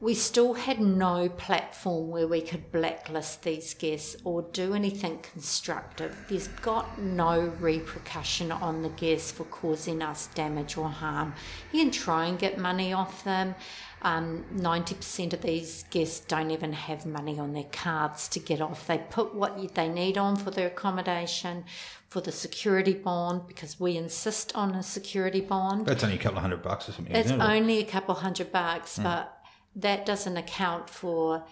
we 0.00 0.14
still 0.14 0.54
had 0.54 0.78
no 0.78 1.28
platform 1.28 2.08
where 2.08 2.28
we 2.28 2.40
could 2.40 2.70
blacklist 2.70 3.42
these 3.42 3.74
guests 3.74 4.16
or 4.22 4.42
do 4.52 4.72
anything 4.72 5.18
constructive. 5.32 6.16
There's 6.28 6.46
got 6.48 7.00
no 7.00 7.52
repercussion 7.58 8.52
on 8.52 8.82
the 8.82 8.90
guests 8.90 9.32
for 9.32 9.42
causing 9.44 10.00
us 10.00 10.28
damage 10.28 10.76
or 10.76 10.88
harm. 10.88 11.34
You 11.72 11.82
can 11.82 11.90
try 11.90 12.26
and 12.26 12.38
get 12.38 12.58
money 12.58 12.92
off 12.92 13.24
them. 13.24 13.56
Um, 14.02 14.44
90% 14.54 15.32
of 15.32 15.42
these 15.42 15.82
guests 15.90 16.20
don't 16.20 16.52
even 16.52 16.72
have 16.72 17.04
money 17.04 17.40
on 17.40 17.52
their 17.52 17.66
cards 17.72 18.28
to 18.28 18.38
get 18.38 18.60
off. 18.60 18.86
They 18.86 18.98
put 18.98 19.34
what 19.34 19.74
they 19.74 19.88
need 19.88 20.16
on 20.16 20.36
for 20.36 20.52
their 20.52 20.68
accommodation, 20.68 21.64
for 22.08 22.20
the 22.20 22.30
security 22.30 22.94
bond, 22.94 23.48
because 23.48 23.80
we 23.80 23.96
insist 23.96 24.54
on 24.54 24.76
a 24.76 24.84
security 24.84 25.40
bond. 25.40 25.86
That's 25.86 26.04
only 26.04 26.14
a 26.14 26.20
couple 26.20 26.38
of 26.38 26.42
hundred 26.42 26.62
bucks 26.62 26.88
or 26.88 26.92
something. 26.92 27.16
It's 27.16 27.32
only 27.32 27.80
a 27.80 27.84
couple 27.84 28.14
of 28.14 28.22
hundred 28.22 28.52
bucks, 28.52 28.98
mm. 28.98 29.02
but 29.02 29.37
that 29.76 30.06
doesn't 30.06 30.36
account 30.36 30.90
for 30.90 31.44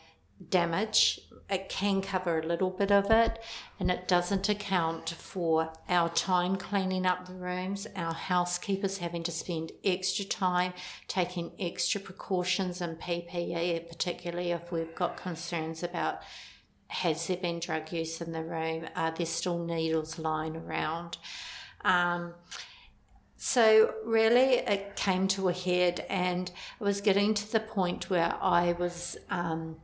damage. 0.51 1.21
It 1.49 1.69
can 1.69 2.03
cover 2.03 2.41
a 2.41 2.47
little 2.47 2.71
bit 2.71 2.91
of 2.91 3.11
it, 3.11 3.39
and 3.79 3.91
it 3.91 4.09
doesn't 4.09 4.49
account 4.49 5.11
for 5.11 5.73
our 5.89 6.09
time 6.09 6.57
cleaning 6.57 7.07
up 7.07 7.27
the 7.27 7.35
rooms, 7.35 7.87
our 7.95 8.13
housekeepers 8.13 8.99
having 8.99 9.23
to 9.23 9.31
spend 9.31 9.73
extra 9.85 10.25
time 10.25 10.73
taking 11.07 11.53
extra 11.59 12.01
precautions 12.01 12.81
and 12.81 13.01
PPE, 13.01 13.89
particularly 13.89 14.51
if 14.51 14.73
we've 14.73 14.95
got 14.95 15.17
concerns 15.17 15.83
about 15.83 16.21
has 16.89 17.27
there 17.27 17.37
been 17.37 17.61
drug 17.61 17.93
use 17.93 18.21
in 18.21 18.33
the 18.33 18.45
room, 18.45 18.87
are 18.95 19.13
there 19.13 19.27
still 19.27 19.65
needles 19.65 20.19
lying 20.19 20.57
around. 20.57 21.19
Um, 21.85 22.35
so 23.37 23.95
really, 24.05 24.59
it 24.59 24.97
came 24.97 25.29
to 25.29 25.49
a 25.49 25.53
head, 25.53 26.05
and 26.09 26.51
I 26.81 26.85
was 26.85 27.01
getting 27.01 27.35
to 27.35 27.53
the 27.53 27.61
point 27.61 28.09
where 28.09 28.35
I 28.41 28.73
was, 28.73 29.17
um, 29.31 29.77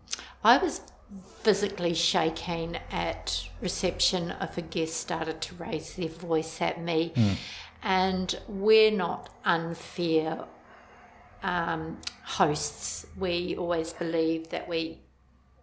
I 0.43 0.57
was 0.57 0.81
physically 1.43 1.93
shaking 1.93 2.79
at 2.91 3.49
reception 3.61 4.35
if 4.41 4.57
a 4.57 4.63
guest 4.63 4.95
started 4.97 5.41
to 5.43 5.55
raise 5.57 5.97
their 5.97 6.09
voice 6.09 6.63
at 6.63 6.81
me, 6.81 7.13
mm. 7.15 7.35
and 7.83 8.39
we're 8.49 8.91
not 8.91 9.29
unfair 9.45 10.45
um, 11.43 11.99
hosts. 12.25 13.07
We 13.19 13.57
always 13.57 13.93
believe 13.93 14.49
that 14.49 14.69
we 14.69 15.01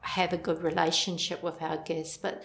have 0.01 0.31
a 0.31 0.37
good 0.37 0.61
relationship 0.63 1.41
with 1.41 1.61
our 1.61 1.77
guests, 1.77 2.17
but 2.17 2.43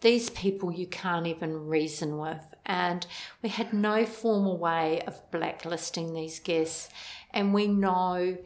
these 0.00 0.30
people 0.30 0.72
you 0.72 0.86
can't 0.86 1.26
even 1.26 1.66
reason 1.66 2.18
with. 2.18 2.54
And 2.64 3.06
we 3.42 3.48
had 3.48 3.72
no 3.72 4.04
formal 4.06 4.56
way 4.56 5.00
of 5.06 5.30
blacklisting 5.30 6.12
these 6.12 6.38
guests. 6.38 6.88
And 7.32 7.52
we 7.52 7.66
know 7.66 8.38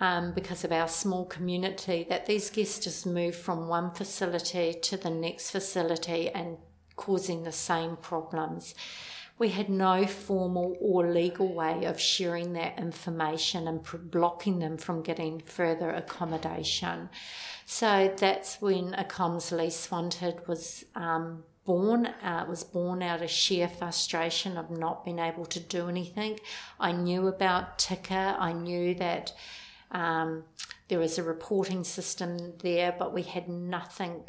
um, 0.00 0.32
because 0.34 0.64
of 0.64 0.72
our 0.72 0.88
small 0.88 1.24
community, 1.24 2.06
that 2.08 2.26
these 2.26 2.50
guests 2.50 2.84
just 2.84 3.06
move 3.06 3.36
from 3.36 3.68
one 3.68 3.92
facility 3.92 4.74
to 4.74 4.96
the 4.96 5.10
next 5.10 5.50
facility 5.50 6.28
and 6.28 6.58
causing 6.96 7.42
the 7.42 7.52
same 7.52 7.96
problems. 7.96 8.74
We 9.42 9.48
had 9.48 9.68
no 9.68 10.06
formal 10.06 10.76
or 10.80 11.10
legal 11.10 11.52
way 11.52 11.84
of 11.86 11.98
sharing 11.98 12.52
that 12.52 12.78
information 12.78 13.66
and 13.66 13.84
blocking 14.08 14.60
them 14.60 14.76
from 14.76 15.02
getting 15.02 15.40
further 15.40 15.90
accommodation. 15.90 17.08
So 17.66 18.14
that's 18.16 18.60
when 18.60 18.94
a 18.94 19.02
comms 19.02 19.50
lease 19.50 19.90
wanted 19.90 20.46
was 20.46 20.84
um, 20.94 21.42
born. 21.64 22.06
Uh, 22.06 22.46
was 22.48 22.62
born 22.62 23.02
out 23.02 23.20
of 23.20 23.30
sheer 23.30 23.66
frustration 23.66 24.56
of 24.56 24.70
not 24.70 25.04
being 25.04 25.18
able 25.18 25.46
to 25.46 25.58
do 25.58 25.88
anything. 25.88 26.38
I 26.78 26.92
knew 26.92 27.26
about 27.26 27.80
TICA. 27.80 28.36
I 28.38 28.52
knew 28.52 28.94
that 28.94 29.32
um, 29.90 30.44
there 30.86 31.00
was 31.00 31.18
a 31.18 31.24
reporting 31.24 31.82
system 31.82 32.52
there, 32.62 32.94
but 32.96 33.12
we 33.12 33.22
had 33.22 33.48
nothing 33.48 34.28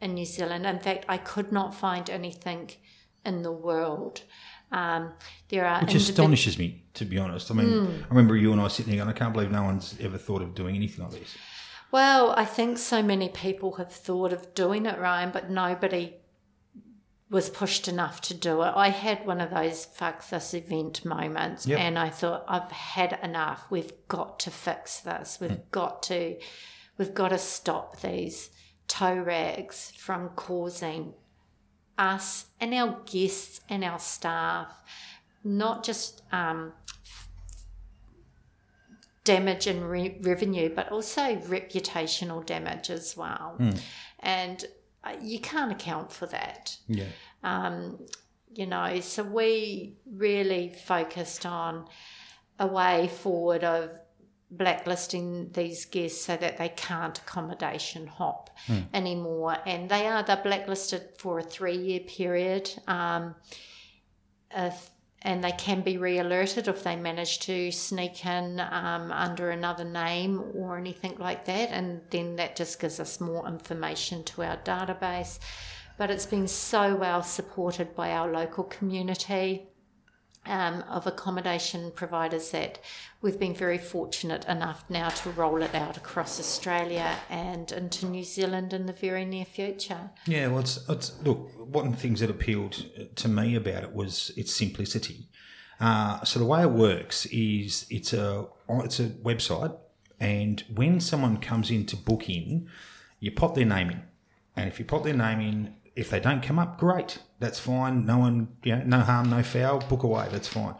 in 0.00 0.14
New 0.14 0.24
Zealand. 0.24 0.64
In 0.64 0.78
fact, 0.78 1.04
I 1.10 1.18
could 1.18 1.52
not 1.52 1.74
find 1.74 2.08
anything 2.08 2.70
in 3.24 3.42
the 3.42 3.52
world. 3.52 4.22
Um, 4.72 5.12
there 5.48 5.66
are 5.66 5.80
which 5.80 5.90
individ- 5.90 6.10
astonishes 6.10 6.58
me, 6.58 6.84
to 6.94 7.04
be 7.04 7.18
honest. 7.18 7.50
I 7.50 7.54
mean, 7.54 7.66
mm. 7.66 8.02
I 8.04 8.08
remember 8.08 8.36
you 8.36 8.52
and 8.52 8.60
I 8.60 8.68
sitting 8.68 8.92
there, 8.92 9.00
and 9.00 9.10
I 9.10 9.14
can't 9.14 9.32
believe 9.32 9.50
no 9.50 9.64
one's 9.64 9.96
ever 10.00 10.16
thought 10.16 10.42
of 10.42 10.54
doing 10.54 10.76
anything 10.76 11.04
like 11.04 11.14
this. 11.14 11.36
Well, 11.92 12.32
I 12.36 12.44
think 12.44 12.78
so 12.78 13.02
many 13.02 13.28
people 13.28 13.72
have 13.72 13.92
thought 13.92 14.32
of 14.32 14.54
doing 14.54 14.86
it, 14.86 14.98
Ryan, 14.98 15.30
but 15.32 15.50
nobody 15.50 16.14
was 17.30 17.48
pushed 17.48 17.86
enough 17.86 18.20
to 18.20 18.34
do 18.34 18.62
it. 18.62 18.72
I 18.74 18.88
had 18.88 19.24
one 19.24 19.40
of 19.40 19.50
those 19.50 19.84
fuck 19.84 20.28
this 20.28 20.52
event 20.52 21.04
moments 21.04 21.64
yep. 21.64 21.78
and 21.78 21.96
I 21.96 22.10
thought 22.10 22.44
I've 22.48 22.72
had 22.72 23.18
enough. 23.22 23.64
We've 23.70 23.92
got 24.08 24.40
to 24.40 24.50
fix 24.50 24.98
this. 25.00 25.38
We've 25.40 25.50
mm. 25.52 25.70
got 25.70 26.02
to 26.04 26.36
we've 26.98 27.14
got 27.14 27.28
to 27.28 27.38
stop 27.38 28.00
these 28.00 28.50
tow 28.88 29.14
rags 29.14 29.92
from 29.96 30.30
causing 30.30 31.14
us 31.98 32.46
and 32.60 32.74
our 32.74 33.00
guests 33.04 33.60
and 33.68 33.84
our 33.84 33.98
staff 33.98 34.82
not 35.42 35.84
just 35.84 36.22
um, 36.32 36.72
damage 39.24 39.66
and 39.66 39.88
re- 39.88 40.18
revenue, 40.22 40.68
but 40.74 40.90
also 40.90 41.36
reputational 41.36 42.44
damage 42.44 42.90
as 42.90 43.16
well. 43.16 43.56
Mm. 43.58 43.80
And 44.20 44.64
uh, 45.04 45.14
you 45.20 45.40
can't 45.40 45.72
account 45.72 46.12
for 46.12 46.26
that. 46.26 46.76
Yeah. 46.88 47.06
Um, 47.42 47.98
you 48.52 48.66
know, 48.66 49.00
so 49.00 49.22
we 49.22 49.94
really 50.10 50.70
focused 50.70 51.46
on 51.46 51.86
a 52.58 52.66
way 52.66 53.08
forward 53.08 53.64
of 53.64 53.90
blacklisting 54.50 55.50
these 55.52 55.84
guests 55.84 56.24
so 56.24 56.36
that 56.36 56.58
they 56.58 56.70
can't 56.70 57.18
accommodation 57.18 58.06
hop 58.06 58.50
mm. 58.66 58.84
anymore. 58.92 59.56
And 59.66 59.88
they 59.88 60.06
are, 60.06 60.22
they're 60.22 60.42
blacklisted 60.42 61.02
for 61.18 61.38
a 61.38 61.42
three 61.42 61.76
year 61.76 62.00
period. 62.00 62.70
Um, 62.88 63.34
if 64.50 64.90
and 65.22 65.44
they 65.44 65.52
can 65.52 65.82
be 65.82 65.98
re-alerted 65.98 66.66
if 66.66 66.82
they 66.82 66.96
manage 66.96 67.40
to 67.40 67.70
sneak 67.70 68.24
in 68.24 68.58
um, 68.58 69.12
under 69.12 69.50
another 69.50 69.84
name 69.84 70.42
or 70.54 70.78
anything 70.78 71.14
like 71.18 71.44
that 71.44 71.70
and 71.70 72.00
then 72.10 72.36
that 72.36 72.56
just 72.56 72.80
gives 72.80 72.98
us 72.98 73.20
more 73.20 73.46
information 73.46 74.24
to 74.24 74.42
our 74.42 74.56
database 74.58 75.38
but 75.98 76.10
it's 76.10 76.26
been 76.26 76.48
so 76.48 76.96
well 76.96 77.22
supported 77.22 77.94
by 77.94 78.12
our 78.12 78.32
local 78.32 78.64
community 78.64 79.68
um, 80.46 80.82
of 80.88 81.06
accommodation 81.06 81.90
providers 81.94 82.50
that 82.50 82.78
we've 83.20 83.38
been 83.38 83.54
very 83.54 83.78
fortunate 83.78 84.44
enough 84.46 84.84
now 84.88 85.08
to 85.10 85.30
roll 85.30 85.62
it 85.62 85.74
out 85.74 85.96
across 85.96 86.40
Australia 86.40 87.16
and 87.28 87.70
into 87.72 88.06
New 88.06 88.24
Zealand 88.24 88.72
in 88.72 88.86
the 88.86 88.92
very 88.92 89.24
near 89.24 89.44
future. 89.44 90.10
Yeah, 90.26 90.48
well, 90.48 90.60
it's, 90.60 90.88
it's 90.88 91.20
look, 91.22 91.50
one 91.58 91.88
of 91.88 91.92
the 91.92 91.98
things 91.98 92.20
that 92.20 92.30
appealed 92.30 92.84
to 93.16 93.28
me 93.28 93.54
about 93.54 93.82
it 93.82 93.92
was 93.92 94.32
its 94.36 94.54
simplicity. 94.54 95.28
Uh, 95.78 96.22
so 96.24 96.38
the 96.38 96.44
way 96.44 96.62
it 96.62 96.70
works 96.70 97.26
is 97.26 97.86
it's 97.88 98.12
a 98.12 98.46
it's 98.68 99.00
a 99.00 99.06
website, 99.06 99.74
and 100.18 100.62
when 100.74 101.00
someone 101.00 101.38
comes 101.38 101.70
in 101.70 101.86
to 101.86 101.96
book 101.96 102.28
in, 102.28 102.68
you 103.18 103.30
pop 103.30 103.54
their 103.54 103.64
name 103.64 103.90
in, 103.90 104.02
and 104.56 104.68
if 104.68 104.78
you 104.78 104.84
pop 104.84 105.04
their 105.04 105.14
name 105.14 105.40
in, 105.40 105.74
if 105.96 106.10
they 106.10 106.20
don't 106.20 106.42
come 106.42 106.58
up, 106.58 106.78
great, 106.78 107.18
that's 107.38 107.58
fine. 107.58 108.06
No 108.06 108.18
one, 108.18 108.48
you 108.62 108.76
know, 108.76 108.82
no 108.84 109.00
harm, 109.00 109.30
no 109.30 109.42
foul. 109.42 109.80
Book 109.80 110.02
away, 110.02 110.28
that's 110.30 110.48
fine. 110.48 110.74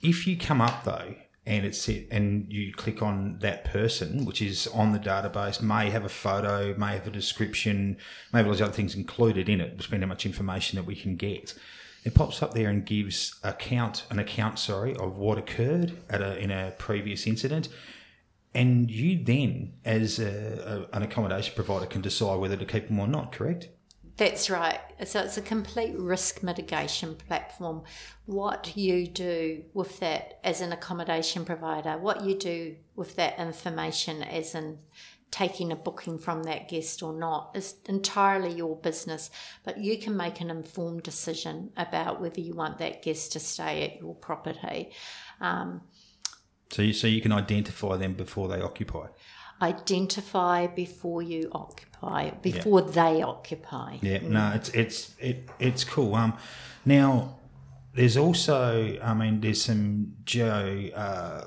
If 0.00 0.26
you 0.26 0.36
come 0.36 0.60
up 0.60 0.84
though, 0.84 1.14
and 1.44 1.66
it's 1.66 1.88
it, 1.88 2.06
and 2.10 2.52
you 2.52 2.72
click 2.72 3.02
on 3.02 3.38
that 3.40 3.64
person, 3.64 4.24
which 4.24 4.40
is 4.40 4.68
on 4.68 4.92
the 4.92 4.98
database, 4.98 5.60
may 5.60 5.90
have 5.90 6.04
a 6.04 6.08
photo, 6.08 6.74
may 6.76 6.92
have 6.92 7.06
a 7.06 7.10
description, 7.10 7.96
may 8.32 8.38
have 8.38 8.46
all 8.46 8.52
those 8.52 8.62
other 8.62 8.72
things 8.72 8.94
included 8.94 9.48
in 9.48 9.60
it, 9.60 9.76
depending 9.76 10.08
how 10.08 10.12
much 10.12 10.24
information 10.24 10.76
that 10.76 10.84
we 10.84 10.94
can 10.94 11.16
get. 11.16 11.54
It 12.04 12.14
pops 12.14 12.42
up 12.42 12.54
there 12.54 12.68
and 12.68 12.84
gives 12.84 13.38
a 13.42 13.52
count, 13.52 14.06
an 14.10 14.18
account, 14.18 14.58
sorry, 14.58 14.94
of 14.96 15.18
what 15.18 15.38
occurred 15.38 15.92
at 16.08 16.20
a, 16.20 16.36
in 16.38 16.50
a 16.50 16.72
previous 16.78 17.26
incident. 17.26 17.68
And 18.54 18.90
you 18.90 19.22
then, 19.22 19.74
as 19.84 20.18
a, 20.18 20.86
a, 20.92 20.96
an 20.96 21.02
accommodation 21.02 21.54
provider, 21.54 21.86
can 21.86 22.02
decide 22.02 22.38
whether 22.38 22.56
to 22.56 22.66
keep 22.66 22.88
them 22.88 23.00
or 23.00 23.06
not, 23.06 23.32
correct? 23.32 23.68
That's 24.16 24.50
right. 24.50 24.78
So 25.04 25.20
it's 25.20 25.38
a 25.38 25.42
complete 25.42 25.98
risk 25.98 26.42
mitigation 26.42 27.14
platform. 27.14 27.82
What 28.26 28.76
you 28.76 29.06
do 29.06 29.64
with 29.72 30.00
that 30.00 30.38
as 30.44 30.60
an 30.60 30.72
accommodation 30.72 31.44
provider, 31.44 31.96
what 31.98 32.22
you 32.22 32.38
do 32.38 32.76
with 32.94 33.16
that 33.16 33.38
information 33.38 34.22
as 34.22 34.54
in 34.54 34.78
taking 35.30 35.72
a 35.72 35.76
booking 35.76 36.18
from 36.18 36.42
that 36.42 36.68
guest 36.68 37.02
or 37.02 37.14
not 37.14 37.52
is 37.54 37.76
entirely 37.86 38.52
your 38.52 38.76
business, 38.76 39.30
but 39.64 39.78
you 39.78 39.96
can 39.96 40.14
make 40.14 40.42
an 40.42 40.50
informed 40.50 41.02
decision 41.02 41.70
about 41.78 42.20
whether 42.20 42.40
you 42.40 42.54
want 42.54 42.76
that 42.78 43.02
guest 43.02 43.32
to 43.32 43.40
stay 43.40 43.82
at 43.82 43.98
your 43.98 44.14
property. 44.14 44.92
Um, 45.40 45.80
so, 46.70 46.82
you, 46.82 46.92
so 46.92 47.06
you 47.06 47.22
can 47.22 47.32
identify 47.32 47.96
them 47.96 48.12
before 48.12 48.46
they 48.48 48.60
occupy 48.60 49.06
identify 49.62 50.66
before 50.66 51.22
you 51.22 51.48
occupy, 51.52 52.30
before 52.42 52.80
yeah. 52.80 52.90
they 52.90 53.22
occupy. 53.22 53.98
Yeah, 54.02 54.18
mm. 54.18 54.30
no, 54.30 54.52
it's 54.54 54.68
it's 54.70 55.14
it, 55.20 55.48
it's 55.58 55.84
cool. 55.84 56.14
Um, 56.14 56.36
now 56.84 57.36
there's 57.94 58.16
also, 58.16 58.98
I 59.02 59.14
mean, 59.14 59.40
there's 59.40 59.62
some 59.62 60.14
geo. 60.24 60.90
Uh, 60.90 61.44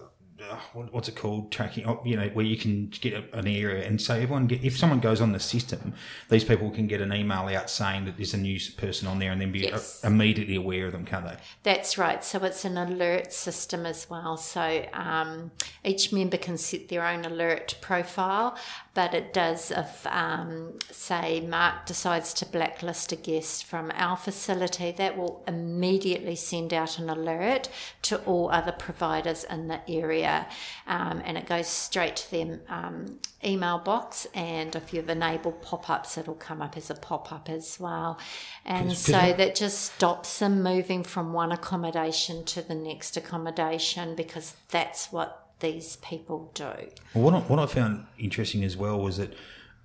uh, 0.52 0.58
what's 0.92 1.08
it 1.08 1.16
called? 1.16 1.52
Tracking 1.52 1.86
oh, 1.86 2.02
you 2.06 2.16
know 2.16 2.28
where 2.30 2.46
you 2.46 2.58
can 2.58 2.88
get 2.88 3.14
an 3.34 3.48
area 3.48 3.86
and 3.86 4.02
so 4.02 4.14
everyone 4.14 4.48
get, 4.48 4.64
if 4.64 4.78
someone 4.78 5.00
goes 5.00 5.22
on 5.22 5.32
the 5.32 5.40
system 5.40 5.94
these 6.30 6.44
people 6.44 6.70
can 6.72 6.88
get 6.88 7.02
an 7.02 7.14
email 7.14 7.48
out 7.56 7.70
saying 7.70 8.06
that 8.06 8.18
there's 8.18 8.34
a 8.34 8.38
new 8.38 8.60
person 8.78 9.08
on 9.08 9.20
there 9.20 9.32
and 9.32 9.42
then 9.42 9.52
be 9.52 9.60
yes. 9.60 10.04
immediately 10.04 10.56
aware 10.56 10.88
of 10.88 10.92
them 10.92 11.06
can't 11.06 11.26
they? 11.26 11.38
That's 11.64 11.98
right. 11.98 12.24
So 12.24 12.44
it's 12.44 12.66
an 12.66 12.78
alert 12.78 13.34
system 13.34 13.86
as 13.86 14.10
well. 14.10 14.38
So 14.38 14.86
um, 14.94 15.52
each 15.84 16.12
member 16.12 16.38
can 16.38 16.58
set 16.58 16.90
their 16.90 17.06
own 17.06 17.26
alert 17.26 17.78
profile 17.82 18.58
but 18.96 19.14
it 19.14 19.34
does 19.34 19.70
if 19.70 20.08
um, 20.08 20.74
say 20.90 21.42
mark 21.42 21.86
decides 21.86 22.34
to 22.34 22.46
blacklist 22.48 23.12
a 23.12 23.16
guest 23.16 23.64
from 23.64 23.92
our 23.94 24.18
facility 24.18 24.92
that 24.92 25.16
will 25.16 25.44
immediately 25.48 26.36
send 26.36 26.74
out 26.74 26.98
an 26.98 27.10
alert 27.10 27.70
to 28.02 28.18
all 28.24 28.50
other 28.50 28.72
providers 28.72 29.44
in 29.44 29.68
the 29.68 29.80
area 29.88 30.48
um, 30.88 31.22
and 31.24 31.38
it 31.38 31.46
goes 31.46 31.68
straight 31.68 32.16
to 32.16 32.32
their 32.32 32.60
um, 32.70 33.20
email 33.46 33.78
box. 33.78 34.28
And 34.34 34.76
if 34.76 34.94
you've 34.94 35.10
enabled 35.10 35.62
pop 35.62 35.90
ups, 35.90 36.18
it'll 36.18 36.36
come 36.36 36.62
up 36.62 36.76
as 36.76 36.90
a 36.90 36.96
pop 36.96 37.32
up 37.32 37.50
as 37.50 37.80
well. 37.80 38.20
And 38.66 38.94
so 38.94 39.34
that 39.38 39.56
just 39.56 39.94
stops 39.94 40.40
them 40.40 40.64
moving 40.64 41.04
from 41.04 41.34
one 41.34 41.52
accommodation 41.52 42.44
to 42.46 42.62
the 42.62 42.76
next 42.76 43.16
accommodation 43.16 44.16
because 44.16 44.56
that's 44.70 45.12
what 45.12 45.45
these 45.66 45.96
people 45.98 46.52
do. 46.54 46.74
Well, 47.14 47.24
what 47.24 47.34
I, 47.34 47.40
what 47.40 47.60
I 47.60 47.66
found 47.66 48.06
interesting 48.18 48.64
as 48.64 48.78
well 48.78 49.00
was 49.00 49.18
that 49.18 49.34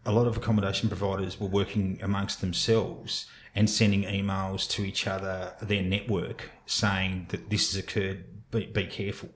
a 0.04 0.12
lot 0.12 0.26
of 0.26 0.36
accommodation 0.36 0.88
providers 0.88 1.40
were 1.40 1.46
working 1.48 1.98
amongst 2.02 2.40
themselves 2.40 3.26
and 3.54 3.68
sending 3.68 4.02
emails 4.04 4.68
to 4.70 4.82
each 4.82 5.06
other, 5.06 5.54
their 5.60 5.82
network, 5.82 6.50
saying 6.66 7.26
that 7.30 7.50
this 7.50 7.72
has 7.72 7.82
occurred, 7.82 8.24
be, 8.50 8.66
be 8.66 8.86
careful. 8.86 9.30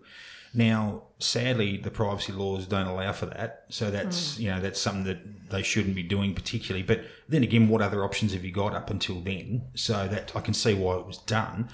Now, 0.56 1.02
sadly, 1.18 1.78
the 1.78 1.90
privacy 1.90 2.32
laws 2.32 2.66
don't 2.66 2.86
allow 2.86 3.12
for 3.12 3.26
that. 3.26 3.64
So 3.70 3.90
that's, 3.90 4.36
mm. 4.36 4.40
you 4.40 4.50
know, 4.50 4.60
that's 4.60 4.80
something 4.80 5.04
that 5.04 5.50
they 5.50 5.62
shouldn't 5.62 5.96
be 5.96 6.04
doing 6.04 6.32
particularly. 6.32 6.84
But 6.84 7.00
then 7.28 7.42
again, 7.42 7.68
what 7.68 7.82
other 7.82 8.04
options 8.04 8.32
have 8.34 8.44
you 8.44 8.52
got 8.52 8.72
up 8.72 8.88
until 8.88 9.20
then? 9.20 9.62
So 9.74 10.06
that 10.06 10.36
I 10.36 10.40
can 10.40 10.54
see 10.54 10.74
why 10.74 10.96
it 10.98 11.06
was 11.06 11.18
done. 11.18 11.70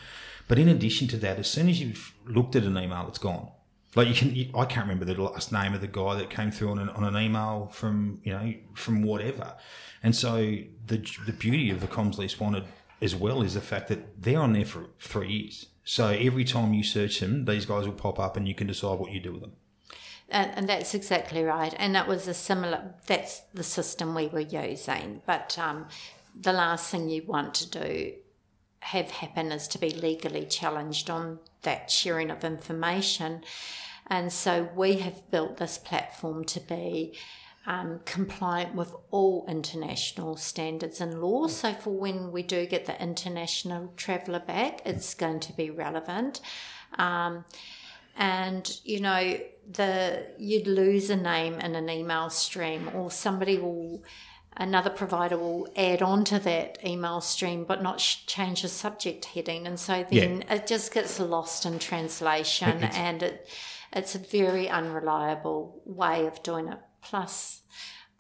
But 0.49 0.59
in 0.59 0.69
addition 0.69 1.09
to 1.09 1.17
that, 1.19 1.39
as 1.39 1.51
soon 1.51 1.69
as 1.69 1.81
you've 1.81 2.15
looked 2.25 2.57
at 2.57 2.65
an 2.65 2.79
email, 2.79 3.07
it's 3.07 3.19
gone. 3.19 3.51
Like 3.97 4.09
you 4.09 4.15
can, 4.15 4.35
you, 4.35 4.51
I 4.55 4.65
can't 4.67 4.87
remember 4.87 5.05
the 5.05 5.21
last 5.21 5.51
name 5.53 5.75
of 5.75 5.81
the 5.81 5.89
guy 5.89 6.15
that 6.15 6.31
came 6.31 6.51
through 6.51 6.71
on 6.71 6.79
an, 6.79 6.89
on 6.91 7.05
an 7.05 7.21
email 7.21 7.71
from, 7.73 8.21
you 8.23 8.33
know, 8.33 8.55
from 8.75 9.03
whatever. 9.03 9.57
And 10.03 10.15
so 10.15 10.37
the, 10.87 11.05
the 11.27 11.33
beauty 11.33 11.71
of 11.71 11.81
the 11.81 11.87
Accomms 11.87 12.19
Least 12.19 12.41
Wanted 12.41 12.65
as 13.03 13.17
well 13.17 13.43
is 13.43 13.55
the 13.55 13.61
fact 13.61 13.89
that 13.89 14.23
they're 14.23 14.39
on 14.39 14.53
there 14.53 14.65
for 14.65 14.87
three 15.01 15.33
years. 15.33 15.67
So 15.85 16.09
every 16.09 16.45
time 16.45 16.73
you 16.73 16.85
search 16.85 17.19
them, 17.19 17.47
these 17.47 17.67
guys 17.67 17.87
will 17.87 17.95
pop 17.95 18.21
up 18.21 18.37
and 18.37 18.47
you 18.47 18.55
can 18.55 18.69
decide 18.69 18.99
what 18.99 19.11
you 19.11 19.19
do 19.19 19.33
with 19.33 19.41
them. 19.41 19.53
and, 20.31 20.53
and 20.55 20.69
that's 20.69 20.95
exactly 20.95 21.43
right. 21.43 21.75
And 21.77 21.95
that 21.95 22.07
was 22.07 22.29
a 22.29 22.35
similar. 22.35 22.95
That's 23.07 23.43
the 23.53 23.65
system 23.65 24.15
we 24.15 24.29
were 24.29 24.41
using. 24.41 25.23
But 25.27 25.59
um, 25.59 25.89
the 26.39 26.53
last 26.53 26.91
thing 26.91 27.09
you 27.09 27.25
want 27.27 27.55
to 27.55 27.71
do 27.71 28.13
have 28.81 29.11
happen 29.11 29.53
is 29.53 29.69
to 29.69 29.79
be 29.79 29.91
legally 29.91 30.47
challenged 30.47 31.11
on 31.11 31.39
that 31.63 31.91
sharing 31.91 32.31
of 32.31 32.45
information. 32.45 33.43
And 34.07 34.33
so 34.33 34.69
we 34.75 34.97
have 34.97 35.31
built 35.31 35.59
this 35.59 35.79
platform 35.79 36.45
to 36.47 36.61
be 36.61 37.17
um, 37.67 38.01
compliant 38.05 38.75
with 38.75 38.95
all 39.11 39.45
international 39.49 40.37
standards 40.37 41.01
and 41.01 41.21
laws. 41.21 41.57
So 41.57 41.75
for 41.75 41.91
when 41.91 42.33
we 42.33 42.43
do 42.43 42.67
get 42.67 42.87
the 42.87 43.01
international 43.01 43.93
traveller 43.97 44.41
back, 44.41 44.81
it's 44.85 45.15
going 45.15 45.41
to 45.41 45.53
be 45.53 45.71
relevant. 45.71 46.41
Um, 46.99 47.45
and 48.17 48.81
you 48.85 49.01
know 49.01 49.39
the 49.73 50.27
you'd 50.37 50.67
lose 50.67 51.11
a 51.11 51.17
name 51.17 51.55
in 51.55 51.75
an 51.75 51.89
email 51.89 52.29
stream, 52.29 52.91
or 52.95 53.11
somebody 53.11 53.57
will 53.57 54.03
another 54.61 54.91
provider 54.91 55.37
will 55.39 55.67
add 55.75 56.03
on 56.03 56.23
to 56.23 56.39
that 56.39 56.79
email 56.85 57.21
stream 57.21 57.65
but 57.65 57.83
not 57.83 58.01
sh- 58.01 58.27
change 58.27 58.63
the 58.63 58.69
subject 58.69 59.25
heading. 59.25 59.67
And 59.67 59.81
so 59.81 60.05
then 60.11 60.45
yeah. 60.47 60.55
it 60.55 60.67
just 60.67 60.95
gets 60.95 61.19
lost 61.19 61.67
in 61.67 61.79
translation 61.81 62.85
and 62.85 63.23
it 63.23 63.49
it's 63.93 64.15
a 64.15 64.19
very 64.19 64.69
unreliable 64.69 65.83
way 65.85 66.27
of 66.27 66.41
doing 66.45 66.69
it. 66.69 66.79
Plus 67.03 67.63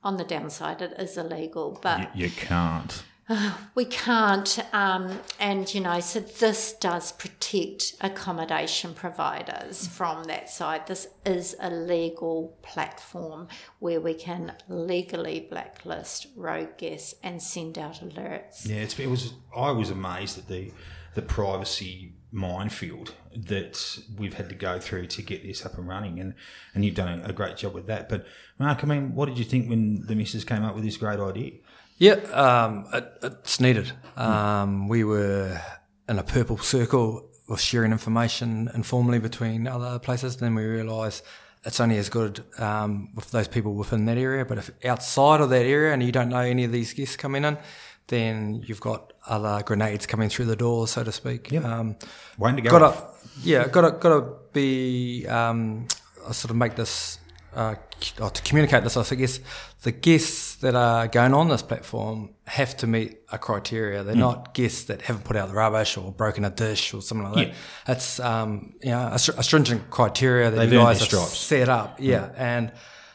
on 0.03 0.16
the 0.16 0.24
downside 0.24 0.80
it 0.80 0.95
is 0.99 1.18
illegal 1.18 1.78
but 1.82 2.16
you, 2.16 2.24
you 2.24 2.30
can't 2.30 3.05
we 3.74 3.85
can't, 3.85 4.59
um, 4.72 5.20
and 5.39 5.72
you 5.72 5.81
know, 5.81 6.01
so 6.01 6.20
this 6.20 6.72
does 6.74 7.12
protect 7.12 7.95
accommodation 8.01 8.95
providers 8.95 9.87
from 9.87 10.24
that 10.24 10.51
side. 10.51 10.87
This 10.87 11.09
is 11.24 11.55
a 11.61 11.70
legal 11.70 12.57
platform 12.62 13.49
where 13.78 14.01
we 14.01 14.14
can 14.14 14.53
legally 14.68 15.47
blacklist 15.51 16.28
rogue 16.37 16.76
guests 16.78 17.14
and 17.22 17.43
send 17.43 17.78
out 17.78 18.01
alerts. 18.01 18.66
Yeah, 18.66 19.05
it 19.05 19.11
was. 19.11 19.35
I 19.55 19.70
was 19.70 19.91
amazed 19.91 20.39
at 20.39 20.49
the 20.49 20.72
the 21.14 21.22
privacy 21.22 22.12
minefield 22.33 23.14
that 23.35 23.99
we've 24.16 24.35
had 24.35 24.49
to 24.49 24.55
go 24.55 24.78
through 24.78 25.05
to 25.05 25.22
get 25.22 25.43
this 25.43 25.66
up 25.66 25.76
and 25.76 25.89
running, 25.89 26.20
and 26.20 26.35
and 26.74 26.85
you've 26.85 26.95
done 26.95 27.22
a, 27.24 27.33
great 27.33 27.57
job 27.57 27.74
with 27.74 27.87
that. 27.87 28.09
But 28.09 28.26
Mark, 28.59 28.83
I 28.85 28.87
mean, 28.87 29.14
what 29.14 29.26
did 29.26 29.39
you 29.39 29.45
think 29.45 29.68
when 29.68 30.07
the 30.07 30.14
missus 30.14 30.45
came 30.45 30.64
up 30.64 30.74
with 30.74 30.85
this 30.85 30.97
great 30.97 31.20
idea? 31.20 31.53
Yeah, 32.01 32.14
um, 32.32 32.86
it, 32.94 33.12
it's 33.22 33.61
needed. 33.61 33.92
Um, 34.16 34.88
we 34.88 35.05
were 35.05 35.61
in 36.09 36.18
a 36.18 36.22
purple 36.22 36.57
circle 36.57 37.28
of 37.46 37.61
sharing 37.61 37.92
information 37.92 38.70
informally 38.74 39.18
between 39.18 39.66
other 39.66 39.98
places. 39.98 40.38
Then 40.38 40.55
we 40.55 40.64
realised 40.64 41.22
it's 41.62 41.78
only 41.78 41.98
as 41.98 42.09
good 42.09 42.42
um, 42.59 43.11
with 43.14 43.30
those 43.32 43.48
people 43.48 43.74
within 43.74 44.07
that 44.07 44.16
area. 44.16 44.46
But 44.46 44.57
if 44.57 44.70
outside 44.82 45.42
of 45.42 45.51
that 45.51 45.66
area 45.66 45.92
and 45.92 46.03
you 46.03 46.11
don't 46.11 46.30
know 46.30 46.38
any 46.38 46.64
of 46.64 46.72
these 46.72 46.94
guests 46.94 47.16
coming 47.16 47.44
in, 47.44 47.59
then 48.07 48.62
you've 48.66 48.80
got 48.80 49.12
other 49.28 49.62
grenades 49.62 50.07
coming 50.07 50.30
through 50.30 50.46
the 50.46 50.57
door, 50.57 50.88
so 50.88 51.05
to 51.05 51.12
speak. 51.12 51.53
Yeah. 51.53 51.61
Um, 51.61 51.96
Waiting 52.38 52.57
to 52.57 52.62
go. 52.62 52.70
Gotta, 52.78 53.09
yeah, 53.42 53.68
gotta 53.68 53.90
gotta 53.92 54.26
be. 54.55 55.26
Um, 55.26 55.86
I 56.26 56.32
sort 56.32 56.51
of 56.51 56.57
make 56.57 56.76
this 56.76 57.18
uh, 57.55 57.74
to 58.01 58.42
communicate 58.42 58.84
this, 58.84 58.96
I 58.96 59.14
guess 59.14 59.40
the 59.83 59.93
guests 59.93 60.57
that 60.57 60.74
are 60.74 61.09
going 61.09 61.33
on 61.33 61.49
this 61.49 61.62
platform 61.62 62.35
have 62.47 62.76
to 62.76 62.87
meet 62.87 63.18
a 63.33 63.39
criteria. 63.39 64.03
They're 64.03 64.14
mm. 64.14 64.18
not 64.18 64.53
guests 64.53 64.85
that 64.85 65.03
haven't 65.03 65.24
put 65.24 65.37
out 65.37 65.49
the 65.49 65.55
rubbish 65.55 65.97
or 65.97 66.12
broken 66.12 66.45
a 66.45 66.51
dish 66.51 66.93
or 66.93 67.01
something 67.01 67.31
like 67.33 67.49
yeah. 67.49 67.55
that. 67.87 67.97
It's 67.97 68.20
um, 68.20 68.74
you 68.83 68.91
know 68.91 69.09
a, 69.09 69.14
a, 69.14 69.43
stringent 69.43 69.91
criteria 69.91 70.51
that 70.51 70.57
They've 70.57 70.72
you 70.72 70.78
guys 70.81 71.01
have 71.01 71.20
set 71.20 71.68
up. 71.70 71.97
Yeah, 71.99 72.28
mm. 72.28 72.35
and 72.37 72.72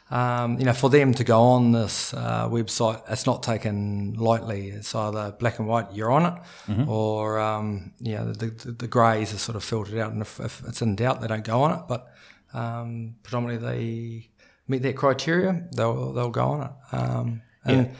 um, 0.09 0.57
you 0.57 0.65
know 0.65 0.73
for 0.73 0.89
them 0.89 1.13
to 1.13 1.23
go 1.23 1.39
on 1.39 1.71
this 1.71 2.15
uh, 2.15 2.49
website, 2.49 3.03
it's 3.11 3.27
not 3.27 3.43
taken 3.43 4.13
lightly. 4.13 4.69
It's 4.69 4.95
either 4.95 5.35
black 5.37 5.59
and 5.59 5.67
white, 5.67 5.93
you're 5.93 6.11
on 6.11 6.25
it, 6.25 6.41
mm-hmm. 6.67 6.89
or 6.89 7.39
um, 7.39 7.93
you 7.99 8.15
know 8.15 8.31
the, 8.31 8.47
the, 8.47 8.71
the 8.71 8.87
greys 8.87 9.35
are 9.35 9.37
sort 9.37 9.55
of 9.55 9.63
filtered 9.63 9.99
out, 9.99 10.13
and 10.13 10.21
if, 10.23 10.39
if 10.39 10.63
it's 10.67 10.81
in 10.81 10.95
doubt, 10.95 11.21
they 11.21 11.27
don't 11.27 11.43
go 11.43 11.61
on 11.61 11.77
it. 11.77 11.83
But 11.87 12.11
um, 12.55 13.17
predominantly 13.21 13.67
they 13.67 14.29
meet 14.67 14.81
that 14.81 14.95
criteria, 14.95 15.63
they'll 15.71 16.13
they'll 16.13 16.29
go 16.29 16.45
on 16.45 16.61
it. 16.61 16.95
Um, 16.95 17.41
and 17.63 17.87
yeah. 17.87 17.93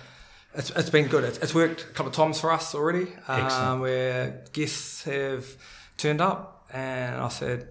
it's, 0.55 0.69
it's 0.71 0.89
been 0.89 1.07
good. 1.07 1.23
It's, 1.23 1.37
it's, 1.39 1.55
worked 1.55 1.83
a 1.83 1.93
couple 1.93 2.07
of 2.07 2.15
times 2.15 2.39
for 2.39 2.51
us 2.51 2.75
already, 2.75 3.07
um, 3.27 3.79
where 3.79 4.43
guests 4.53 5.03
have 5.03 5.45
turned 5.97 6.21
up, 6.21 6.67
and 6.71 7.15
I 7.15 7.29
said, 7.29 7.69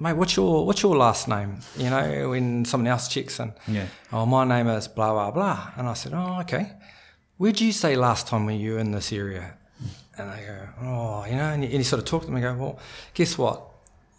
"Mate, 0.00 0.14
what's 0.14 0.36
your 0.36 0.66
what's 0.66 0.82
your 0.82 0.96
last 0.96 1.28
name?" 1.28 1.58
You 1.76 1.90
know, 1.90 2.30
when 2.30 2.64
someone 2.64 2.88
else 2.88 3.08
checks 3.08 3.40
in, 3.40 3.52
yeah. 3.68 3.86
Oh, 4.12 4.26
my 4.26 4.44
name 4.44 4.68
is 4.68 4.88
blah 4.88 5.12
blah 5.12 5.30
blah, 5.30 5.72
and 5.76 5.88
I 5.88 5.94
said, 5.94 6.12
"Oh, 6.14 6.40
okay. 6.40 6.72
Where'd 7.36 7.60
you 7.60 7.72
say 7.72 7.96
last 7.96 8.28
time 8.28 8.46
when 8.46 8.60
you 8.60 8.74
were 8.74 8.78
in 8.78 8.92
this 8.92 9.12
area?" 9.12 9.56
And 10.16 10.30
they 10.30 10.44
go, 10.46 10.68
"Oh, 10.82 11.24
you 11.24 11.36
know," 11.36 11.50
and 11.50 11.62
you, 11.62 11.68
and 11.70 11.78
you 11.78 11.84
sort 11.84 12.00
of 12.00 12.06
talk 12.06 12.22
to 12.22 12.26
them 12.26 12.36
and 12.36 12.44
go, 12.44 12.54
"Well, 12.54 12.78
guess 13.14 13.36
what? 13.36 13.62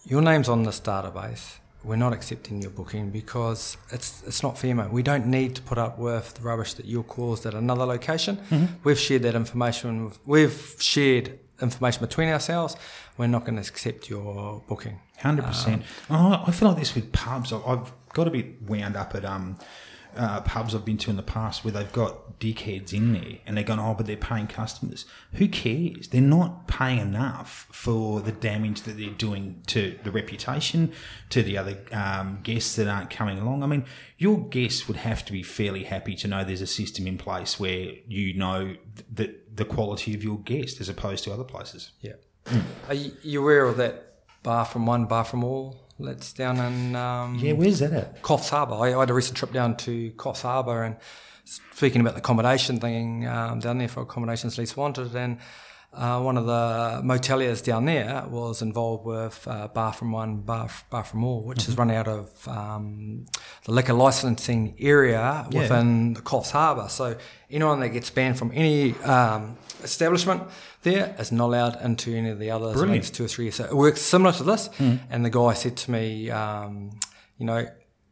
Your 0.03 0.21
name's 0.21 0.49
on 0.49 0.63
this 0.63 0.79
database." 0.79 1.59
We're 1.85 1.95
not 1.95 2.13
accepting 2.13 2.61
your 2.61 2.71
booking 2.71 3.11
because 3.11 3.77
it's 3.91 4.23
it's 4.25 4.41
not 4.41 4.57
fair, 4.57 4.73
mate. 4.75 4.91
We 4.91 5.03
don't 5.03 5.27
need 5.27 5.55
to 5.55 5.61
put 5.61 5.77
up 5.77 5.97
with 5.99 6.33
the 6.33 6.41
rubbish 6.41 6.73
that 6.73 6.85
you're 6.85 7.03
caused 7.03 7.45
at 7.45 7.53
another 7.53 7.85
location. 7.85 8.37
Mm-hmm. 8.37 8.65
We've 8.83 8.99
shared 8.99 9.21
that 9.23 9.35
information. 9.35 10.11
We've 10.25 10.75
shared 10.79 11.39
information 11.61 12.01
between 12.01 12.29
ourselves. 12.29 12.75
We're 13.17 13.27
not 13.27 13.45
going 13.45 13.55
to 13.55 13.61
accept 13.61 14.09
your 14.09 14.61
booking. 14.67 14.99
Hundred 15.19 15.45
um, 15.45 15.51
percent. 15.51 15.83
Oh, 16.09 16.43
I 16.45 16.51
feel 16.51 16.69
like 16.69 16.79
this 16.79 16.95
with 16.95 17.11
pubs. 17.11 17.53
I've 17.53 17.91
got 18.13 18.25
to 18.25 18.31
be 18.31 18.55
wound 18.67 18.95
up 18.95 19.15
at 19.15 19.23
um 19.23 19.57
uh, 20.15 20.41
pubs 20.41 20.73
I've 20.73 20.85
been 20.85 20.97
to 20.99 21.09
in 21.09 21.15
the 21.15 21.23
past 21.23 21.63
where 21.63 21.71
they've 21.71 21.91
got 21.91 22.39
dickheads 22.39 22.93
in 22.93 23.13
there 23.13 23.39
and 23.45 23.55
they're 23.55 23.63
going, 23.63 23.79
oh, 23.79 23.93
but 23.93 24.05
they're 24.05 24.17
paying 24.17 24.47
customers. 24.47 25.05
Who 25.33 25.47
cares? 25.47 26.09
They're 26.09 26.21
not 26.21 26.67
paying 26.67 26.99
enough 26.99 27.67
for 27.71 28.21
the 28.21 28.31
damage 28.31 28.81
that 28.83 28.97
they're 28.97 29.09
doing 29.09 29.61
to 29.67 29.97
the 30.03 30.11
reputation, 30.11 30.91
to 31.29 31.43
the 31.43 31.57
other 31.57 31.77
um, 31.91 32.39
guests 32.43 32.75
that 32.75 32.87
aren't 32.87 33.09
coming 33.09 33.39
along. 33.39 33.63
I 33.63 33.67
mean, 33.67 33.85
your 34.17 34.39
guests 34.47 34.87
would 34.87 34.97
have 34.97 35.25
to 35.25 35.31
be 35.31 35.43
fairly 35.43 35.83
happy 35.83 36.15
to 36.15 36.27
know 36.27 36.43
there's 36.43 36.61
a 36.61 36.67
system 36.67 37.07
in 37.07 37.17
place 37.17 37.59
where 37.59 37.93
you 38.07 38.33
know 38.33 38.75
that 39.13 39.57
the 39.57 39.65
quality 39.65 40.13
of 40.13 40.23
your 40.23 40.39
guest 40.39 40.81
as 40.81 40.89
opposed 40.89 41.23
to 41.25 41.33
other 41.33 41.43
places. 41.43 41.91
Yeah. 42.01 42.13
Mm. 42.45 42.63
Are 42.89 42.93
you 42.93 43.41
aware 43.41 43.65
of 43.65 43.77
that 43.77 44.23
bar 44.43 44.65
from 44.65 44.85
one, 44.85 45.05
bar 45.05 45.23
from 45.23 45.43
all? 45.43 45.84
That's 45.99 46.33
down 46.33 46.57
in. 46.57 46.95
Um, 46.95 47.35
yeah, 47.35 47.53
where's 47.53 47.79
that 47.79 47.93
at? 47.93 48.21
Coffs 48.21 48.49
Harbour. 48.49 48.75
I, 48.75 48.93
I, 48.93 48.99
had 48.99 49.09
a 49.09 49.13
recent 49.13 49.37
trip 49.37 49.53
down 49.53 49.77
to 49.77 50.11
Coffs 50.11 50.41
Harbour 50.41 50.83
and 50.83 50.97
speaking 51.45 52.01
about 52.01 52.13
the 52.13 52.19
accommodation 52.19 52.79
thing 52.79 53.25
um, 53.27 53.59
down 53.59 53.77
there 53.77 53.87
for 53.87 54.01
accommodations 54.01 54.57
least 54.57 54.75
wanted. 54.75 55.15
And 55.15 55.37
uh, 55.93 56.21
one 56.21 56.37
of 56.37 56.45
the 56.45 57.01
moteliers 57.03 57.63
down 57.63 57.85
there 57.85 58.25
was 58.27 58.61
involved 58.61 59.05
with 59.05 59.47
uh, 59.47 59.67
Bar 59.69 59.93
from 59.93 60.11
One, 60.11 60.41
Bar, 60.41 60.69
Bar 60.89 61.03
from 61.03 61.23
All, 61.23 61.43
which 61.43 61.59
mm-hmm. 61.59 61.71
is 61.71 61.77
run 61.77 61.91
out 61.91 62.07
of 62.07 62.47
um, 62.47 63.25
the 63.63 63.71
liquor 63.71 63.93
licensing 63.93 64.75
area 64.77 65.47
yeah. 65.49 65.61
within 65.61 66.13
the 66.13 66.21
Coffs 66.21 66.51
Harbour. 66.51 66.87
So 66.89 67.15
anyone 67.49 67.79
that 67.79 67.89
gets 67.89 68.09
banned 68.09 68.37
from 68.37 68.51
any 68.53 68.93
um, 68.99 69.57
establishment 69.83 70.43
there 70.85 71.15
is 71.19 71.31
not 71.31 71.47
allowed 71.47 71.81
into 71.81 72.15
any 72.15 72.29
of 72.29 72.39
the 72.39 72.51
others 72.51 72.73
Brilliant. 72.73 73.13
two 73.13 73.25
or 73.25 73.27
three 73.27 73.45
years. 73.45 73.55
So 73.55 73.65
it 73.65 73.75
works 73.75 74.01
similar 74.01 74.31
to 74.33 74.43
this. 74.43 74.69
Mm. 74.77 74.99
And 75.09 75.25
the 75.25 75.29
guy 75.29 75.53
said 75.53 75.75
to 75.77 75.91
me, 75.91 76.29
um, 76.29 76.91
you 77.37 77.45
know, 77.45 77.67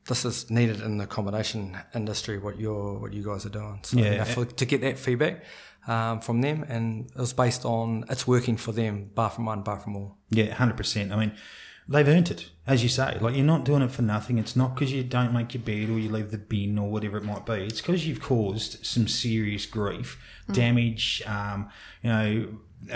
this 0.07 0.25
is 0.25 0.49
needed 0.49 0.81
in 0.81 0.97
the 0.97 1.05
accommodation 1.05 1.77
industry. 1.95 2.37
What 2.39 2.59
you're, 2.59 2.99
what 2.99 3.13
you 3.13 3.23
guys 3.23 3.45
are 3.45 3.49
doing. 3.49 3.79
So, 3.83 3.97
yeah. 3.97 4.11
You 4.11 4.17
know, 4.17 4.25
for, 4.25 4.45
to 4.45 4.65
get 4.65 4.81
that 4.81 4.97
feedback 4.97 5.43
um, 5.87 6.21
from 6.21 6.41
them, 6.41 6.65
and 6.67 7.09
it 7.09 7.17
was 7.17 7.33
based 7.33 7.65
on 7.65 8.05
it's 8.09 8.27
working 8.27 8.57
for 8.57 8.71
them, 8.71 9.11
bar 9.13 9.29
from 9.29 9.45
one, 9.45 9.61
bar 9.61 9.79
from 9.79 9.95
all. 9.95 10.17
Yeah, 10.29 10.53
hundred 10.53 10.77
percent. 10.77 11.11
I 11.11 11.17
mean, 11.17 11.33
they've 11.87 12.07
earned 12.07 12.31
it, 12.31 12.49
as 12.65 12.83
you 12.83 12.89
say. 12.89 13.17
Like 13.19 13.35
you're 13.35 13.45
not 13.45 13.65
doing 13.65 13.81
it 13.81 13.91
for 13.91 14.01
nothing. 14.01 14.37
It's 14.37 14.55
not 14.55 14.75
because 14.75 14.91
you 14.91 15.03
don't 15.03 15.33
make 15.33 15.53
your 15.53 15.63
bed 15.63 15.89
or 15.89 15.99
you 15.99 16.09
leave 16.09 16.31
the 16.31 16.37
bin 16.37 16.77
or 16.77 16.89
whatever 16.89 17.17
it 17.17 17.23
might 17.23 17.45
be. 17.45 17.53
It's 17.53 17.81
because 17.81 18.07
you've 18.07 18.21
caused 18.21 18.85
some 18.85 19.07
serious 19.07 19.65
grief, 19.65 20.19
mm. 20.49 20.53
damage. 20.53 21.21
Um, 21.25 21.69
you 22.01 22.09
know, 22.09 22.47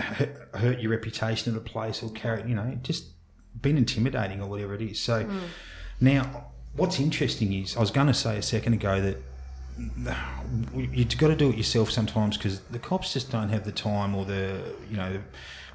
hurt 0.53 0.79
your 0.79 0.91
reputation 0.91 1.55
of 1.55 1.63
the 1.63 1.69
place 1.69 2.01
or 2.01 2.11
carry. 2.11 2.47
You 2.47 2.55
know, 2.55 2.77
just 2.81 3.07
been 3.61 3.77
intimidating 3.77 4.41
or 4.41 4.47
whatever 4.47 4.75
it 4.75 4.81
is. 4.81 4.99
So 4.99 5.25
mm. 5.25 5.39
now, 5.99 6.47
what's 6.75 6.99
interesting 6.99 7.53
is 7.53 7.75
I 7.75 7.79
was 7.79 7.91
going 7.91 8.07
to 8.07 8.13
say 8.13 8.37
a 8.37 8.41
second 8.41 8.73
ago 8.73 9.01
that 9.01 9.17
you've 10.73 11.17
got 11.17 11.27
to 11.27 11.35
do 11.35 11.49
it 11.49 11.57
yourself 11.57 11.91
sometimes 11.91 12.37
because 12.37 12.61
the 12.61 12.79
cops 12.79 13.13
just 13.13 13.31
don't 13.31 13.49
have 13.49 13.63
the 13.63 13.71
time 13.71 14.15
or 14.15 14.25
the 14.25 14.59
you 14.89 14.97
know 14.97 15.13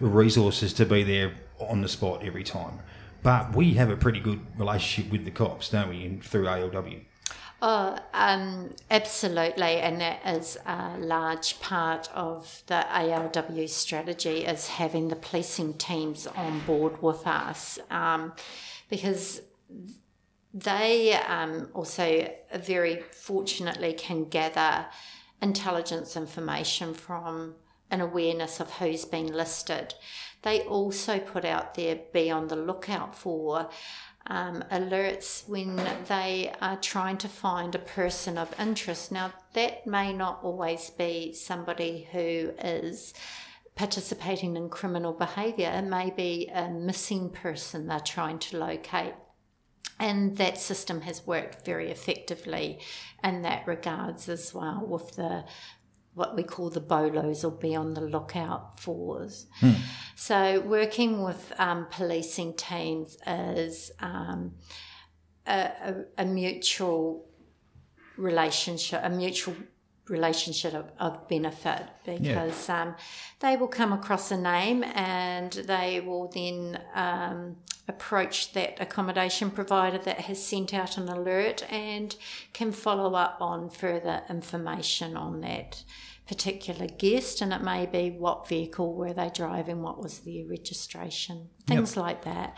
the 0.00 0.06
resources 0.06 0.72
to 0.74 0.86
be 0.86 1.02
there 1.02 1.32
on 1.58 1.80
the 1.80 1.88
spot 1.88 2.22
every 2.24 2.44
time. 2.44 2.80
But 3.22 3.54
we 3.54 3.74
have 3.74 3.88
a 3.88 3.96
pretty 3.96 4.18
good 4.18 4.40
relationship 4.58 5.12
with 5.12 5.24
the 5.24 5.30
cops, 5.30 5.68
don't 5.68 5.88
we? 5.88 6.18
Through 6.22 6.44
ALW. 6.46 7.04
Oh, 7.64 7.96
um, 8.12 8.70
absolutely, 8.90 9.76
and 9.76 10.00
that 10.00 10.26
is 10.26 10.58
a 10.66 10.98
large 10.98 11.60
part 11.60 12.08
of 12.12 12.64
the 12.66 12.84
ALW 12.90 13.68
strategy 13.68 14.44
is 14.44 14.66
having 14.66 15.06
the 15.06 15.14
policing 15.14 15.74
teams 15.74 16.26
on 16.26 16.58
board 16.66 17.00
with 17.00 17.24
us, 17.24 17.78
um, 17.88 18.32
because 18.90 19.42
they 20.54 21.14
um, 21.14 21.68
also 21.72 22.30
very 22.54 23.02
fortunately 23.10 23.94
can 23.94 24.24
gather 24.24 24.86
intelligence 25.40 26.16
information 26.16 26.94
from 26.94 27.54
an 27.90 28.00
awareness 28.00 28.60
of 28.60 28.70
who's 28.72 29.04
been 29.04 29.32
listed. 29.32 29.94
They 30.42 30.60
also 30.62 31.18
put 31.18 31.44
out 31.44 31.74
there 31.74 32.00
be 32.12 32.30
on 32.30 32.48
the 32.48 32.56
lookout 32.56 33.14
for 33.14 33.68
um, 34.26 34.64
alerts 34.70 35.48
when 35.48 35.80
they 36.08 36.52
are 36.60 36.76
trying 36.76 37.18
to 37.18 37.28
find 37.28 37.74
a 37.74 37.80
person 37.80 38.38
of 38.38 38.54
interest. 38.58 39.10
Now, 39.10 39.32
that 39.54 39.86
may 39.86 40.12
not 40.12 40.40
always 40.42 40.90
be 40.90 41.32
somebody 41.32 42.08
who 42.12 42.52
is 42.62 43.14
participating 43.74 44.56
in 44.56 44.68
criminal 44.68 45.12
behaviour, 45.12 45.70
it 45.70 45.82
may 45.82 46.10
be 46.10 46.50
a 46.52 46.68
missing 46.68 47.30
person 47.30 47.86
they're 47.86 48.00
trying 48.00 48.38
to 48.38 48.58
locate. 48.58 49.14
And 49.98 50.36
that 50.38 50.58
system 50.58 51.02
has 51.02 51.26
worked 51.26 51.64
very 51.64 51.90
effectively 51.90 52.80
in 53.22 53.42
that 53.42 53.66
regards 53.66 54.28
as 54.28 54.52
well 54.52 54.84
with 54.84 55.14
the 55.16 55.44
what 56.14 56.36
we 56.36 56.42
call 56.42 56.68
the 56.68 56.80
bolos 56.80 57.42
or 57.44 57.50
be 57.50 57.74
on 57.74 57.94
the 57.94 58.00
lookout 58.00 58.78
fors. 58.78 59.46
Hmm. 59.60 59.72
So, 60.14 60.60
working 60.60 61.22
with 61.22 61.52
um, 61.58 61.86
policing 61.90 62.54
teams 62.54 63.16
is 63.26 63.90
um, 63.98 64.52
a, 65.46 65.70
a, 65.82 65.94
a, 66.18 66.24
mutual 66.26 67.26
relationship, 68.16 69.00
a 69.02 69.08
mutual 69.10 69.56
relationship 70.12 70.74
of, 70.74 70.90
of 71.00 71.26
benefit 71.28 71.82
because 72.04 72.68
yeah. 72.68 72.82
um, 72.82 72.94
they 73.40 73.56
will 73.56 73.66
come 73.66 73.92
across 73.92 74.30
a 74.30 74.36
name 74.36 74.84
and 74.84 75.52
they 75.52 76.00
will 76.00 76.28
then 76.28 76.78
um, 76.94 77.56
approach 77.88 78.52
that 78.52 78.80
accommodation 78.80 79.50
provider 79.50 79.98
that 79.98 80.20
has 80.20 80.44
sent 80.44 80.72
out 80.72 80.96
an 80.96 81.08
alert 81.08 81.64
and 81.72 82.14
can 82.52 82.70
follow 82.70 83.14
up 83.14 83.38
on 83.40 83.68
further 83.68 84.22
information 84.28 85.16
on 85.16 85.40
that 85.40 85.82
particular 86.32 86.86
guest 86.86 87.42
and 87.42 87.52
it 87.52 87.60
may 87.60 87.84
be 87.84 88.08
what 88.08 88.48
vehicle 88.48 88.94
were 88.94 89.12
they 89.12 89.30
driving 89.34 89.82
what 89.82 90.02
was 90.02 90.20
their 90.20 90.46
registration 90.46 91.46
things 91.66 91.94
yep. 91.94 92.02
like 92.02 92.24
that 92.24 92.56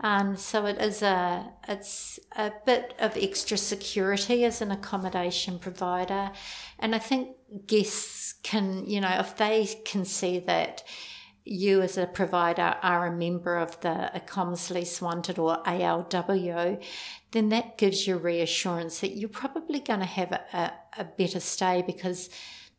um, 0.00 0.36
so 0.36 0.64
it 0.64 0.80
is 0.80 1.02
a 1.02 1.44
it's 1.66 2.20
a 2.36 2.52
bit 2.64 2.94
of 3.00 3.16
extra 3.16 3.56
security 3.56 4.44
as 4.44 4.60
an 4.60 4.70
accommodation 4.70 5.58
provider 5.58 6.30
and 6.78 6.94
i 6.94 7.00
think 7.00 7.30
guests 7.66 8.34
can 8.44 8.86
you 8.86 9.00
know 9.00 9.18
if 9.18 9.36
they 9.38 9.66
can 9.84 10.04
see 10.04 10.38
that 10.38 10.84
you 11.44 11.80
as 11.80 11.98
a 11.98 12.06
provider 12.06 12.76
are 12.82 13.06
a 13.06 13.16
member 13.16 13.56
of 13.56 13.80
the 13.80 14.10
Accomms 14.16 14.68
Least 14.68 15.00
Wanted 15.00 15.38
or 15.38 15.62
ALW, 15.62 16.82
then 17.30 17.50
that 17.50 17.78
gives 17.78 18.04
you 18.04 18.16
reassurance 18.16 18.98
that 18.98 19.16
you're 19.16 19.28
probably 19.28 19.78
going 19.78 20.00
to 20.00 20.06
have 20.06 20.32
a, 20.32 20.42
a, 20.52 20.72
a 21.02 21.04
better 21.04 21.38
stay 21.38 21.84
because 21.86 22.30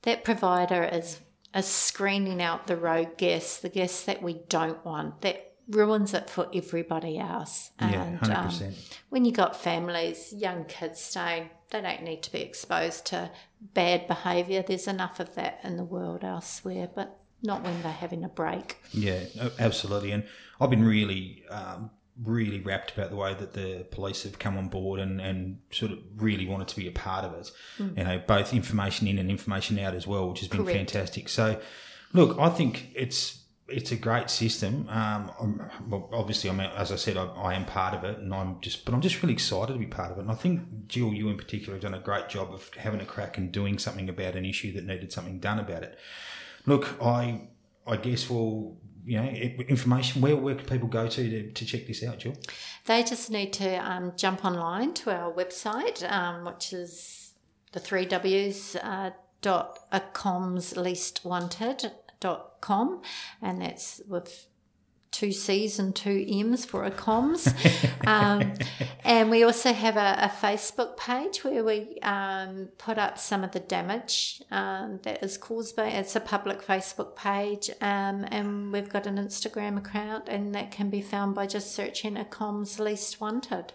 that 0.07 0.23
provider 0.23 0.85
is, 0.85 1.19
is 1.53 1.65
screening 1.65 2.41
out 2.41 2.67
the 2.67 2.77
rogue 2.77 3.17
guests, 3.17 3.59
the 3.59 3.67
guests 3.67 4.03
that 4.03 4.23
we 4.23 4.35
don't 4.47 4.83
want, 4.85 5.19
that 5.19 5.51
ruins 5.67 6.13
it 6.13 6.29
for 6.29 6.49
everybody 6.53 7.19
else. 7.19 7.71
And 7.77 7.91
yeah, 7.91 8.17
100%. 8.21 8.67
Um, 8.67 8.73
when 9.09 9.25
you 9.25 9.33
got 9.33 9.53
families, 9.53 10.31
young 10.31 10.63
kids 10.63 11.01
staying, 11.01 11.49
they 11.71 11.81
don't 11.81 12.03
need 12.03 12.23
to 12.23 12.31
be 12.31 12.39
exposed 12.39 13.05
to 13.07 13.31
bad 13.73 14.07
behaviour. 14.07 14.63
There's 14.65 14.87
enough 14.87 15.19
of 15.19 15.35
that 15.35 15.59
in 15.61 15.75
the 15.75 15.83
world 15.83 16.23
elsewhere, 16.23 16.89
but 16.95 17.19
not 17.43 17.65
when 17.65 17.81
they're 17.81 17.91
having 17.91 18.23
a 18.23 18.29
break. 18.29 18.77
Yeah, 18.93 19.25
absolutely. 19.59 20.13
And 20.13 20.23
I've 20.61 20.69
been 20.69 20.85
really 20.85 21.43
um, 21.49 21.89
really 22.23 22.59
rapt 22.59 22.93
about 22.97 23.09
the 23.09 23.15
way 23.15 23.33
that 23.33 23.53
the 23.53 23.85
police 23.91 24.23
have 24.23 24.39
come 24.39 24.57
on 24.57 24.69
board 24.69 24.99
and, 24.99 25.21
and 25.21 25.59
sort 25.71 25.91
of 25.91 25.99
really 26.15 26.47
wanted 26.47 26.67
to 26.67 26.75
be 26.75 26.87
a 26.87 26.91
part 26.91 27.23
of 27.23 27.33
it. 27.33 27.51
Mm. 27.77 27.97
You 27.97 28.03
know, 28.03 28.23
both 28.25 28.53
information 28.53 29.07
in 29.07 29.19
and 29.19 29.29
information 29.29 29.77
out 29.79 29.93
as 29.93 30.07
well, 30.07 30.29
which 30.29 30.39
has 30.39 30.47
been 30.47 30.63
Correct. 30.63 30.77
fantastic. 30.77 31.29
So, 31.29 31.59
look, 32.13 32.37
I 32.39 32.49
think 32.49 32.89
it's 32.95 33.43
it's 33.69 33.91
a 33.91 33.97
great 33.97 34.29
system. 34.29 34.87
Um, 34.89 35.69
well, 35.89 36.09
obviously, 36.13 36.49
I 36.49 36.53
mean, 36.53 36.69
as 36.77 36.91
I 36.91 36.95
said, 36.95 37.17
I, 37.17 37.25
I, 37.25 37.53
am 37.53 37.65
part 37.65 37.93
of 37.93 38.03
it, 38.05 38.17
and 38.17 38.33
I'm 38.33 38.61
just, 38.61 38.85
but 38.85 38.93
I'm 38.93 39.01
just 39.01 39.21
really 39.21 39.33
excited 39.33 39.73
to 39.73 39.79
be 39.79 39.85
part 39.85 40.11
of 40.11 40.17
it. 40.17 40.21
And 40.21 40.31
I 40.31 40.35
think 40.35 40.87
Jill, 40.87 41.13
you 41.13 41.27
in 41.29 41.37
particular, 41.37 41.73
have 41.75 41.81
done 41.81 41.93
a 41.93 41.99
great 41.99 42.29
job 42.29 42.53
of 42.53 42.69
having 42.77 43.01
a 43.01 43.05
crack 43.05 43.37
and 43.37 43.51
doing 43.51 43.77
something 43.77 44.07
about 44.07 44.35
an 44.35 44.45
issue 44.45 44.71
that 44.73 44.85
needed 44.85 45.11
something 45.11 45.39
done 45.39 45.59
about 45.59 45.83
it. 45.83 45.99
Look, 46.65 47.01
I, 47.01 47.49
I 47.85 47.97
guess 47.97 48.29
we'll 48.29 48.77
you 49.07 49.21
know, 49.21 49.29
information, 49.69 50.21
where, 50.21 50.35
where 50.35 50.55
can 50.55 50.65
people 50.65 50.89
go 50.89 51.07
to, 51.07 51.29
to, 51.29 51.51
to 51.51 51.65
check 51.65 51.87
this 51.87 52.03
out, 52.03 52.19
Jill? 52.19 52.35
They 52.85 53.03
just 53.03 53.31
need 53.31 53.53
to 53.53 53.75
um, 53.77 54.11
jump 54.17 54.43
online 54.43 54.93
to 54.95 55.11
our 55.11 55.31
website, 55.31 55.99
um, 56.11 56.45
which 56.45 56.73
is 56.73 57.33
the 57.71 57.79
three 57.79 58.05
W's 58.05 58.75
uh, 58.75 59.11
dot 59.41 59.79
Accomms 59.91 60.75
Least 60.75 61.23
Wanted 61.23 61.91
dot 62.19 62.59
com, 62.59 63.01
and 63.41 63.61
that's 63.61 64.01
with 64.07 64.47
two 65.11 65.31
C's 65.31 65.79
and 65.79 65.95
two 65.95 66.25
M's 66.27 66.65
for 66.65 66.83
Accomms. 66.83 67.53
um, 68.07 68.53
and 69.03 69.29
we 69.29 69.43
also 69.43 69.73
have 69.73 69.97
a, 69.97 70.17
a 70.19 70.29
Facebook 70.29 70.97
page 70.97 71.43
where 71.43 71.63
we 71.63 71.99
um, 72.01 72.69
put 72.77 72.97
up 72.97 73.17
some 73.17 73.43
of 73.43 73.51
the 73.51 73.59
damage 73.59 74.41
um, 74.51 74.99
that 75.03 75.23
is 75.23 75.37
caused 75.37 75.75
by 75.75 75.87
it's 75.87 76.15
a 76.15 76.19
public 76.19 76.61
Facebook 76.61 77.15
page. 77.15 77.69
Um, 77.81 78.25
and 78.29 78.71
we've 78.71 78.89
got 78.89 79.07
an 79.07 79.17
Instagram 79.17 79.77
account, 79.77 80.29
and 80.29 80.53
that 80.55 80.71
can 80.71 80.89
be 80.89 81.01
found 81.01 81.35
by 81.35 81.47
just 81.47 81.73
searching 81.73 82.15
Accomms 82.17 82.79
Least 82.79 83.19
Wanted. 83.21 83.73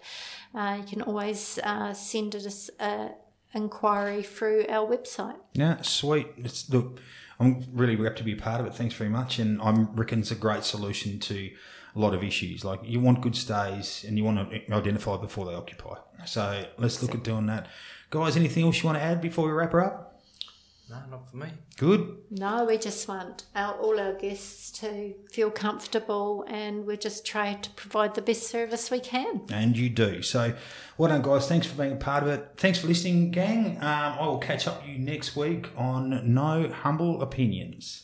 Uh, 0.54 0.78
you 0.80 0.84
can 0.84 1.02
always 1.02 1.58
uh, 1.62 1.92
send 1.94 2.36
us 2.36 2.70
an 2.78 3.12
inquiry 3.54 4.22
through 4.22 4.66
our 4.68 4.86
website. 4.86 5.36
Yeah, 5.54 5.82
sweet. 5.82 6.28
It's, 6.36 6.68
look, 6.70 6.98
I'm 7.42 7.66
really 7.72 7.96
happy 7.96 8.16
to 8.18 8.24
be 8.24 8.32
a 8.34 8.36
part 8.36 8.60
of 8.60 8.66
it. 8.66 8.74
Thanks 8.74 8.94
very 8.94 9.10
much. 9.10 9.38
And 9.38 9.60
I 9.60 9.72
reckon 9.94 10.20
it's 10.20 10.30
a 10.30 10.36
great 10.36 10.64
solution 10.64 11.18
to 11.20 11.50
a 11.94 11.98
lot 11.98 12.14
of 12.14 12.22
issues. 12.22 12.64
Like 12.64 12.80
you 12.84 13.00
want 13.00 13.20
good 13.20 13.34
stays 13.34 14.04
and 14.06 14.16
you 14.16 14.24
want 14.24 14.50
to 14.50 14.72
identify 14.72 15.16
before 15.16 15.46
they 15.46 15.54
occupy. 15.54 15.96
So 16.24 16.64
let's 16.78 17.02
look 17.02 17.14
at 17.14 17.24
doing 17.24 17.46
that. 17.46 17.66
Guys, 18.10 18.36
anything 18.36 18.64
else 18.64 18.82
you 18.82 18.86
want 18.86 18.98
to 18.98 19.02
add 19.04 19.20
before 19.20 19.46
we 19.46 19.52
wrap 19.52 19.72
her 19.72 19.84
up? 19.84 20.11
No, 20.92 20.98
not 21.10 21.30
for 21.30 21.38
me. 21.38 21.46
Good. 21.78 22.18
No, 22.30 22.66
we 22.66 22.76
just 22.76 23.08
want 23.08 23.44
our, 23.56 23.72
all 23.76 23.98
our 23.98 24.12
guests 24.12 24.70
to 24.80 25.14
feel 25.30 25.50
comfortable 25.50 26.44
and 26.46 26.84
we 26.84 26.98
just 26.98 27.24
try 27.24 27.54
to 27.54 27.70
provide 27.70 28.14
the 28.14 28.20
best 28.20 28.42
service 28.42 28.90
we 28.90 29.00
can. 29.00 29.40
And 29.50 29.74
you 29.74 29.88
do. 29.88 30.20
So, 30.20 30.52
well 30.98 31.08
done, 31.08 31.22
guys. 31.22 31.48
Thanks 31.48 31.66
for 31.66 31.78
being 31.78 31.92
a 31.94 31.96
part 31.96 32.24
of 32.24 32.28
it. 32.28 32.46
Thanks 32.58 32.78
for 32.78 32.88
listening, 32.88 33.30
gang. 33.30 33.78
Um, 33.78 34.18
I 34.20 34.26
will 34.26 34.36
catch 34.36 34.66
up 34.66 34.82
with 34.82 34.90
you 34.90 34.98
next 34.98 35.34
week 35.34 35.70
on 35.78 36.34
No 36.34 36.68
Humble 36.68 37.22
Opinions. 37.22 38.02